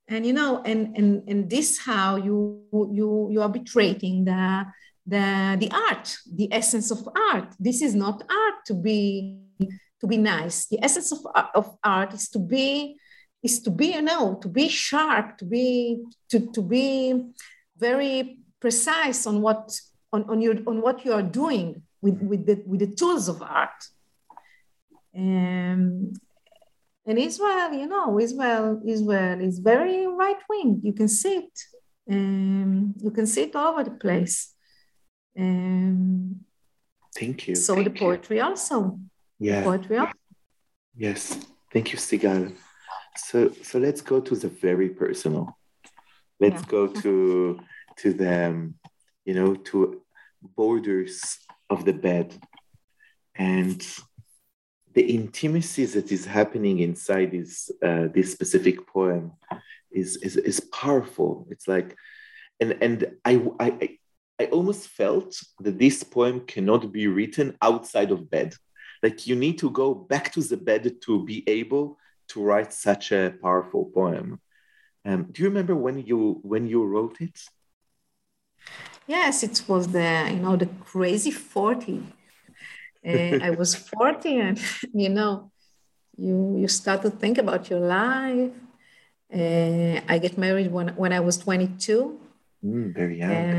and 0.08 0.24
you 0.24 0.32
know, 0.32 0.62
and 0.64 0.96
and 0.96 1.28
and 1.28 1.50
this 1.50 1.78
how 1.78 2.16
you 2.16 2.64
you 2.72 3.28
you 3.32 3.42
are 3.42 3.48
betraying 3.48 4.24
the 4.24 4.66
the 5.06 5.56
the 5.58 5.70
art, 5.90 6.16
the 6.34 6.48
essence 6.52 6.90
of 6.90 7.08
art. 7.32 7.54
This 7.58 7.82
is 7.82 7.94
not 7.94 8.22
art 8.22 8.64
to 8.66 8.74
be 8.74 9.38
to 9.58 10.06
be 10.06 10.16
nice. 10.16 10.66
The 10.66 10.82
essence 10.82 11.12
of, 11.12 11.20
of 11.54 11.76
art 11.84 12.12
is 12.14 12.28
to 12.30 12.38
be 12.38 12.96
is 13.42 13.60
to 13.62 13.70
be 13.70 13.86
you 13.94 14.02
know 14.02 14.38
to 14.40 14.48
be 14.48 14.68
sharp 14.68 15.36
to 15.38 15.44
be 15.44 16.02
to, 16.30 16.38
to 16.52 16.62
be 16.62 17.24
very 17.76 18.38
precise 18.60 19.26
on 19.26 19.42
what 19.42 19.72
on, 20.12 20.22
on 20.30 20.40
your 20.40 20.56
on 20.66 20.80
what 20.80 21.04
you 21.04 21.12
are 21.12 21.22
doing 21.22 21.82
with 22.00 22.20
with 22.22 22.46
the 22.46 22.62
with 22.66 22.80
the 22.80 22.94
tools 22.94 23.28
of 23.28 23.42
art 23.42 23.80
um, 25.16 26.12
and 27.06 27.18
israel 27.18 27.72
you 27.72 27.86
know 27.86 28.18
israel 28.20 28.80
israel 28.86 29.40
is 29.40 29.58
very 29.58 30.06
right 30.06 30.42
wing 30.48 30.80
you 30.82 30.92
can 30.92 31.08
see 31.08 31.36
it 31.44 31.58
um, 32.10 32.94
you 32.98 33.10
can 33.10 33.26
see 33.26 33.42
it 33.42 33.56
all 33.56 33.72
over 33.72 33.84
the 33.84 33.90
place 33.90 34.54
um, 35.38 36.36
Thank 37.14 37.48
you. 37.48 37.54
so 37.56 37.74
Thank 37.74 37.92
the 37.92 37.98
poetry 37.98 38.36
you. 38.38 38.44
also 38.44 38.98
Yeah. 39.42 39.64
Yes. 40.96 41.38
Thank 41.72 41.92
you, 41.92 41.98
Sigal. 41.98 42.54
So 43.16 43.50
so 43.62 43.78
let's 43.78 44.00
go 44.00 44.20
to 44.20 44.34
the 44.36 44.48
very 44.48 44.88
personal. 44.88 45.56
Let's 46.40 46.62
Yeah. 46.62 46.68
go 46.76 46.86
to 47.02 47.60
to 48.00 48.12
the 48.12 48.72
you 49.24 49.34
know 49.34 49.54
to 49.68 50.02
borders 50.56 51.38
of 51.68 51.84
the 51.84 51.92
bed 51.92 52.28
and 53.34 53.80
the 54.94 55.02
intimacy 55.18 55.86
that 55.86 56.12
is 56.12 56.24
happening 56.26 56.78
inside 56.80 57.30
this 57.32 57.70
uh, 57.82 58.06
this 58.14 58.32
specific 58.32 58.86
poem 58.86 59.32
is, 59.90 60.16
is 60.26 60.36
is 60.36 60.60
powerful. 60.60 61.46
It's 61.50 61.66
like 61.66 61.96
and 62.60 62.70
and 62.80 62.98
I 63.24 63.34
I- 63.60 63.98
I 64.40 64.46
almost 64.46 64.88
felt 64.88 65.30
that 65.64 65.78
this 65.78 66.02
poem 66.02 66.40
cannot 66.46 66.90
be 66.92 67.06
written 67.06 67.56
outside 67.60 68.10
of 68.10 68.28
bed 68.30 68.54
like 69.02 69.26
you 69.26 69.36
need 69.36 69.58
to 69.58 69.70
go 69.70 69.94
back 69.94 70.32
to 70.32 70.40
the 70.42 70.56
bed 70.56 71.00
to 71.02 71.24
be 71.24 71.42
able 71.48 71.98
to 72.28 72.42
write 72.42 72.72
such 72.72 73.12
a 73.12 73.34
powerful 73.42 73.86
poem 73.94 74.40
um, 75.04 75.26
do 75.32 75.42
you 75.42 75.48
remember 75.48 75.74
when 75.74 75.98
you 75.98 76.40
when 76.42 76.66
you 76.66 76.84
wrote 76.84 77.20
it 77.20 77.38
Yes, 79.06 79.42
it 79.42 79.64
was 79.68 79.88
the 79.88 80.28
you 80.30 80.36
know 80.36 80.56
the 80.56 80.66
crazy 80.84 81.30
forty. 81.30 82.02
Uh, 83.06 83.36
I 83.40 83.50
was 83.58 83.74
forty, 83.74 84.38
and 84.38 84.60
you 84.92 85.08
know, 85.08 85.50
you 86.16 86.56
you 86.58 86.68
start 86.68 87.02
to 87.02 87.10
think 87.10 87.38
about 87.38 87.68
your 87.70 87.80
life. 87.80 88.50
Uh, 89.32 90.00
I 90.08 90.18
get 90.18 90.38
married 90.38 90.70
when 90.72 90.88
when 90.96 91.12
I 91.12 91.20
was 91.20 91.36
twenty 91.38 91.68
two. 91.78 92.20
Mm, 92.64 92.94
very 92.94 93.18
young 93.18 93.50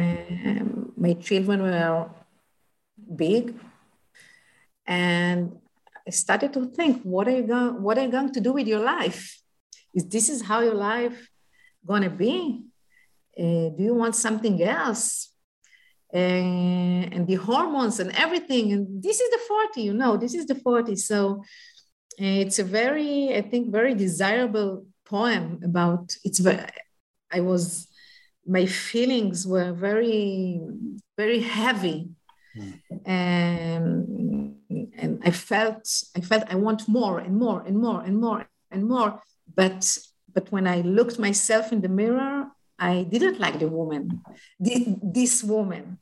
Um, 0.45 0.93
my 0.95 1.13
children 1.13 1.61
were 1.61 2.09
big, 3.15 3.53
and 4.85 5.55
I 6.07 6.11
started 6.11 6.53
to 6.53 6.65
think, 6.65 7.01
what 7.03 7.27
are 7.27 7.35
you 7.35 7.43
going 7.43 7.81
what 7.81 7.97
are 7.97 8.05
you 8.05 8.11
going 8.11 8.33
to 8.33 8.41
do 8.41 8.53
with 8.53 8.67
your 8.67 8.81
life? 8.81 9.41
Is 9.93 10.07
this 10.07 10.29
is 10.29 10.41
how 10.41 10.61
your 10.61 10.73
life 10.73 11.29
gonna 11.85 12.09
be? 12.09 12.63
Uh, 13.37 13.69
do 13.75 13.79
you 13.79 13.95
want 13.95 14.15
something 14.15 14.61
else? 14.61 15.29
Uh, 16.13 16.17
and 16.17 17.25
the 17.25 17.35
hormones 17.35 17.99
and 17.99 18.11
everything. 18.15 18.71
And 18.71 19.01
this 19.01 19.19
is 19.19 19.31
the 19.31 19.39
40, 19.47 19.81
you 19.81 19.93
know, 19.95 20.15
this 20.15 20.35
is 20.35 20.45
the 20.45 20.53
40. 20.53 20.95
So 20.95 21.43
it's 22.19 22.59
a 22.59 22.63
very, 22.63 23.35
I 23.35 23.41
think, 23.41 23.71
very 23.71 23.95
desirable 23.95 24.85
poem 25.05 25.59
about 25.63 26.15
it's. 26.23 26.39
Very, 26.39 26.59
I 27.31 27.39
was, 27.39 27.87
my 28.45 28.65
feelings 28.67 29.47
were 29.47 29.73
very, 29.73 30.61
very 31.17 31.39
heavy, 31.39 32.09
mm. 32.55 32.79
and 33.05 34.55
and 35.01 35.21
I 35.23 35.31
felt, 35.31 35.83
I 36.17 36.21
felt 36.21 36.43
I 36.49 36.55
want 36.55 36.87
more 36.87 37.19
and 37.19 37.35
more 37.37 37.59
and 37.67 37.77
more 37.77 38.01
and 38.01 38.15
more 38.19 38.47
and 38.71 38.81
more. 38.87 39.21
But 39.55 39.81
but 40.33 40.51
when 40.51 40.67
I 40.67 40.81
looked 40.81 41.19
myself 41.19 41.71
in 41.71 41.81
the 41.81 41.89
mirror, 41.89 42.47
I 42.79 43.03
didn't 43.03 43.39
like 43.39 43.59
the 43.59 43.67
woman, 43.67 44.21
this, 44.59 45.43
woman. 45.43 45.99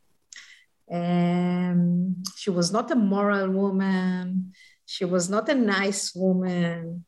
And 0.90 2.26
she 2.38 2.50
was 2.50 2.72
not 2.72 2.90
a 2.92 2.96
moral 2.96 3.50
woman. 3.50 4.54
She 4.86 5.06
was 5.06 5.30
not 5.30 5.50
a 5.50 5.56
nice 5.56 6.16
woman. 6.16 7.06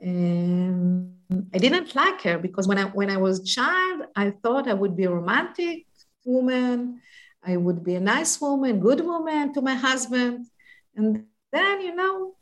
And 0.00 1.14
I 1.54 1.58
didn't 1.58 1.94
like 1.94 2.22
her 2.22 2.38
because 2.38 2.68
when 2.68 2.78
I 2.78 2.84
when 2.84 3.10
I 3.10 3.16
was 3.16 3.42
child, 3.42 4.02
I 4.14 4.30
thought 4.30 4.68
I 4.68 4.74
would 4.74 4.96
be 4.96 5.04
a 5.04 5.10
romantic 5.10 5.86
woman. 6.24 7.00
I 7.42 7.56
would 7.56 7.82
be 7.82 7.94
a 7.94 8.00
nice 8.00 8.40
woman, 8.40 8.80
good 8.80 9.00
woman 9.00 9.52
to 9.54 9.60
my 9.62 9.74
husband. 9.74 10.46
And 10.98 11.24
then, 11.52 11.80
you 11.80 11.94
know, 11.94 12.34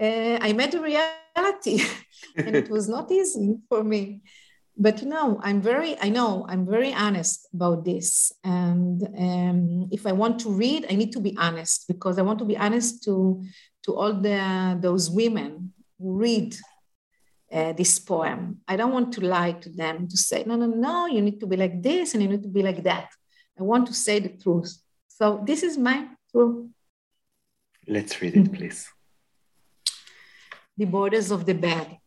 uh, 0.00 0.38
I 0.40 0.52
met 0.52 0.72
reality, 0.74 1.82
and 2.36 2.54
it 2.54 2.70
was 2.70 2.88
not 2.88 3.10
easy 3.10 3.58
for 3.68 3.82
me. 3.82 4.22
But 4.78 5.00
you 5.00 5.08
know 5.08 5.40
i'm 5.42 5.62
very 5.62 5.98
i 6.02 6.10
know 6.10 6.44
i'm 6.50 6.66
very 6.66 6.92
honest 6.92 7.48
about 7.54 7.84
this. 7.84 8.30
And 8.44 9.02
um, 9.16 9.88
if 9.90 10.06
i 10.06 10.12
want 10.12 10.38
to 10.40 10.50
read 10.50 10.84
i 10.90 10.94
need 10.94 11.12
to 11.12 11.20
be 11.20 11.34
honest 11.38 11.88
because 11.88 12.18
i 12.18 12.22
want 12.22 12.38
to 12.40 12.44
be 12.44 12.58
honest 12.58 13.02
to 13.04 13.42
to 13.84 13.96
all 13.96 14.12
the 14.12 14.78
those 14.78 15.10
women 15.10 15.72
who 15.98 16.18
read 16.18 16.54
uh, 17.50 17.72
this 17.72 17.98
poem. 17.98 18.58
I 18.68 18.76
don't 18.76 18.92
want 18.92 19.12
to 19.14 19.24
lie 19.24 19.52
to 19.52 19.70
them 19.70 20.08
to 20.08 20.16
say 20.28 20.44
no 20.46 20.56
no 20.56 20.66
no 20.66 21.06
you 21.06 21.22
need 21.22 21.40
to 21.40 21.46
be 21.46 21.56
like 21.56 21.82
this 21.82 22.12
and 22.12 22.22
you 22.22 22.28
need 22.28 22.42
to 22.42 22.50
be 22.50 22.62
like 22.62 22.82
that. 22.82 23.08
I 23.58 23.62
want 23.62 23.86
to 23.86 23.94
say 23.94 24.18
the 24.20 24.34
truth. 24.42 24.76
So 25.08 25.42
this 25.46 25.62
is 25.62 25.78
my 25.78 26.06
truth 26.30 26.68
let's 27.86 28.20
read 28.20 28.36
it 28.36 28.52
please 28.56 28.88
the 30.76 30.84
borders 30.84 31.30
of 31.30 31.46
the 31.46 31.54
bed 31.54 31.98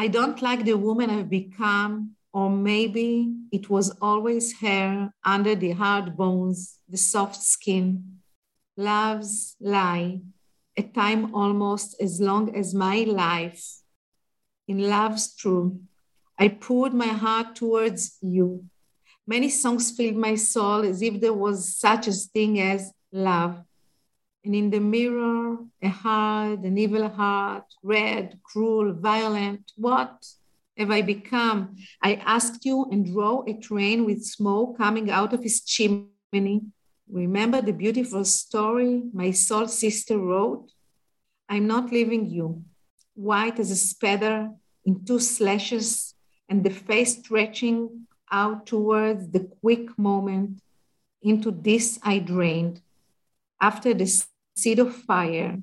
I 0.00 0.06
don't 0.06 0.40
like 0.40 0.64
the 0.64 0.78
woman 0.78 1.10
I've 1.10 1.28
become, 1.28 2.12
or 2.32 2.48
maybe 2.48 3.34
it 3.50 3.68
was 3.68 3.90
always 4.00 4.60
her 4.60 5.10
under 5.24 5.56
the 5.56 5.72
hard 5.72 6.16
bones, 6.16 6.78
the 6.88 6.96
soft 6.96 7.42
skin. 7.42 8.20
Love's 8.76 9.56
lie, 9.60 10.20
a 10.76 10.82
time 10.82 11.34
almost 11.34 12.00
as 12.00 12.20
long 12.20 12.54
as 12.54 12.74
my 12.74 12.98
life. 13.08 13.60
In 14.68 14.88
love's 14.88 15.34
true, 15.34 15.80
I 16.38 16.46
poured 16.46 16.94
my 16.94 17.08
heart 17.08 17.56
towards 17.56 18.18
you. 18.22 18.66
Many 19.26 19.48
songs 19.48 19.90
filled 19.90 20.14
my 20.14 20.36
soul 20.36 20.82
as 20.82 21.02
if 21.02 21.20
there 21.20 21.34
was 21.34 21.76
such 21.76 22.06
a 22.06 22.12
thing 22.12 22.60
as 22.60 22.92
love. 23.10 23.64
And 24.48 24.56
in 24.56 24.70
the 24.70 24.80
mirror, 24.80 25.58
a 25.82 25.88
hard, 25.88 26.60
an 26.60 26.78
evil 26.78 27.06
heart, 27.06 27.66
red, 27.82 28.38
cruel, 28.42 28.94
violent. 28.94 29.72
What 29.76 30.26
have 30.74 30.90
I 30.90 31.02
become? 31.02 31.76
I 32.02 32.14
asked 32.14 32.64
you 32.64 32.86
and 32.90 33.04
draw 33.04 33.44
a 33.46 33.52
train 33.52 34.06
with 34.06 34.24
smoke 34.24 34.78
coming 34.78 35.10
out 35.10 35.34
of 35.34 35.42
his 35.42 35.60
chimney. 35.60 36.62
Remember 37.10 37.60
the 37.60 37.74
beautiful 37.74 38.24
story 38.24 39.02
my 39.12 39.32
soul 39.32 39.68
sister 39.68 40.16
wrote? 40.16 40.70
I'm 41.50 41.66
not 41.66 41.92
leaving 41.92 42.30
you, 42.30 42.64
white 43.14 43.58
as 43.58 43.70
a 43.70 43.76
spider 43.76 44.48
in 44.86 45.04
two 45.04 45.20
slashes, 45.20 46.14
and 46.48 46.64
the 46.64 46.70
face 46.70 47.18
stretching 47.18 48.06
out 48.32 48.64
towards 48.64 49.28
the 49.28 49.44
quick 49.60 49.98
moment. 49.98 50.62
Into 51.20 51.50
this 51.50 51.98
I 52.02 52.20
drained 52.20 52.80
after 53.60 53.92
the 53.92 54.06
seed 54.58 54.78
of 54.78 54.94
fire. 54.94 55.62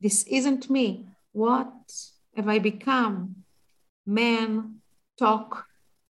This 0.00 0.24
isn't 0.24 0.68
me. 0.70 1.06
What 1.32 1.72
have 2.36 2.48
I 2.48 2.58
become? 2.58 3.36
Man, 4.06 4.76
talk, 5.18 5.66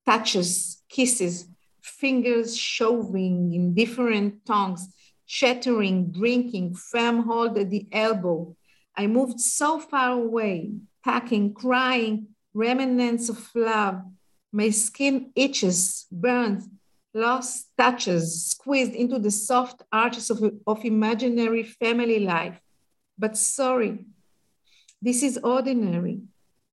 touches, 0.07 0.83
kisses, 0.89 1.47
fingers 1.83 2.57
shoving 2.57 3.53
in 3.53 3.75
different 3.75 4.45
tongues, 4.47 4.89
chattering, 5.27 6.11
drinking, 6.11 6.75
firm 6.75 7.25
hold 7.25 7.59
at 7.59 7.71
the 7.71 7.87
elbow. 7.93 8.57
I 8.97 9.07
moved 9.07 9.41
so 9.41 9.79
far 9.79 10.13
away, 10.13 10.73
packing, 11.05 11.53
crying, 11.53 12.29
remnants 12.55 13.29
of 13.29 13.51
love. 13.55 14.03
My 14.53 14.71
skin 14.71 15.33
itches, 15.35 16.07
burns, 16.11 16.69
lost 17.15 17.69
touches 17.79 18.47
squeezed 18.47 18.93
into 18.93 19.19
the 19.19 19.31
soft 19.31 19.83
arches 19.93 20.31
of, 20.31 20.43
of 20.67 20.85
imaginary 20.85 21.63
family 21.63 22.19
life. 22.19 22.61
But 23.17 23.37
sorry, 23.37 24.05
this 25.01 25.23
is 25.23 25.39
ordinary 25.39 26.23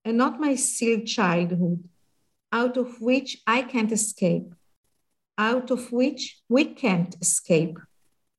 and 0.03 0.17
not 0.17 0.39
my 0.39 0.55
sealed 0.55 1.05
childhood, 1.05 1.83
out 2.51 2.75
of 2.77 2.99
which 2.99 3.37
I 3.45 3.61
can't 3.61 3.91
escape, 3.91 4.53
out 5.37 5.69
of 5.69 5.91
which 5.91 6.39
we 6.49 6.65
can't 6.65 7.15
escape. 7.21 7.77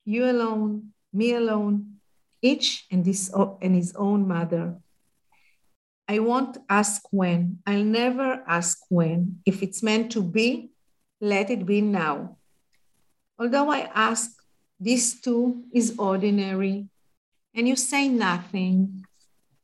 You 0.04 0.28
alone, 0.28 0.92
me 1.12 1.34
alone, 1.34 1.98
each 2.42 2.86
and, 2.90 3.04
this, 3.04 3.32
and 3.62 3.76
his 3.76 3.94
own 3.94 4.26
mother. 4.26 4.76
I 6.08 6.18
won't 6.18 6.58
ask 6.68 7.02
when. 7.12 7.60
I'll 7.64 7.84
never 7.84 8.42
ask 8.46 8.78
when. 8.88 9.40
If 9.46 9.62
it's 9.62 9.82
meant 9.84 10.10
to 10.12 10.22
be, 10.22 10.71
let 11.22 11.50
it 11.50 11.64
be 11.64 11.80
now. 11.80 12.36
Although 13.38 13.70
I 13.70 13.88
ask, 13.94 14.32
this 14.80 15.20
too 15.20 15.62
is 15.72 15.94
ordinary, 15.96 16.88
and 17.54 17.68
you 17.68 17.76
say 17.76 18.08
nothing, 18.08 19.06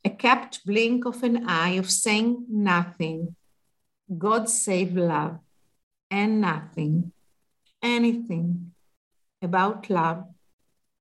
a 0.05 0.11
kept 0.11 0.65
blink 0.65 1.05
of 1.05 1.25
an 1.25 1.49
eye 1.49 1.71
of 1.71 1.91
saying 1.91 2.47
nothing. 2.49 3.35
God 4.17 4.49
save 4.49 4.97
love, 4.97 5.41
and 6.09 6.41
nothing, 6.41 7.13
anything 7.83 8.73
about 9.43 9.91
love. 9.91 10.25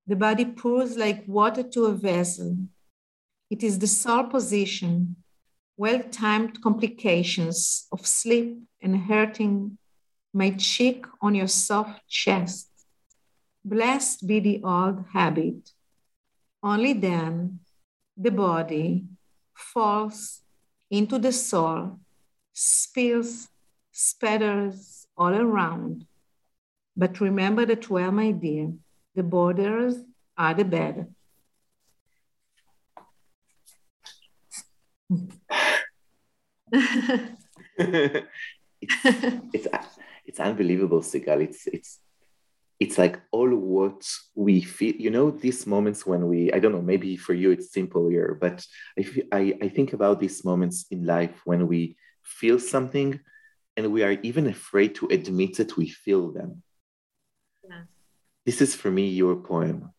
The 0.08 0.16
body 0.16 0.46
pours 0.46 0.98
like 0.98 1.24
water 1.28 1.62
to 1.62 1.86
a 1.86 1.94
vessel. 1.94 2.58
It 3.52 3.62
is 3.62 3.78
the 3.78 3.88
sole 3.88 4.24
position, 4.24 5.18
well 5.78 6.02
timed 6.10 6.64
complications 6.64 7.86
of 7.92 8.08
sleep 8.08 8.58
and 8.82 8.98
hurting 8.98 9.78
my 10.38 10.52
cheek 10.52 11.04
on 11.20 11.34
your 11.34 11.48
soft 11.48 12.08
chest. 12.08 12.70
Blessed 13.66 14.28
be 14.28 14.40
the 14.40 14.62
old 14.64 15.04
habit. 15.12 15.72
Only 16.62 16.94
then 16.94 17.60
the 18.16 18.30
body 18.30 19.06
falls 19.56 20.42
into 20.92 21.18
the 21.18 21.32
soul, 21.32 22.00
spills, 22.54 23.50
spatters 23.92 25.08
all 25.18 25.34
around. 25.34 26.06
But 26.96 27.20
remember 27.20 27.66
that 27.66 27.90
well, 27.90 28.12
my 28.12 28.30
dear, 28.32 28.74
the 29.16 29.24
borders 29.24 29.96
are 30.38 30.54
the 30.54 30.66
bed. 30.66 31.14
it's, 36.72 38.28
it's 39.54 39.68
it's 40.28 40.40
unbelievable, 40.40 41.02
Sigal. 41.02 41.42
It's 41.42 41.66
it's 41.68 42.00
it's 42.80 42.98
like 42.98 43.20
all 43.32 43.50
what 43.56 44.08
we 44.36 44.62
feel. 44.62 44.94
You 44.96 45.10
know, 45.10 45.32
these 45.32 45.66
moments 45.66 46.06
when 46.06 46.28
we 46.28 46.52
I 46.52 46.60
don't 46.60 46.74
know. 46.74 46.82
Maybe 46.82 47.16
for 47.18 47.34
you 47.34 47.52
it's 47.52 47.72
simple 47.72 48.10
here, 48.10 48.38
but 48.40 48.66
I 49.00 49.04
I, 49.32 49.58
I 49.64 49.70
think 49.70 49.94
about 49.94 50.20
these 50.20 50.44
moments 50.44 50.86
in 50.92 51.06
life 51.06 51.42
when 51.46 51.68
we 51.68 51.96
feel 52.24 52.60
something, 52.60 53.20
and 53.78 53.92
we 53.92 54.04
are 54.04 54.18
even 54.22 54.48
afraid 54.48 54.96
to 54.96 55.08
admit 55.08 55.58
that 55.58 55.78
we 55.78 55.88
feel 55.88 56.32
them. 56.32 56.62
Yeah. 57.68 57.84
This 58.46 58.62
is 58.62 58.76
for 58.76 58.92
me 58.92 59.08
your 59.08 59.38
poem. 59.38 59.94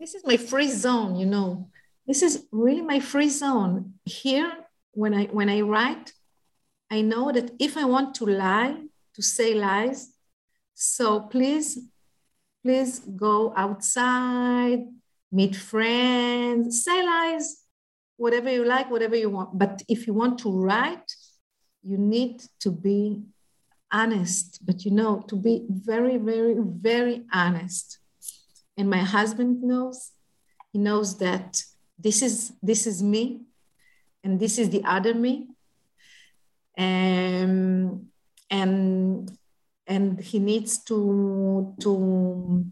This 0.00 0.14
is 0.14 0.22
my 0.26 0.38
free 0.38 0.68
zone. 0.68 1.16
You 1.16 1.26
know, 1.26 1.68
this 2.06 2.22
is 2.22 2.46
really 2.50 2.82
my 2.82 3.00
free 3.00 3.28
zone. 3.28 3.94
Here, 4.04 4.50
when 4.92 5.12
I 5.14 5.24
when 5.26 5.50
I 5.50 5.60
write, 5.60 6.12
I 6.90 7.02
know 7.02 7.30
that 7.32 7.52
if 7.58 7.76
I 7.76 7.84
want 7.84 8.14
to 8.16 8.26
lie, 8.26 8.76
to 9.14 9.22
say 9.22 9.54
lies. 9.54 10.12
So 10.74 11.20
please, 11.20 11.78
please 12.62 12.98
go 13.00 13.52
outside, 13.56 14.80
meet 15.30 15.56
friends, 15.56 16.84
say 16.84 17.04
lies, 17.04 17.62
whatever 18.16 18.50
you 18.50 18.64
like, 18.64 18.90
whatever 18.90 19.16
you 19.16 19.30
want. 19.30 19.58
But 19.58 19.82
if 19.88 20.06
you 20.06 20.14
want 20.14 20.38
to 20.40 20.50
write, 20.50 21.12
you 21.82 21.98
need 21.98 22.42
to 22.60 22.70
be 22.70 23.22
honest, 23.92 24.64
but 24.64 24.84
you 24.84 24.90
know, 24.90 25.20
to 25.28 25.36
be 25.36 25.66
very, 25.68 26.16
very, 26.16 26.56
very 26.58 27.24
honest. 27.32 27.98
And 28.76 28.88
my 28.88 28.98
husband 28.98 29.62
knows, 29.62 30.12
he 30.72 30.78
knows 30.78 31.18
that 31.18 31.62
this 31.98 32.22
is 32.22 32.52
this 32.62 32.86
is 32.86 33.02
me, 33.02 33.42
and 34.24 34.40
this 34.40 34.58
is 34.58 34.70
the 34.70 34.82
other 34.84 35.14
me. 35.14 35.48
Um, 36.78 38.11
and 38.52 39.36
and 39.86 40.20
he 40.20 40.38
needs 40.38 40.84
to 40.84 41.74
to 41.80 42.64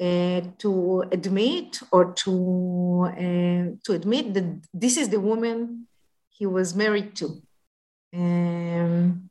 uh, 0.00 0.40
to 0.58 1.04
admit 1.12 1.80
or 1.92 2.12
to 2.12 3.06
uh, 3.08 3.66
to 3.84 3.92
admit 3.92 4.34
that 4.34 4.60
this 4.74 4.96
is 4.98 5.08
the 5.08 5.20
woman 5.20 5.86
he 6.28 6.46
was 6.46 6.74
married 6.74 7.14
to. 7.16 7.40
Um, 8.12 9.30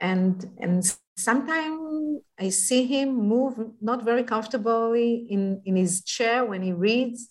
and 0.00 0.50
and 0.58 0.96
sometimes 1.16 2.22
I 2.38 2.48
see 2.48 2.86
him 2.86 3.14
move 3.14 3.54
not 3.80 4.02
very 4.02 4.24
comfortably 4.24 5.26
in, 5.28 5.60
in 5.66 5.76
his 5.76 6.02
chair 6.02 6.44
when 6.44 6.62
he 6.62 6.72
reads, 6.72 7.28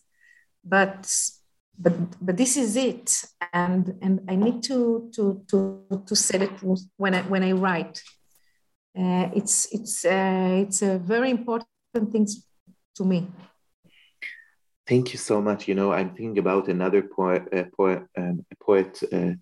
but 0.63 1.11
but 1.79 1.93
but 2.21 2.35
this 2.37 2.57
is 2.57 2.75
it, 2.75 3.23
and 3.53 3.97
and 4.01 4.21
I 4.27 4.35
need 4.35 4.61
to 4.63 5.09
to 5.15 5.41
to 5.49 5.85
to 6.05 6.15
say 6.15 6.41
it 6.41 6.51
when 6.97 7.15
I 7.15 7.21
when 7.23 7.43
I 7.43 7.53
write. 7.53 8.03
Uh, 8.97 9.29
it's 9.33 9.67
it's 9.71 10.03
uh, 10.03 10.63
it's 10.63 10.81
a 10.81 10.99
very 10.99 11.29
important 11.29 12.11
thing 12.11 12.27
to 12.95 13.05
me. 13.05 13.27
Thank 14.85 15.13
you 15.13 15.19
so 15.19 15.39
much. 15.41 15.67
You 15.67 15.75
know, 15.75 15.91
I'm 15.93 16.09
thinking 16.09 16.39
about 16.39 16.67
another 16.67 17.03
poet, 17.03 17.43
uh, 17.53 17.65
poet, 17.77 18.03
um, 18.17 18.43
poet 18.59 18.99
uh, 19.13 19.33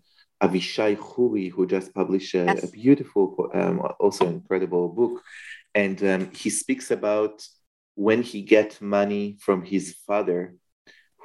Avishai 0.44 0.98
Khoury, 0.98 1.50
who 1.50 1.66
just 1.66 1.94
published 1.94 2.36
a, 2.36 2.44
yes. 2.46 2.64
a 2.64 2.68
beautiful, 2.68 3.50
um, 3.54 3.82
also 3.98 4.28
incredible 4.28 4.90
book. 4.90 5.24
And 5.74 6.04
um, 6.04 6.32
he 6.34 6.50
speaks 6.50 6.92
about 6.92 7.48
when 7.96 8.24
he 8.24 8.42
get 8.42 8.82
money 8.82 9.38
from 9.40 9.64
his 9.64 9.96
father, 10.06 10.54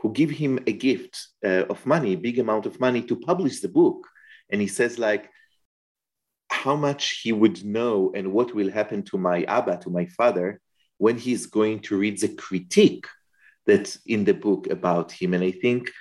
who 0.03 0.13
give 0.13 0.31
him 0.31 0.59
a 0.67 0.73
gift 0.73 1.29
uh, 1.45 1.65
of 1.71 1.87
money, 1.87 2.17
big 2.17 2.41
amount 2.41 2.67
of 2.67 2.81
money 2.81 3.03
to 3.03 3.15
publish 3.15 3.61
the 3.61 3.69
book. 3.69 4.09
And 4.51 4.61
he 4.61 4.67
says 4.67 4.99
like, 4.99 5.31
how 6.51 6.75
much 6.75 7.21
he 7.23 7.33
would 7.33 7.65
know 7.65 8.11
and 8.13 8.33
what 8.33 8.53
will 8.53 8.71
happen 8.71 9.05
to 9.05 9.17
my 9.17 9.45
Abba, 9.45 9.79
to 9.79 9.91
my 9.91 10.07
father, 10.07 10.61
when 10.99 11.17
he's 11.17 11.47
going 11.47 11.79
to 11.81 11.97
read 11.97 12.21
the 12.21 12.29
critique 12.29 13.07
that's 13.65 14.01
in 14.05 14.25
the 14.25 14.35
book 14.35 14.67
about 14.69 15.13
him. 15.13 15.35
And 15.35 15.45
I 15.45 15.53
think 15.53 15.93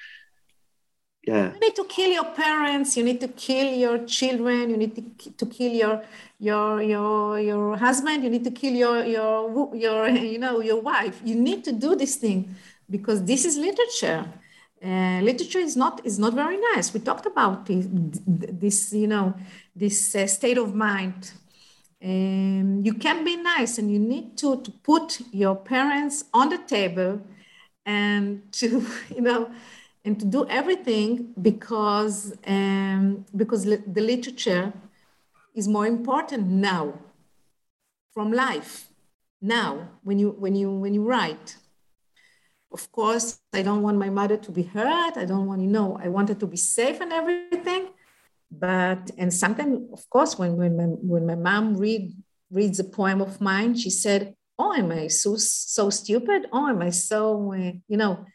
yeah. 1.27 1.53
You 1.53 1.59
need 1.59 1.75
to 1.75 1.85
kill 1.85 2.11
your 2.11 2.25
parents. 2.33 2.97
You 2.97 3.03
need 3.03 3.21
to 3.21 3.27
kill 3.27 3.71
your 3.71 3.99
children. 4.05 4.71
You 4.71 4.77
need 4.77 4.95
to, 4.95 5.29
to 5.29 5.45
kill 5.45 5.71
your 5.71 6.01
your 6.39 6.81
your 6.81 7.39
your 7.39 7.77
husband. 7.77 8.23
You 8.23 8.31
need 8.31 8.43
to 8.43 8.49
kill 8.49 8.73
your 8.73 9.05
your 9.05 9.75
your 9.75 10.09
you 10.33 10.39
know 10.39 10.61
your 10.61 10.81
wife. 10.81 11.21
You 11.23 11.35
need 11.35 11.63
to 11.65 11.71
do 11.71 11.95
this 11.95 12.15
thing 12.15 12.55
because 12.91 13.23
this 13.23 13.45
is 13.45 13.57
literature. 13.57 14.25
Uh, 14.83 15.19
literature 15.21 15.59
is 15.59 15.75
not 15.77 16.01
is 16.03 16.17
not 16.19 16.33
very 16.33 16.59
nice. 16.73 16.93
We 16.93 16.99
talked 16.99 17.25
about 17.25 17.65
this, 17.65 17.85
this 17.87 18.93
you 18.93 19.07
know 19.07 19.35
this 19.75 20.15
uh, 20.15 20.27
state 20.27 20.57
of 20.57 20.75
mind. 20.75 21.31
Um, 22.03 22.81
you 22.83 22.95
can 22.95 23.23
be 23.23 23.35
nice, 23.37 23.77
and 23.77 23.91
you 23.91 23.99
need 23.99 24.37
to 24.39 24.61
to 24.61 24.71
put 24.71 25.21
your 25.31 25.55
parents 25.55 26.25
on 26.33 26.49
the 26.49 26.57
table, 26.57 27.21
and 27.85 28.51
to 28.53 28.85
you 29.15 29.21
know 29.21 29.51
and 30.03 30.19
to 30.19 30.25
do 30.25 30.47
everything 30.49 31.33
because 31.41 32.33
um, 32.47 33.25
because 33.35 33.65
the 33.65 34.01
literature 34.01 34.73
is 35.53 35.67
more 35.67 35.85
important 35.85 36.47
now 36.47 36.93
from 38.13 38.31
life 38.31 38.87
now 39.41 39.89
when 40.03 40.17
you 40.17 40.31
when 40.31 40.55
you 40.55 40.71
when 40.71 40.93
you 40.93 41.03
write 41.03 41.57
of 42.71 42.91
course 42.91 43.39
i 43.53 43.61
don't 43.61 43.81
want 43.81 43.97
my 43.97 44.09
mother 44.09 44.37
to 44.37 44.51
be 44.51 44.63
hurt. 44.63 45.17
I 45.17 45.25
don't 45.25 45.47
want 45.47 45.61
you 45.61 45.67
know 45.67 45.99
i 46.01 46.07
wanted 46.07 46.39
to 46.39 46.47
be 46.47 46.57
safe 46.57 47.01
and 47.01 47.11
everything. 47.11 47.89
But 48.51 49.11
and 49.17 49.33
sometimes 49.33 49.75
of 49.93 50.09
course 50.09 50.37
when 50.37 50.57
when 50.57 50.75
my, 50.79 50.83
when 50.83 51.25
my 51.25 51.35
mom 51.35 51.77
read 51.77 52.13
reads 52.49 52.79
a 52.79 52.83
poem 52.83 53.21
of 53.21 53.39
mine 53.39 53.75
she 53.75 53.89
said 53.89 54.35
oh 54.59 54.73
am 54.73 54.91
i 54.91 55.07
so 55.07 55.35
so 55.37 55.89
stupid? 55.89 56.47
Oh 56.51 56.67
am 56.67 56.81
i 56.81 56.89
so 56.89 57.53
uh, 57.53 57.71
you 57.87 57.97
know? 57.97 58.25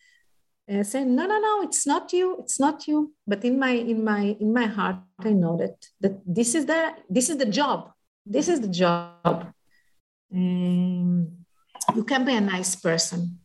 And 0.69 0.87
saying 0.87 1.15
no 1.15 1.27
no 1.27 1.39
no 1.39 1.63
it's 1.63 1.87
not 1.87 2.13
you. 2.13 2.39
It's 2.41 2.59
not 2.59 2.89
you. 2.89 3.13
But 3.27 3.45
in 3.45 3.59
my 3.59 3.75
in 3.93 4.03
my 4.05 4.37
in 4.41 4.53
my 4.53 4.67
heart 4.67 4.97
i 5.21 5.33
know 5.43 5.57
that 5.59 5.77
that 6.01 6.15
this 6.27 6.55
is 6.55 6.65
the 6.67 6.81
this 7.11 7.29
is 7.29 7.37
the 7.37 7.51
job. 7.61 7.93
This 8.25 8.49
is 8.49 8.61
the 8.61 8.69
job. 8.69 9.53
Um, 10.35 11.45
you 11.95 12.05
can 12.05 12.25
be 12.25 12.35
a 12.35 12.41
nice 12.41 12.75
person 12.75 13.39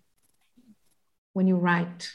when 1.34 1.48
you 1.48 1.56
write 1.56 2.12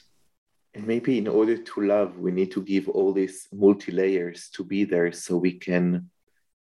and 0.75 0.87
maybe 0.87 1.19
in 1.19 1.27
order 1.29 1.57
to 1.57 1.81
love 1.81 2.19
we 2.19 2.31
need 2.31 2.51
to 2.51 2.62
give 2.62 2.89
all 2.89 3.12
these 3.12 3.49
multi 3.53 3.93
layers 3.93 4.49
to 4.51 4.64
be 4.64 4.85
there 4.85 5.12
so 5.12 5.37
we 5.37 5.53
can 5.53 6.11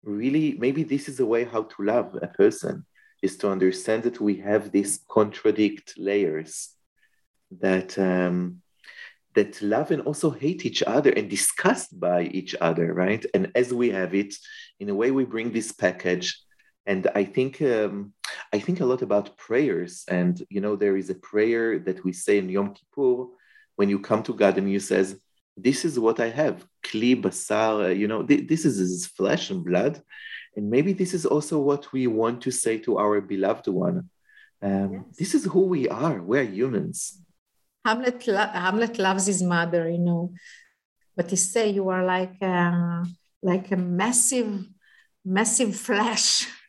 really 0.04 0.58
maybe 0.60 0.84
this 0.84 1.08
is 1.08 1.20
a 1.20 1.26
way 1.26 1.44
how 1.44 1.64
to 1.64 1.84
love 1.84 2.18
a 2.22 2.28
person 2.28 2.86
is 3.22 3.38
to 3.38 3.50
understand 3.50 4.04
that 4.04 4.20
we 4.20 4.36
have 4.38 4.72
these 4.72 5.00
contradict 5.08 5.94
layers 5.98 6.76
that 7.60 7.98
um, 8.00 8.62
that 9.34 9.62
love 9.62 9.92
and 9.92 10.02
also 10.02 10.30
hate 10.30 10.66
each 10.66 10.84
other 10.84 11.12
and 11.12 11.30
disgust 11.30 11.98
by 12.00 12.24
each 12.24 12.56
other, 12.60 12.94
right? 12.94 13.26
And 13.34 13.52
as 13.56 13.74
we 13.74 13.90
have 13.92 14.14
it, 14.14 14.36
in 14.80 14.90
a 14.90 14.96
way, 14.96 15.12
we 15.12 15.24
bring 15.24 15.52
this 15.52 15.72
package. 15.72 16.38
And 16.86 17.08
I 17.16 17.24
think 17.24 17.62
um, 17.62 18.14
I 18.54 18.60
think 18.60 18.80
a 18.80 18.86
lot 18.86 19.02
about 19.02 19.38
prayers. 19.38 20.04
And 20.08 20.42
you 20.50 20.62
know, 20.62 20.76
there 20.76 20.98
is 20.98 21.10
a 21.10 21.16
prayer 21.16 21.80
that 21.80 22.04
we 22.04 22.14
say 22.14 22.38
in 22.38 22.50
Yom 22.50 22.74
Kippur 22.74 23.28
when 23.76 23.90
you 23.90 24.00
come 24.00 24.24
to 24.24 24.34
God 24.34 24.58
and 24.58 24.72
you 24.72 24.80
says, 24.80 25.20
"This 25.56 25.86
is 25.86 26.00
what 26.00 26.20
I 26.20 26.30
have, 26.30 26.66
kli 26.84 27.22
basar." 27.22 27.98
You 27.98 28.08
know, 28.08 28.24
th- 28.24 28.48
this 28.48 28.66
is 28.66 28.78
his 28.78 29.08
flesh 29.08 29.50
and 29.50 29.64
blood. 29.64 30.02
And 30.56 30.70
maybe 30.70 30.94
this 30.94 31.14
is 31.14 31.26
also 31.26 31.60
what 31.60 31.92
we 31.94 32.08
want 32.08 32.42
to 32.42 32.52
say 32.52 32.78
to 32.80 32.98
our 32.98 33.22
beloved 33.22 33.68
one. 33.68 34.10
Um, 34.62 34.94
yes. 34.94 35.18
This 35.18 35.36
is 35.36 35.46
who 35.46 35.62
we 35.62 35.88
are. 35.88 36.22
We're 36.22 36.44
humans. 36.44 37.22
Hamlet, 37.86 38.24
Hamlet 38.24 39.00
loves 39.00 39.26
his 39.26 39.42
mother, 39.42 39.90
you 39.90 39.98
know, 39.98 40.34
but 41.16 41.30
he 41.30 41.36
say 41.36 41.70
you 41.70 41.90
are 41.90 42.06
like 42.06 42.40
a, 42.42 43.04
like 43.42 43.72
a 43.72 43.78
massive, 43.78 44.68
massive 45.26 45.76
flesh. 45.76 46.48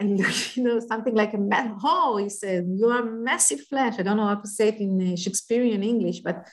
you 0.54 0.62
know, 0.62 0.80
something 0.80 1.14
like 1.14 1.34
a 1.34 1.38
man. 1.38 1.76
Oh, 1.82 2.16
he 2.16 2.28
said, 2.28 2.66
you 2.68 2.88
are 2.88 3.02
massive 3.02 3.62
flesh. 3.62 3.94
I 3.98 4.02
don't 4.02 4.16
know 4.16 4.26
how 4.26 4.36
to 4.36 4.48
say 4.48 4.68
it 4.68 4.80
in 4.80 5.12
uh, 5.12 5.16
Shakespearean 5.16 5.82
English, 5.82 6.20
but 6.20 6.46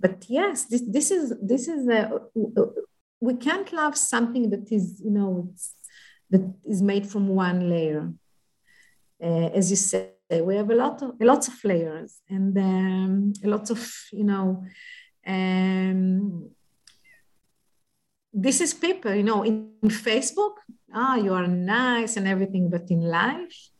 but 0.00 0.24
yes, 0.28 0.66
this 0.66 0.82
this 0.86 1.10
is 1.10 1.34
this 1.42 1.68
is 1.68 1.88
a, 1.88 2.20
we 3.20 3.34
can't 3.34 3.72
love 3.72 3.96
something 3.96 4.50
that 4.50 4.70
is 4.70 5.00
you 5.04 5.10
know 5.10 5.52
that 6.30 6.44
is 6.66 6.82
made 6.82 7.06
from 7.06 7.28
one 7.28 7.70
layer. 7.70 8.12
Uh, 9.22 9.48
as 9.58 9.70
you 9.70 9.76
said, 9.76 10.12
we 10.30 10.56
have 10.56 10.70
a 10.70 10.74
lot 10.74 11.02
of 11.02 11.12
lots 11.20 11.48
of 11.48 11.54
layers 11.64 12.20
and 12.28 12.56
um, 12.58 13.32
lots 13.42 13.70
of 13.70 13.80
you 14.12 14.24
know 14.24 14.64
um, 15.26 16.50
this 18.34 18.60
is 18.60 18.74
people 18.74 19.14
you 19.14 19.22
know 19.22 19.42
in, 19.44 19.70
in 19.82 19.88
facebook 19.88 20.56
ah 20.92 21.14
you 21.14 21.32
are 21.32 21.46
nice 21.46 22.16
and 22.16 22.26
everything 22.26 22.68
but 22.68 22.90
in 22.90 23.00
life 23.00 23.70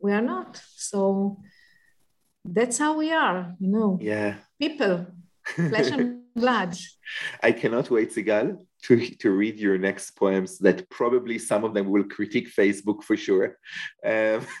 we 0.00 0.12
are 0.12 0.22
not. 0.22 0.60
So 0.76 1.38
that's 2.44 2.78
how 2.78 2.96
we 2.96 3.12
are 3.12 3.54
you 3.60 3.68
know. 3.68 3.98
Yeah. 4.00 4.36
People 4.58 5.06
flesh 5.44 5.90
and 5.90 6.20
blood. 6.34 6.76
I 7.42 7.52
cannot 7.52 7.90
wait 7.90 8.10
sigal 8.14 8.58
to, 8.84 9.10
to 9.16 9.30
read 9.30 9.58
your 9.58 9.76
next 9.78 10.12
poems 10.12 10.58
that 10.58 10.88
probably 10.88 11.38
some 11.38 11.64
of 11.64 11.74
them 11.74 11.90
will 11.90 12.04
critique 12.04 12.48
facebook 12.54 13.02
for 13.02 13.16
sure. 13.16 13.58
Um, 14.04 14.46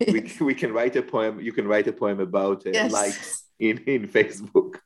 we, 0.00 0.32
we 0.40 0.54
can 0.54 0.72
write 0.72 0.96
a 0.96 1.02
poem 1.02 1.40
you 1.40 1.52
can 1.52 1.68
write 1.68 1.86
a 1.88 1.92
poem 1.92 2.20
about 2.20 2.66
uh, 2.66 2.70
yes. 2.72 2.92
likes 2.92 3.44
in, 3.58 3.78
in 3.78 4.08
facebook. 4.08 4.76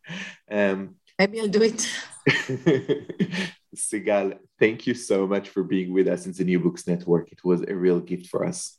Um, 0.50 0.96
maybe 1.18 1.40
i'll 1.40 1.48
do 1.48 1.62
it 1.62 1.88
sigal 3.76 4.38
thank 4.58 4.86
you 4.86 4.94
so 4.94 5.26
much 5.26 5.48
for 5.48 5.62
being 5.62 5.92
with 5.92 6.08
us 6.08 6.26
in 6.26 6.32
the 6.32 6.44
new 6.44 6.58
books 6.58 6.86
network. 6.86 7.30
It 7.30 7.44
was 7.44 7.62
a 7.62 7.74
real 7.74 8.00
gift 8.00 8.26
for 8.26 8.44
us 8.44 8.78